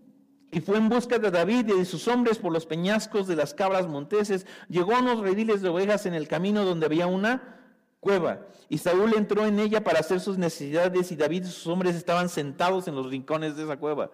y 0.52 0.60
fue 0.60 0.76
en 0.76 0.90
busca 0.90 1.18
de 1.18 1.30
David 1.30 1.70
y 1.70 1.78
de 1.78 1.84
sus 1.86 2.06
hombres 2.08 2.38
por 2.38 2.52
los 2.52 2.66
peñascos 2.66 3.26
de 3.26 3.36
las 3.36 3.54
cabras 3.54 3.88
monteses. 3.88 4.46
Llegó 4.68 4.94
a 4.94 5.00
unos 5.00 5.20
rediles 5.20 5.62
de 5.62 5.70
ovejas 5.70 6.04
en 6.04 6.12
el 6.12 6.28
camino 6.28 6.66
donde 6.66 6.84
había 6.84 7.06
una 7.06 7.58
cueva. 8.00 8.46
Y 8.68 8.76
Saúl 8.76 9.14
entró 9.16 9.46
en 9.46 9.58
ella 9.58 9.82
para 9.82 10.00
hacer 10.00 10.20
sus 10.20 10.36
necesidades 10.36 11.10
y 11.10 11.16
David 11.16 11.44
y 11.44 11.46
sus 11.46 11.66
hombres 11.68 11.96
estaban 11.96 12.28
sentados 12.28 12.86
en 12.86 12.94
los 12.94 13.08
rincones 13.08 13.56
de 13.56 13.64
esa 13.64 13.78
cueva. 13.78 14.10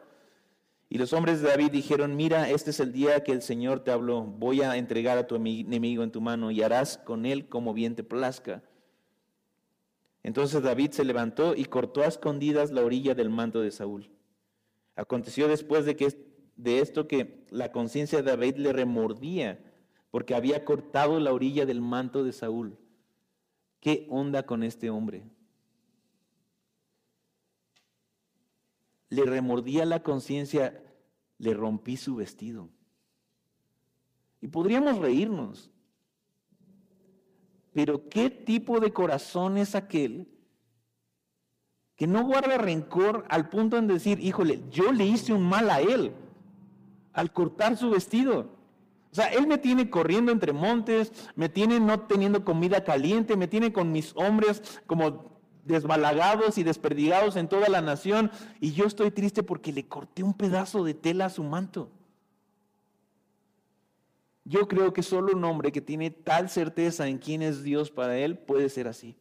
Y 0.88 0.98
los 0.98 1.12
hombres 1.12 1.42
de 1.42 1.48
David 1.48 1.72
dijeron, 1.72 2.14
mira, 2.14 2.48
este 2.48 2.70
es 2.70 2.78
el 2.78 2.92
día 2.92 3.24
que 3.24 3.32
el 3.32 3.42
Señor 3.42 3.80
te 3.80 3.90
habló, 3.90 4.22
voy 4.22 4.62
a 4.62 4.76
entregar 4.76 5.18
a 5.18 5.26
tu 5.26 5.34
enemigo 5.34 6.04
en 6.04 6.12
tu 6.12 6.20
mano 6.20 6.52
y 6.52 6.62
harás 6.62 6.98
con 6.98 7.26
él 7.26 7.48
como 7.48 7.74
bien 7.74 7.96
te 7.96 8.04
plazca. 8.04 8.62
Entonces 10.22 10.62
David 10.62 10.92
se 10.92 11.04
levantó 11.04 11.56
y 11.56 11.64
cortó 11.64 12.02
a 12.02 12.06
escondidas 12.06 12.70
la 12.70 12.84
orilla 12.84 13.16
del 13.16 13.28
manto 13.28 13.60
de 13.60 13.72
Saúl. 13.72 14.08
Aconteció 14.98 15.46
después 15.46 15.84
de, 15.84 15.94
que, 15.94 16.27
de 16.58 16.80
esto 16.80 17.06
que 17.06 17.46
la 17.50 17.72
conciencia 17.72 18.20
de 18.20 18.30
David 18.30 18.56
le 18.56 18.72
remordía 18.72 19.64
porque 20.10 20.34
había 20.34 20.64
cortado 20.64 21.20
la 21.20 21.32
orilla 21.32 21.64
del 21.64 21.80
manto 21.80 22.24
de 22.24 22.32
Saúl. 22.32 22.76
¿Qué 23.80 24.06
onda 24.10 24.44
con 24.44 24.64
este 24.64 24.90
hombre? 24.90 25.24
Le 29.08 29.24
remordía 29.24 29.86
la 29.86 30.02
conciencia, 30.02 30.82
le 31.38 31.54
rompí 31.54 31.96
su 31.96 32.16
vestido. 32.16 32.68
Y 34.40 34.48
podríamos 34.48 34.98
reírnos. 34.98 35.70
Pero 37.72 38.08
¿qué 38.08 38.30
tipo 38.30 38.80
de 38.80 38.92
corazón 38.92 39.58
es 39.58 39.76
aquel 39.76 40.28
que 41.94 42.08
no 42.08 42.24
guarda 42.24 42.58
rencor 42.58 43.24
al 43.28 43.48
punto 43.48 43.76
en 43.76 43.86
decir, 43.86 44.18
híjole, 44.18 44.62
yo 44.70 44.92
le 44.92 45.06
hice 45.06 45.32
un 45.32 45.42
mal 45.42 45.70
a 45.70 45.80
él 45.80 46.12
al 47.18 47.32
cortar 47.32 47.76
su 47.76 47.90
vestido? 47.90 48.48
O 49.10 49.14
sea, 49.14 49.26
Él 49.26 49.48
me 49.48 49.58
tiene 49.58 49.90
corriendo 49.90 50.30
entre 50.30 50.52
montes, 50.52 51.12
me 51.34 51.48
tiene 51.48 51.80
no 51.80 52.00
teniendo 52.00 52.44
comida 52.44 52.84
caliente, 52.84 53.36
me 53.36 53.48
tiene 53.48 53.72
con 53.72 53.90
mis 53.90 54.14
hombres 54.16 54.80
como 54.86 55.36
desbalagados 55.64 56.58
y 56.58 56.62
desperdigados 56.62 57.34
en 57.36 57.48
toda 57.48 57.68
la 57.68 57.82
nación, 57.82 58.30
y 58.60 58.72
yo 58.72 58.86
estoy 58.86 59.10
triste 59.10 59.42
porque 59.42 59.72
le 59.72 59.88
corté 59.88 60.22
un 60.22 60.32
pedazo 60.32 60.84
de 60.84 60.94
tela 60.94 61.26
a 61.26 61.30
su 61.30 61.42
manto. 61.42 61.90
Yo 64.44 64.68
creo 64.68 64.92
que 64.92 65.02
solo 65.02 65.36
un 65.36 65.44
hombre 65.44 65.72
que 65.72 65.80
tiene 65.80 66.10
tal 66.10 66.48
certeza 66.48 67.08
en 67.08 67.18
quién 67.18 67.42
es 67.42 67.64
Dios 67.64 67.90
para 67.90 68.16
él 68.16 68.38
puede 68.38 68.68
ser 68.68 68.86
así 68.88 69.16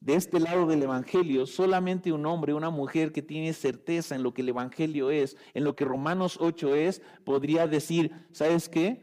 de 0.00 0.14
este 0.14 0.38
lado 0.38 0.66
del 0.66 0.82
Evangelio, 0.82 1.46
solamente 1.46 2.12
un 2.12 2.24
hombre, 2.26 2.54
una 2.54 2.70
mujer 2.70 3.12
que 3.12 3.22
tiene 3.22 3.52
certeza 3.52 4.14
en 4.14 4.22
lo 4.22 4.32
que 4.32 4.42
el 4.42 4.50
Evangelio 4.50 5.10
es, 5.10 5.36
en 5.54 5.64
lo 5.64 5.74
que 5.74 5.84
Romanos 5.84 6.38
8 6.40 6.74
es, 6.76 7.02
podría 7.24 7.66
decir, 7.66 8.12
¿sabes 8.32 8.68
qué? 8.68 9.02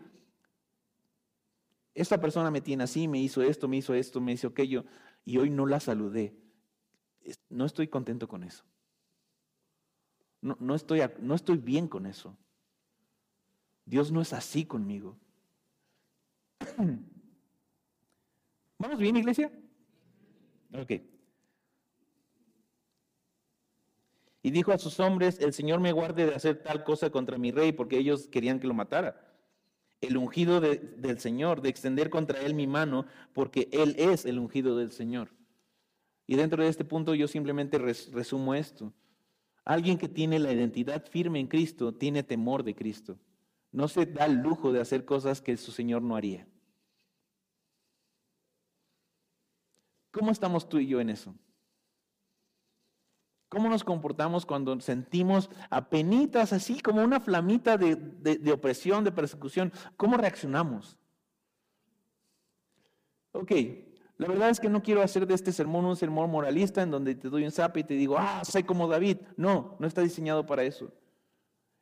Esta 1.94 2.20
persona 2.20 2.50
me 2.52 2.62
tiene 2.62 2.84
así, 2.86 3.08
me 3.08 3.20
hizo 3.20 3.42
esto, 3.42 3.68
me 3.68 3.78
hizo 3.78 3.94
esto, 3.94 4.22
me 4.22 4.34
hizo 4.34 4.48
aquello, 4.48 4.86
y 5.26 5.38
hoy 5.38 5.50
no 5.50 5.66
la 5.66 5.80
saludé. 5.80 6.36
No 7.50 7.66
estoy 7.66 7.88
contento 7.88 8.28
con 8.28 8.44
eso. 8.44 8.64
No, 10.42 10.76
estoy, 10.76 11.02
no 11.20 11.34
estoy 11.34 11.58
bien 11.58 11.88
con 11.88 12.06
eso. 12.06 12.38
Dios 13.86 14.12
no 14.12 14.22
es 14.22 14.32
así 14.32 14.66
conmigo. 14.66 15.18
¿Vamos 18.78 19.00
bien, 19.00 19.16
iglesia? 19.16 19.52
Y 24.42 24.52
dijo 24.52 24.72
a 24.72 24.78
sus 24.78 25.00
hombres, 25.00 25.40
el 25.40 25.54
Señor 25.54 25.80
me 25.80 25.92
guarde 25.92 26.28
de 26.28 26.36
hacer 26.36 26.62
tal 26.62 26.84
cosa 26.84 27.10
contra 27.10 27.38
mi 27.38 27.52
rey, 27.52 27.72
porque 27.72 27.98
ellos 27.98 28.28
querían 28.28 28.60
que 28.60 28.68
lo 28.68 28.76
matara. 28.76 29.20
El 30.02 30.18
ungido 30.18 30.62
del 30.62 31.20
Señor, 31.20 31.62
de 31.62 31.70
extender 31.70 32.12
contra 32.12 32.42
él 32.42 32.54
mi 32.54 32.68
mano, 32.68 33.08
porque 33.34 33.70
él 33.72 33.96
es 33.98 34.26
el 34.26 34.38
ungido 34.38 34.78
del 34.78 34.92
Señor. 34.92 35.30
Y 36.28 36.36
dentro 36.36 36.62
de 36.64 36.70
este 36.70 36.86
punto 36.86 37.16
yo 37.16 37.28
simplemente 37.28 37.80
resumo 37.80 38.54
esto. 38.54 38.94
Alguien 39.64 39.98
que 39.98 40.08
tiene 40.08 40.38
la 40.38 40.54
identidad 40.54 41.04
firme 41.08 41.40
en 41.40 41.48
Cristo 41.48 41.94
tiene 41.94 42.22
temor 42.22 42.64
de 42.64 42.76
Cristo. 42.76 43.18
No 43.72 43.88
se 43.88 44.06
da 44.06 44.26
el 44.26 44.36
lujo 44.36 44.72
de 44.72 44.80
hacer 44.80 45.06
cosas 45.06 45.42
que 45.42 45.58
su 45.58 45.72
Señor 45.72 46.04
no 46.04 46.16
haría. 46.16 46.48
¿Cómo 50.16 50.32
estamos 50.32 50.70
tú 50.70 50.80
y 50.80 50.88
yo 50.88 51.02
en 51.02 51.10
eso? 51.10 51.36
¿Cómo 53.50 53.68
nos 53.68 53.84
comportamos 53.84 54.46
cuando 54.46 54.80
sentimos 54.80 55.50
apenitas 55.70 56.54
así 56.54 56.80
como 56.80 57.04
una 57.04 57.20
flamita 57.20 57.78
de, 57.78 57.98
de, 57.98 58.52
opresión, 58.54 59.04
de 59.04 59.12
persecución? 59.12 59.74
¿Cómo 59.98 60.16
reaccionamos? 60.16 60.98
Ok, 63.34 63.52
la 64.18 64.30
verdad 64.30 64.52
es 64.52 64.62
que 64.62 64.70
no 64.70 64.82
quiero 64.82 65.02
hacer 65.02 65.28
de 65.28 65.34
este 65.34 65.52
sermón 65.52 65.84
un 65.84 65.98
sermón 65.98 66.32
moralista 66.32 66.82
en 66.82 66.92
donde 66.92 67.16
te 67.16 67.28
doy 67.28 67.44
un 67.44 67.52
zap 67.52 67.76
y 67.76 67.84
te 67.84 67.96
digo, 67.96 68.16
ah, 68.18 68.42
soy 68.46 68.64
como 68.64 68.88
David. 68.88 69.18
No, 69.36 69.76
no 69.80 69.86
está 69.86 70.00
diseñado 70.00 70.46
para 70.46 70.64
eso. 70.64 70.94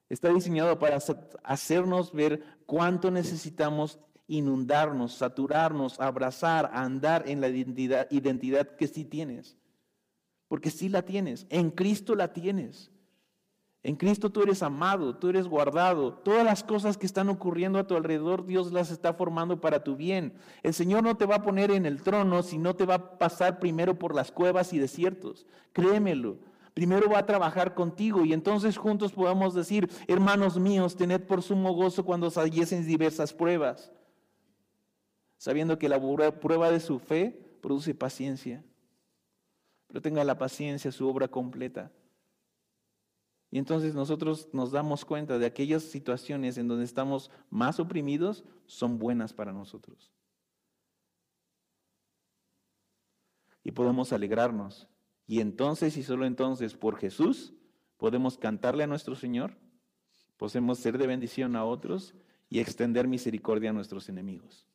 Está 0.10 0.30
diseñado 0.30 0.80
para 0.80 0.98
hacernos 1.44 2.12
ver 2.12 2.44
cuánto 2.66 3.12
necesitamos 3.12 4.00
inundarnos, 4.38 5.14
saturarnos, 5.14 6.00
abrazar, 6.00 6.72
andar 6.74 7.24
en 7.28 7.42
la 7.42 7.50
identidad, 7.50 8.08
identidad 8.10 8.76
que 8.76 8.88
sí 8.88 9.06
tienes. 9.06 9.58
Porque 10.48 10.72
sí 10.72 10.90
la 10.90 11.04
tienes, 11.04 11.46
en 11.50 11.72
Cristo 11.72 12.16
la 12.16 12.34
tienes. 12.34 12.92
En 13.86 13.98
Cristo 13.98 14.30
tú 14.30 14.42
eres 14.44 14.64
amado, 14.64 15.18
tú 15.18 15.28
eres 15.28 15.48
guardado. 15.48 16.14
Todas 16.14 16.46
las 16.46 16.64
cosas 16.64 16.98
que 16.98 17.06
están 17.06 17.28
ocurriendo 17.28 17.78
a 17.78 17.86
tu 17.86 17.96
alrededor, 17.96 18.46
Dios 18.46 18.72
las 18.72 18.92
está 18.92 19.14
formando 19.14 19.60
para 19.60 19.84
tu 19.84 19.98
bien. 19.98 20.34
El 20.64 20.74
Señor 20.74 21.04
no 21.04 21.18
te 21.18 21.26
va 21.26 21.36
a 21.36 21.44
poner 21.44 21.70
en 21.70 21.86
el 21.86 22.02
trono 22.02 22.44
si 22.44 22.58
no 22.58 22.76
te 22.76 22.86
va 22.86 22.96
a 22.96 23.18
pasar 23.18 23.60
primero 23.60 24.00
por 24.00 24.16
las 24.16 24.32
cuevas 24.32 24.72
y 24.72 24.80
desiertos. 24.80 25.46
Créemelo. 25.74 26.38
Primero 26.74 27.10
va 27.10 27.20
a 27.20 27.26
trabajar 27.26 27.76
contigo 27.76 28.24
y 28.26 28.32
entonces 28.32 28.78
juntos 28.78 29.12
podamos 29.12 29.54
decir, 29.54 29.90
hermanos 30.08 30.58
míos, 30.58 30.96
tened 30.96 31.22
por 31.22 31.44
sumo 31.44 31.74
gozo 31.74 32.06
cuando 32.06 32.28
os 32.28 32.38
en 32.38 32.88
diversas 32.88 33.34
pruebas 33.34 33.92
sabiendo 35.44 35.78
que 35.78 35.90
la 35.90 36.00
prueba 36.40 36.72
de 36.72 36.80
su 36.80 37.00
fe 37.00 37.38
produce 37.62 37.94
paciencia. 37.94 38.64
Pero 39.88 40.02
tenga 40.02 40.24
la 40.24 40.38
paciencia, 40.38 40.90
su 40.90 41.06
obra 41.06 41.28
completa. 41.28 41.92
Y 43.52 43.58
entonces 43.58 43.94
nosotros 43.94 44.48
nos 44.54 44.72
damos 44.72 45.04
cuenta 45.04 45.38
de 45.38 45.46
aquellas 45.46 45.84
situaciones 45.84 46.58
en 46.58 46.70
donde 46.70 46.86
estamos 46.86 47.30
más 47.50 47.82
oprimidos 47.82 48.46
son 48.68 48.98
buenas 48.98 49.34
para 49.34 49.52
nosotros. 49.52 50.14
Y 53.66 53.72
podemos 53.74 54.14
alegrarnos. 54.14 54.88
Y 55.28 55.42
entonces 55.42 55.98
y 55.98 56.04
solo 56.04 56.26
entonces 56.26 56.74
por 56.74 56.96
Jesús 56.96 57.54
podemos 57.98 58.38
cantarle 58.38 58.86
a 58.86 58.88
nuestro 58.88 59.14
Señor, 59.14 59.58
podemos 60.38 60.80
ser 60.80 60.98
de 60.98 61.06
bendición 61.06 61.58
a 61.58 61.66
otros 61.66 62.16
y 62.50 62.62
extender 62.62 63.10
misericordia 63.10 63.72
a 63.72 63.74
nuestros 63.74 64.08
enemigos. 64.08 64.70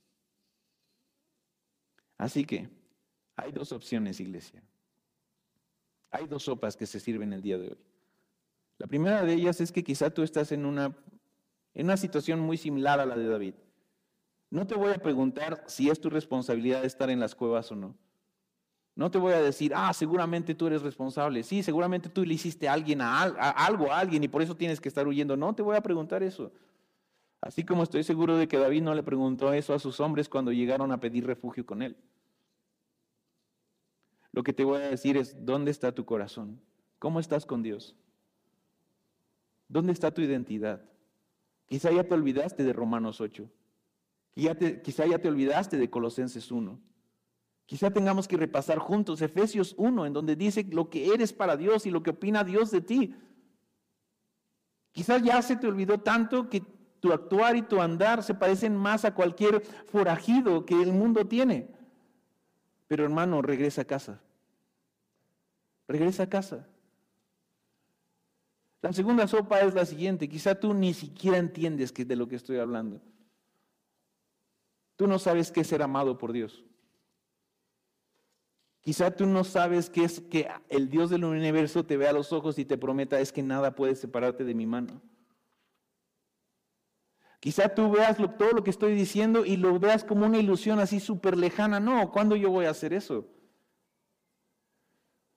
Así 2.18 2.44
que 2.44 2.68
hay 3.36 3.52
dos 3.52 3.72
opciones, 3.72 4.20
iglesia. 4.20 4.62
Hay 6.10 6.26
dos 6.26 6.42
sopas 6.42 6.76
que 6.76 6.86
se 6.86 7.00
sirven 7.00 7.32
el 7.32 7.40
día 7.40 7.56
de 7.56 7.68
hoy. 7.68 7.78
La 8.78 8.86
primera 8.86 9.22
de 9.22 9.32
ellas 9.32 9.60
es 9.60 9.72
que 9.72 9.82
quizá 9.82 10.10
tú 10.10 10.22
estás 10.22 10.52
en 10.52 10.66
una, 10.66 10.96
en 11.74 11.86
una 11.86 11.96
situación 11.96 12.40
muy 12.40 12.56
similar 12.56 13.00
a 13.00 13.06
la 13.06 13.16
de 13.16 13.28
David. 13.28 13.54
No 14.50 14.66
te 14.66 14.74
voy 14.74 14.92
a 14.92 14.98
preguntar 14.98 15.62
si 15.66 15.90
es 15.90 16.00
tu 16.00 16.10
responsabilidad 16.10 16.84
estar 16.84 17.10
en 17.10 17.20
las 17.20 17.34
cuevas 17.34 17.70
o 17.70 17.76
no. 17.76 17.96
No 18.94 19.10
te 19.10 19.18
voy 19.18 19.32
a 19.32 19.40
decir, 19.40 19.72
ah, 19.76 19.92
seguramente 19.92 20.54
tú 20.54 20.66
eres 20.66 20.82
responsable. 20.82 21.44
Sí, 21.44 21.62
seguramente 21.62 22.08
tú 22.08 22.24
le 22.24 22.34
hiciste 22.34 22.68
a 22.68 22.72
alguien 22.72 23.00
a, 23.00 23.22
algo 23.22 23.92
a 23.92 23.98
alguien 24.00 24.24
y 24.24 24.28
por 24.28 24.42
eso 24.42 24.56
tienes 24.56 24.80
que 24.80 24.88
estar 24.88 25.06
huyendo. 25.06 25.36
No 25.36 25.54
te 25.54 25.62
voy 25.62 25.76
a 25.76 25.80
preguntar 25.80 26.22
eso. 26.22 26.50
Así 27.40 27.64
como 27.64 27.82
estoy 27.84 28.02
seguro 28.02 28.36
de 28.36 28.48
que 28.48 28.58
David 28.58 28.82
no 28.82 28.94
le 28.94 29.02
preguntó 29.02 29.52
eso 29.52 29.72
a 29.74 29.78
sus 29.78 30.00
hombres 30.00 30.28
cuando 30.28 30.52
llegaron 30.52 30.90
a 30.92 31.00
pedir 31.00 31.26
refugio 31.26 31.64
con 31.64 31.82
él. 31.82 31.96
Lo 34.32 34.42
que 34.42 34.52
te 34.52 34.64
voy 34.64 34.82
a 34.82 34.90
decir 34.90 35.16
es, 35.16 35.44
¿dónde 35.44 35.70
está 35.70 35.92
tu 35.92 36.04
corazón? 36.04 36.60
¿Cómo 36.98 37.20
estás 37.20 37.46
con 37.46 37.62
Dios? 37.62 37.96
¿Dónde 39.68 39.92
está 39.92 40.12
tu 40.12 40.20
identidad? 40.20 40.82
Quizá 41.66 41.92
ya 41.92 42.04
te 42.04 42.14
olvidaste 42.14 42.64
de 42.64 42.72
Romanos 42.72 43.20
8. 43.20 43.48
Quizá, 44.34 45.06
ya 45.06 45.18
te 45.18 45.28
olvidaste 45.28 45.76
de 45.76 45.90
Colosenses 45.90 46.50
1. 46.50 46.80
Quizá 47.66 47.90
tengamos 47.90 48.26
que 48.26 48.36
repasar 48.36 48.78
juntos 48.78 49.20
Efesios 49.20 49.74
1, 49.76 50.06
en 50.06 50.12
donde 50.12 50.36
dice 50.36 50.64
lo 50.70 50.88
que 50.88 51.12
eres 51.12 51.32
para 51.32 51.56
Dios 51.56 51.86
y 51.86 51.90
lo 51.90 52.02
que 52.02 52.10
opina 52.10 52.44
Dios 52.44 52.70
de 52.70 52.80
ti. 52.80 53.14
Quizás 54.92 55.22
ya 55.22 55.42
se 55.42 55.56
te 55.56 55.66
olvidó 55.66 56.00
tanto 56.00 56.48
que 56.48 56.62
tu 57.00 57.12
actuar 57.12 57.56
y 57.56 57.62
tu 57.62 57.80
andar 57.80 58.22
se 58.22 58.34
parecen 58.34 58.76
más 58.76 59.04
a 59.04 59.14
cualquier 59.14 59.62
forajido 59.62 60.64
que 60.66 60.80
el 60.80 60.92
mundo 60.92 61.26
tiene. 61.26 61.68
Pero 62.86 63.04
hermano, 63.04 63.42
regresa 63.42 63.82
a 63.82 63.84
casa. 63.84 64.20
Regresa 65.86 66.24
a 66.24 66.28
casa. 66.28 66.66
La 68.80 68.92
segunda 68.92 69.26
sopa 69.26 69.60
es 69.60 69.74
la 69.74 69.84
siguiente. 69.84 70.28
Quizá 70.28 70.54
tú 70.54 70.72
ni 70.72 70.94
siquiera 70.94 71.38
entiendes 71.38 71.92
de 71.92 72.16
lo 72.16 72.28
que 72.28 72.36
estoy 72.36 72.58
hablando. 72.58 73.00
Tú 74.96 75.06
no 75.06 75.18
sabes 75.18 75.50
qué 75.50 75.60
es 75.60 75.66
ser 75.66 75.82
amado 75.82 76.18
por 76.18 76.32
Dios. 76.32 76.64
Quizá 78.80 79.10
tú 79.10 79.26
no 79.26 79.44
sabes 79.44 79.90
qué 79.90 80.04
es 80.04 80.20
que 80.20 80.48
el 80.68 80.88
Dios 80.88 81.10
del 81.10 81.24
universo 81.24 81.84
te 81.84 81.96
vea 81.96 82.10
a 82.10 82.14
los 82.14 82.32
ojos 82.32 82.58
y 82.58 82.64
te 82.64 82.78
prometa 82.78 83.20
es 83.20 83.32
que 83.32 83.42
nada 83.42 83.74
puede 83.74 83.94
separarte 83.94 84.44
de 84.44 84.54
mi 84.54 84.66
mano. 84.66 85.02
Quizá 87.40 87.68
tú 87.68 87.90
veas 87.90 88.16
todo 88.16 88.52
lo 88.52 88.64
que 88.64 88.70
estoy 88.70 88.94
diciendo 88.94 89.44
y 89.44 89.56
lo 89.56 89.78
veas 89.78 90.04
como 90.04 90.26
una 90.26 90.38
ilusión 90.38 90.80
así 90.80 90.98
súper 90.98 91.36
lejana. 91.36 91.78
No, 91.78 92.10
¿cuándo 92.10 92.34
yo 92.34 92.50
voy 92.50 92.66
a 92.66 92.70
hacer 92.70 92.92
eso? 92.92 93.28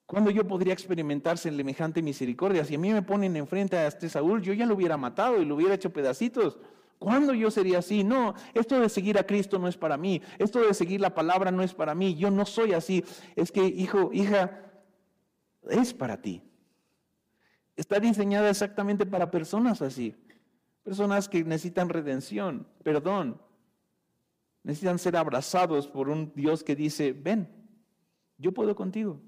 ¿Cuándo 0.07 0.29
yo 0.31 0.45
podría 0.45 0.73
experimentar 0.73 1.37
semejante 1.37 2.01
misericordia? 2.01 2.65
Si 2.65 2.75
a 2.75 2.79
mí 2.79 2.91
me 2.91 3.01
ponen 3.01 3.35
enfrente 3.37 3.77
a 3.77 3.87
este 3.87 4.09
Saúl, 4.09 4.41
yo 4.41 4.51
ya 4.51 4.65
lo 4.65 4.75
hubiera 4.75 4.97
matado 4.97 5.41
y 5.41 5.45
lo 5.45 5.55
hubiera 5.55 5.75
hecho 5.75 5.93
pedacitos. 5.93 6.57
¿Cuándo 6.99 7.33
yo 7.33 7.49
sería 7.49 7.79
así? 7.79 8.03
No, 8.03 8.33
esto 8.53 8.79
de 8.79 8.89
seguir 8.89 9.17
a 9.17 9.25
Cristo 9.25 9.57
no 9.57 9.67
es 9.67 9.77
para 9.77 9.95
mí. 9.95 10.21
Esto 10.37 10.59
de 10.59 10.73
seguir 10.73 11.01
la 11.01 11.15
palabra 11.15 11.49
no 11.49 11.63
es 11.63 11.73
para 11.73 11.95
mí. 11.95 12.15
Yo 12.15 12.29
no 12.29 12.45
soy 12.45 12.73
así. 12.73 13.05
Es 13.35 13.51
que, 13.51 13.63
hijo, 13.63 14.09
hija, 14.11 14.71
es 15.69 15.93
para 15.93 16.21
ti. 16.21 16.43
Está 17.75 17.99
diseñada 17.99 18.49
exactamente 18.49 19.05
para 19.05 19.31
personas 19.31 19.81
así. 19.81 20.15
Personas 20.83 21.29
que 21.29 21.43
necesitan 21.43 21.89
redención, 21.89 22.67
perdón. 22.83 23.39
Necesitan 24.63 24.99
ser 24.99 25.15
abrazados 25.15 25.87
por 25.87 26.09
un 26.09 26.33
Dios 26.35 26.63
que 26.63 26.75
dice, 26.75 27.13
ven, 27.13 27.49
yo 28.37 28.51
puedo 28.51 28.75
contigo. 28.75 29.21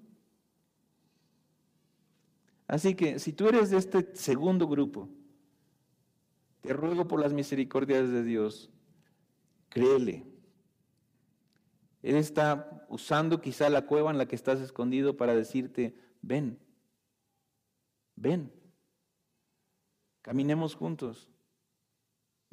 Así 2.68 2.96
que 2.96 3.20
si 3.20 3.34
tú 3.34 3.48
eres 3.48 3.70
de 3.70 3.78
este 3.78 4.16
segundo 4.16 4.68
grupo, 4.68 5.10
te 6.62 6.74
ruego 6.74 7.08
por 7.08 7.20
las 7.20 7.34
misericordias 7.34 8.10
de 8.10 8.24
Dios, 8.24 8.72
créele. 9.70 10.26
Él 12.02 12.16
está 12.16 12.86
usando 12.90 13.42
quizá 13.42 13.70
la 13.70 13.86
cueva 13.86 14.12
en 14.12 14.18
la 14.18 14.28
que 14.28 14.36
estás 14.36 14.60
escondido 14.60 15.18
para 15.18 15.36
decirte, 15.36 15.96
ven, 16.22 16.60
ven, 18.16 18.52
caminemos 20.22 20.76
juntos. 20.76 21.30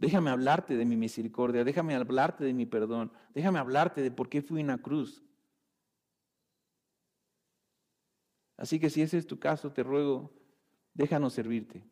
Déjame 0.00 0.30
hablarte 0.30 0.78
de 0.78 0.86
mi 0.86 0.96
misericordia, 0.96 1.62
déjame 1.62 1.94
hablarte 1.94 2.42
de 2.42 2.54
mi 2.54 2.64
perdón, 2.64 3.12
déjame 3.34 3.58
hablarte 3.58 4.00
de 4.00 4.10
por 4.10 4.30
qué 4.30 4.40
fui 4.40 4.62
una 4.62 4.78
cruz. 4.78 5.22
Así 8.56 8.80
que 8.80 8.88
si 8.88 9.02
ese 9.02 9.18
es 9.18 9.26
tu 9.26 9.38
caso, 9.38 9.72
te 9.72 9.82
ruego, 9.82 10.32
déjanos 10.94 11.34
servirte. 11.34 11.84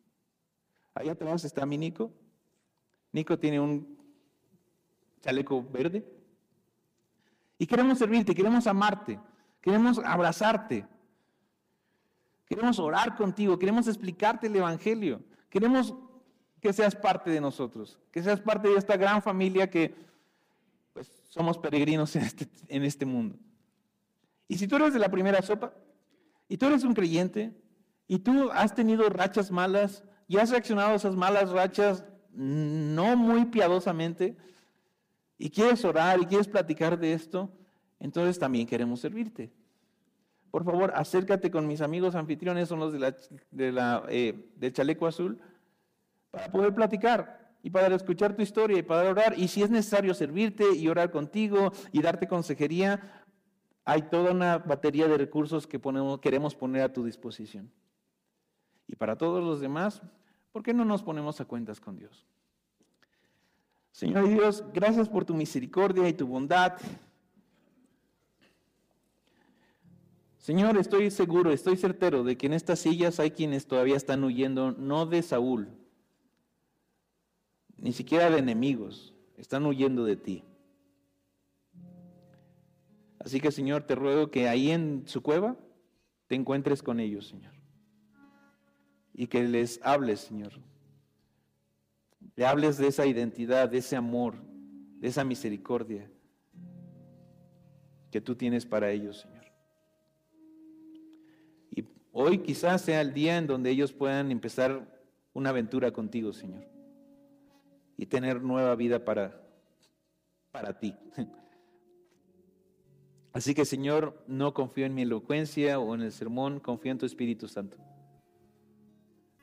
Allá 0.95 1.11
atrás 1.11 1.45
está 1.45 1.67
mi 1.67 1.77
Nico. 1.77 2.11
Nico 3.11 3.37
tiene 3.37 3.59
un 3.59 3.95
chaleco 5.21 5.63
verde. 5.71 6.03
Y 7.59 7.67
queremos 7.67 7.99
servirte, 7.99 8.33
queremos 8.33 8.65
amarte, 8.65 9.19
queremos 9.61 9.99
abrazarte. 9.99 10.83
Queremos 12.47 12.79
orar 12.79 13.15
contigo, 13.15 13.59
queremos 13.59 13.87
explicarte 13.87 14.47
el 14.47 14.55
Evangelio. 14.55 15.21
Queremos 15.51 15.93
que 16.61 16.73
seas 16.73 16.95
parte 16.95 17.29
de 17.29 17.41
nosotros, 17.41 17.99
que 18.11 18.21
seas 18.21 18.39
parte 18.39 18.69
de 18.69 18.75
esta 18.75 18.97
gran 18.97 19.21
familia 19.21 19.69
que 19.69 19.95
pues, 20.93 21.09
somos 21.29 21.57
peregrinos 21.57 22.15
en 22.15 22.23
este, 22.23 22.47
en 22.67 22.83
este 22.83 23.05
mundo. 23.05 23.37
Y 24.47 24.57
si 24.57 24.67
tú 24.67 24.75
eres 24.75 24.93
de 24.93 24.99
la 24.99 25.09
primera 25.09 25.41
sopa, 25.41 25.73
y 26.49 26.57
tú 26.57 26.65
eres 26.65 26.83
un 26.83 26.95
creyente 26.95 27.53
y 28.07 28.19
tú 28.19 28.49
has 28.51 28.73
tenido 28.73 29.07
rachas 29.07 29.51
malas 29.51 30.03
y 30.27 30.37
has 30.37 30.49
reaccionado 30.49 30.89
a 30.89 30.95
esas 30.95 31.15
malas 31.15 31.51
rachas 31.51 32.03
no 32.33 33.15
muy 33.15 33.45
piadosamente 33.45 34.35
y 35.37 35.51
quieres 35.51 35.85
orar 35.85 36.19
y 36.19 36.25
quieres 36.25 36.47
platicar 36.47 36.99
de 36.99 37.13
esto, 37.13 37.49
entonces 37.99 38.37
también 38.39 38.67
queremos 38.67 38.99
servirte. 38.99 39.51
Por 40.51 40.65
favor, 40.65 40.91
acércate 40.95 41.51
con 41.51 41.67
mis 41.67 41.81
amigos 41.81 42.15
anfitriones, 42.15 42.67
son 42.67 42.79
los 42.79 42.91
de 42.91 42.99
la, 42.99 43.15
de 43.51 43.71
la 43.71 44.03
eh, 44.09 44.49
del 44.55 44.73
chaleco 44.73 45.05
azul, 45.05 45.39
para 46.31 46.51
poder 46.51 46.73
platicar 46.73 47.53
y 47.61 47.69
para 47.69 47.93
escuchar 47.95 48.35
tu 48.35 48.41
historia 48.41 48.77
y 48.77 48.83
para 48.83 49.09
orar. 49.09 49.37
Y 49.37 49.47
si 49.47 49.63
es 49.63 49.69
necesario 49.69 50.13
servirte 50.13 50.75
y 50.75 50.87
orar 50.87 51.11
contigo 51.11 51.71
y 51.91 52.01
darte 52.01 52.27
consejería, 52.27 53.23
hay 53.85 54.03
toda 54.03 54.31
una 54.31 54.59
batería 54.59 55.07
de 55.07 55.17
recursos 55.17 55.65
que 55.65 55.81
queremos 56.21 56.55
poner 56.55 56.83
a 56.83 56.93
tu 56.93 57.03
disposición. 57.03 57.71
Y 58.87 58.95
para 58.95 59.17
todos 59.17 59.43
los 59.43 59.59
demás, 59.59 60.01
¿por 60.51 60.63
qué 60.63 60.73
no 60.73 60.85
nos 60.85 61.03
ponemos 61.03 61.41
a 61.41 61.45
cuentas 61.45 61.79
con 61.79 61.95
Dios? 61.95 62.25
Señor 63.91 64.29
Dios, 64.29 64.63
gracias 64.73 65.09
por 65.09 65.25
tu 65.25 65.33
misericordia 65.33 66.07
y 66.07 66.13
tu 66.13 66.27
bondad. 66.27 66.77
Señor, 70.37 70.77
estoy 70.77 71.11
seguro, 71.11 71.51
estoy 71.51 71.75
certero 71.75 72.23
de 72.23 72.37
que 72.37 72.47
en 72.47 72.53
estas 72.53 72.79
sillas 72.79 73.19
hay 73.19 73.31
quienes 73.31 73.67
todavía 73.67 73.97
están 73.97 74.23
huyendo, 74.23 74.71
no 74.71 75.05
de 75.05 75.21
Saúl, 75.21 75.67
ni 77.81 77.93
siquiera 77.93 78.29
de 78.29 78.39
enemigos, 78.39 79.13
están 79.37 79.65
huyendo 79.65 80.03
de 80.03 80.15
ti. 80.15 80.43
Así 83.19 83.39
que 83.39 83.51
Señor, 83.51 83.83
te 83.83 83.95
ruego 83.95 84.31
que 84.31 84.47
ahí 84.47 84.71
en 84.71 85.03
su 85.05 85.21
cueva 85.21 85.57
te 86.27 86.35
encuentres 86.35 86.81
con 86.83 86.99
ellos, 86.99 87.27
Señor. 87.27 87.53
Y 89.13 89.27
que 89.27 89.43
les 89.43 89.79
hables, 89.83 90.21
Señor. 90.21 90.53
Le 92.35 92.45
hables 92.45 92.77
de 92.77 92.87
esa 92.87 93.05
identidad, 93.05 93.69
de 93.69 93.79
ese 93.79 93.95
amor, 93.95 94.35
de 94.99 95.07
esa 95.07 95.23
misericordia 95.23 96.09
que 98.11 98.21
tú 98.21 98.35
tienes 98.35 98.65
para 98.65 98.91
ellos, 98.91 99.21
Señor. 99.21 99.45
Y 101.71 101.85
hoy 102.11 102.39
quizás 102.39 102.81
sea 102.81 103.01
el 103.01 103.13
día 103.13 103.37
en 103.37 103.47
donde 103.47 103.69
ellos 103.69 103.91
puedan 103.91 104.31
empezar 104.31 104.87
una 105.33 105.49
aventura 105.49 105.91
contigo, 105.91 106.31
Señor. 106.33 106.78
Y 107.99 108.05
tener 108.05 108.41
nueva 108.41 108.75
vida 108.75 109.03
para, 109.03 109.41
para 110.51 110.79
ti. 110.79 110.95
Así 113.33 113.53
que 113.53 113.65
Señor, 113.65 114.23
no 114.25 114.53
confío 114.53 114.85
en 114.85 114.95
mi 114.95 115.01
elocuencia 115.01 115.79
o 115.79 115.93
en 115.95 116.03
el 116.03 116.13
sermón, 116.13 116.61
confío 116.61 116.93
en 116.93 116.97
tu 116.97 117.05
Espíritu 117.05 117.49
Santo. 117.49 117.75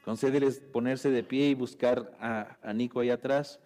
Concédeles 0.07 0.61
ponerse 0.61 1.11
de 1.11 1.23
pie 1.23 1.51
y 1.51 1.55
buscar 1.55 2.17
a, 2.19 2.73
Nico 2.73 3.01
ahí 3.01 3.11
atrás 3.11 3.61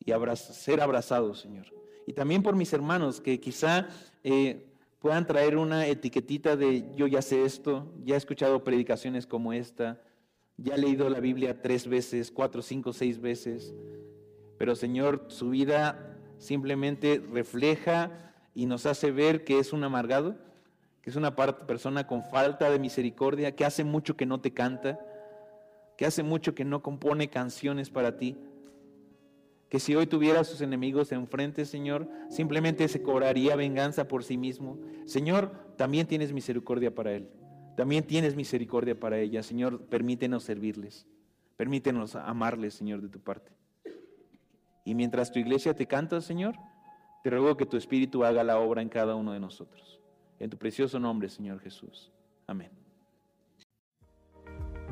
y 0.00 0.10
ser 0.34 0.80
abrazados, 0.80 1.38
Señor. 1.38 1.66
Y 2.04 2.14
también 2.14 2.42
por 2.42 2.56
mis 2.56 2.72
hermanos 2.72 3.20
que 3.20 3.38
quizá 3.38 3.86
eh, 4.24 4.66
puedan 4.98 5.24
traer 5.24 5.56
una 5.56 5.86
etiquetita 5.86 6.56
de 6.56 6.92
yo 6.96 7.06
ya 7.06 7.22
sé 7.22 7.44
esto, 7.44 7.94
ya 8.02 8.16
he 8.16 8.18
escuchado 8.18 8.64
predicaciones 8.64 9.24
como 9.24 9.52
esta, 9.52 10.02
ya 10.56 10.74
he 10.74 10.78
leído 10.78 11.08
la 11.10 11.20
Biblia 11.20 11.60
tres 11.60 11.86
veces, 11.88 12.30
cuatro, 12.30 12.62
cinco, 12.62 12.92
seis 12.92 13.20
veces, 13.20 13.74
pero 14.58 14.76
Señor, 14.76 15.26
su 15.28 15.50
vida 15.50 16.16
simplemente 16.38 17.22
refleja 17.32 18.32
y 18.54 18.66
nos 18.66 18.86
hace 18.86 19.10
ver 19.10 19.44
que 19.44 19.58
es 19.58 19.72
un 19.72 19.82
amargado, 19.84 20.36
que 21.02 21.10
es 21.10 21.16
una 21.16 21.34
persona 21.34 22.06
con 22.06 22.22
falta 22.22 22.70
de 22.70 22.78
misericordia, 22.78 23.54
que 23.54 23.64
hace 23.64 23.84
mucho 23.84 24.16
que 24.16 24.26
no 24.26 24.40
te 24.40 24.52
canta, 24.52 25.00
que 25.96 26.06
hace 26.06 26.22
mucho 26.22 26.54
que 26.54 26.64
no 26.64 26.82
compone 26.82 27.28
canciones 27.28 27.90
para 27.90 28.16
ti. 28.16 28.36
Que 29.68 29.80
si 29.80 29.96
hoy 29.96 30.06
tuviera 30.06 30.40
a 30.40 30.44
sus 30.44 30.60
enemigos 30.60 31.10
enfrente, 31.10 31.64
Señor, 31.64 32.08
simplemente 32.30 32.86
se 32.88 33.02
cobraría 33.02 33.56
venganza 33.56 34.06
por 34.06 34.22
sí 34.22 34.36
mismo. 34.36 34.78
Señor, 35.04 35.50
también 35.76 36.06
tienes 36.06 36.32
misericordia 36.32 36.94
para 36.94 37.12
él. 37.12 37.28
También 37.76 38.04
tienes 38.04 38.36
misericordia 38.36 38.98
para 38.98 39.18
ella. 39.18 39.42
Señor, 39.42 39.86
permítenos 39.86 40.44
servirles. 40.44 41.06
Permítenos 41.56 42.16
amarles, 42.16 42.74
Señor, 42.74 43.00
de 43.00 43.08
tu 43.08 43.20
parte. 43.20 43.52
Y 44.84 44.94
mientras 44.94 45.32
tu 45.32 45.38
iglesia 45.38 45.74
te 45.74 45.86
canta, 45.86 46.20
Señor, 46.20 46.54
te 47.22 47.30
ruego 47.30 47.56
que 47.56 47.66
tu 47.66 47.76
Espíritu 47.76 48.24
haga 48.24 48.44
la 48.44 48.58
obra 48.58 48.82
en 48.82 48.88
cada 48.88 49.14
uno 49.14 49.32
de 49.32 49.40
nosotros. 49.40 50.00
En 50.38 50.50
tu 50.50 50.58
precioso 50.58 50.98
nombre, 50.98 51.28
Señor 51.28 51.60
Jesús. 51.60 52.12
Amén. 52.46 52.70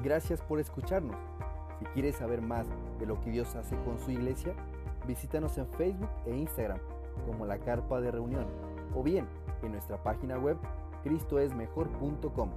Gracias 0.02 0.40
por 0.40 0.58
escucharnos. 0.58 1.16
Si 1.78 1.84
quieres 1.86 2.16
saber 2.16 2.40
más 2.40 2.66
de 2.98 3.06
lo 3.06 3.20
que 3.20 3.30
Dios 3.30 3.54
hace 3.54 3.76
con 3.84 3.98
su 3.98 4.10
iglesia, 4.10 4.54
visítanos 5.06 5.58
en 5.58 5.68
Facebook 5.72 6.10
e 6.26 6.34
Instagram 6.34 6.78
como 7.26 7.44
la 7.44 7.58
Carpa 7.58 8.00
de 8.00 8.10
Reunión 8.10 8.46
o 8.94 9.02
bien 9.02 9.26
en 9.62 9.72
nuestra 9.72 10.02
página 10.02 10.38
web 10.38 10.56
cristoesmejor.com. 11.02 12.50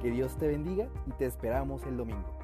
Que 0.00 0.10
Dios 0.10 0.36
te 0.36 0.46
bendiga 0.46 0.88
y 1.06 1.12
te 1.12 1.26
esperamos 1.26 1.82
el 1.84 1.96
domingo. 1.96 2.37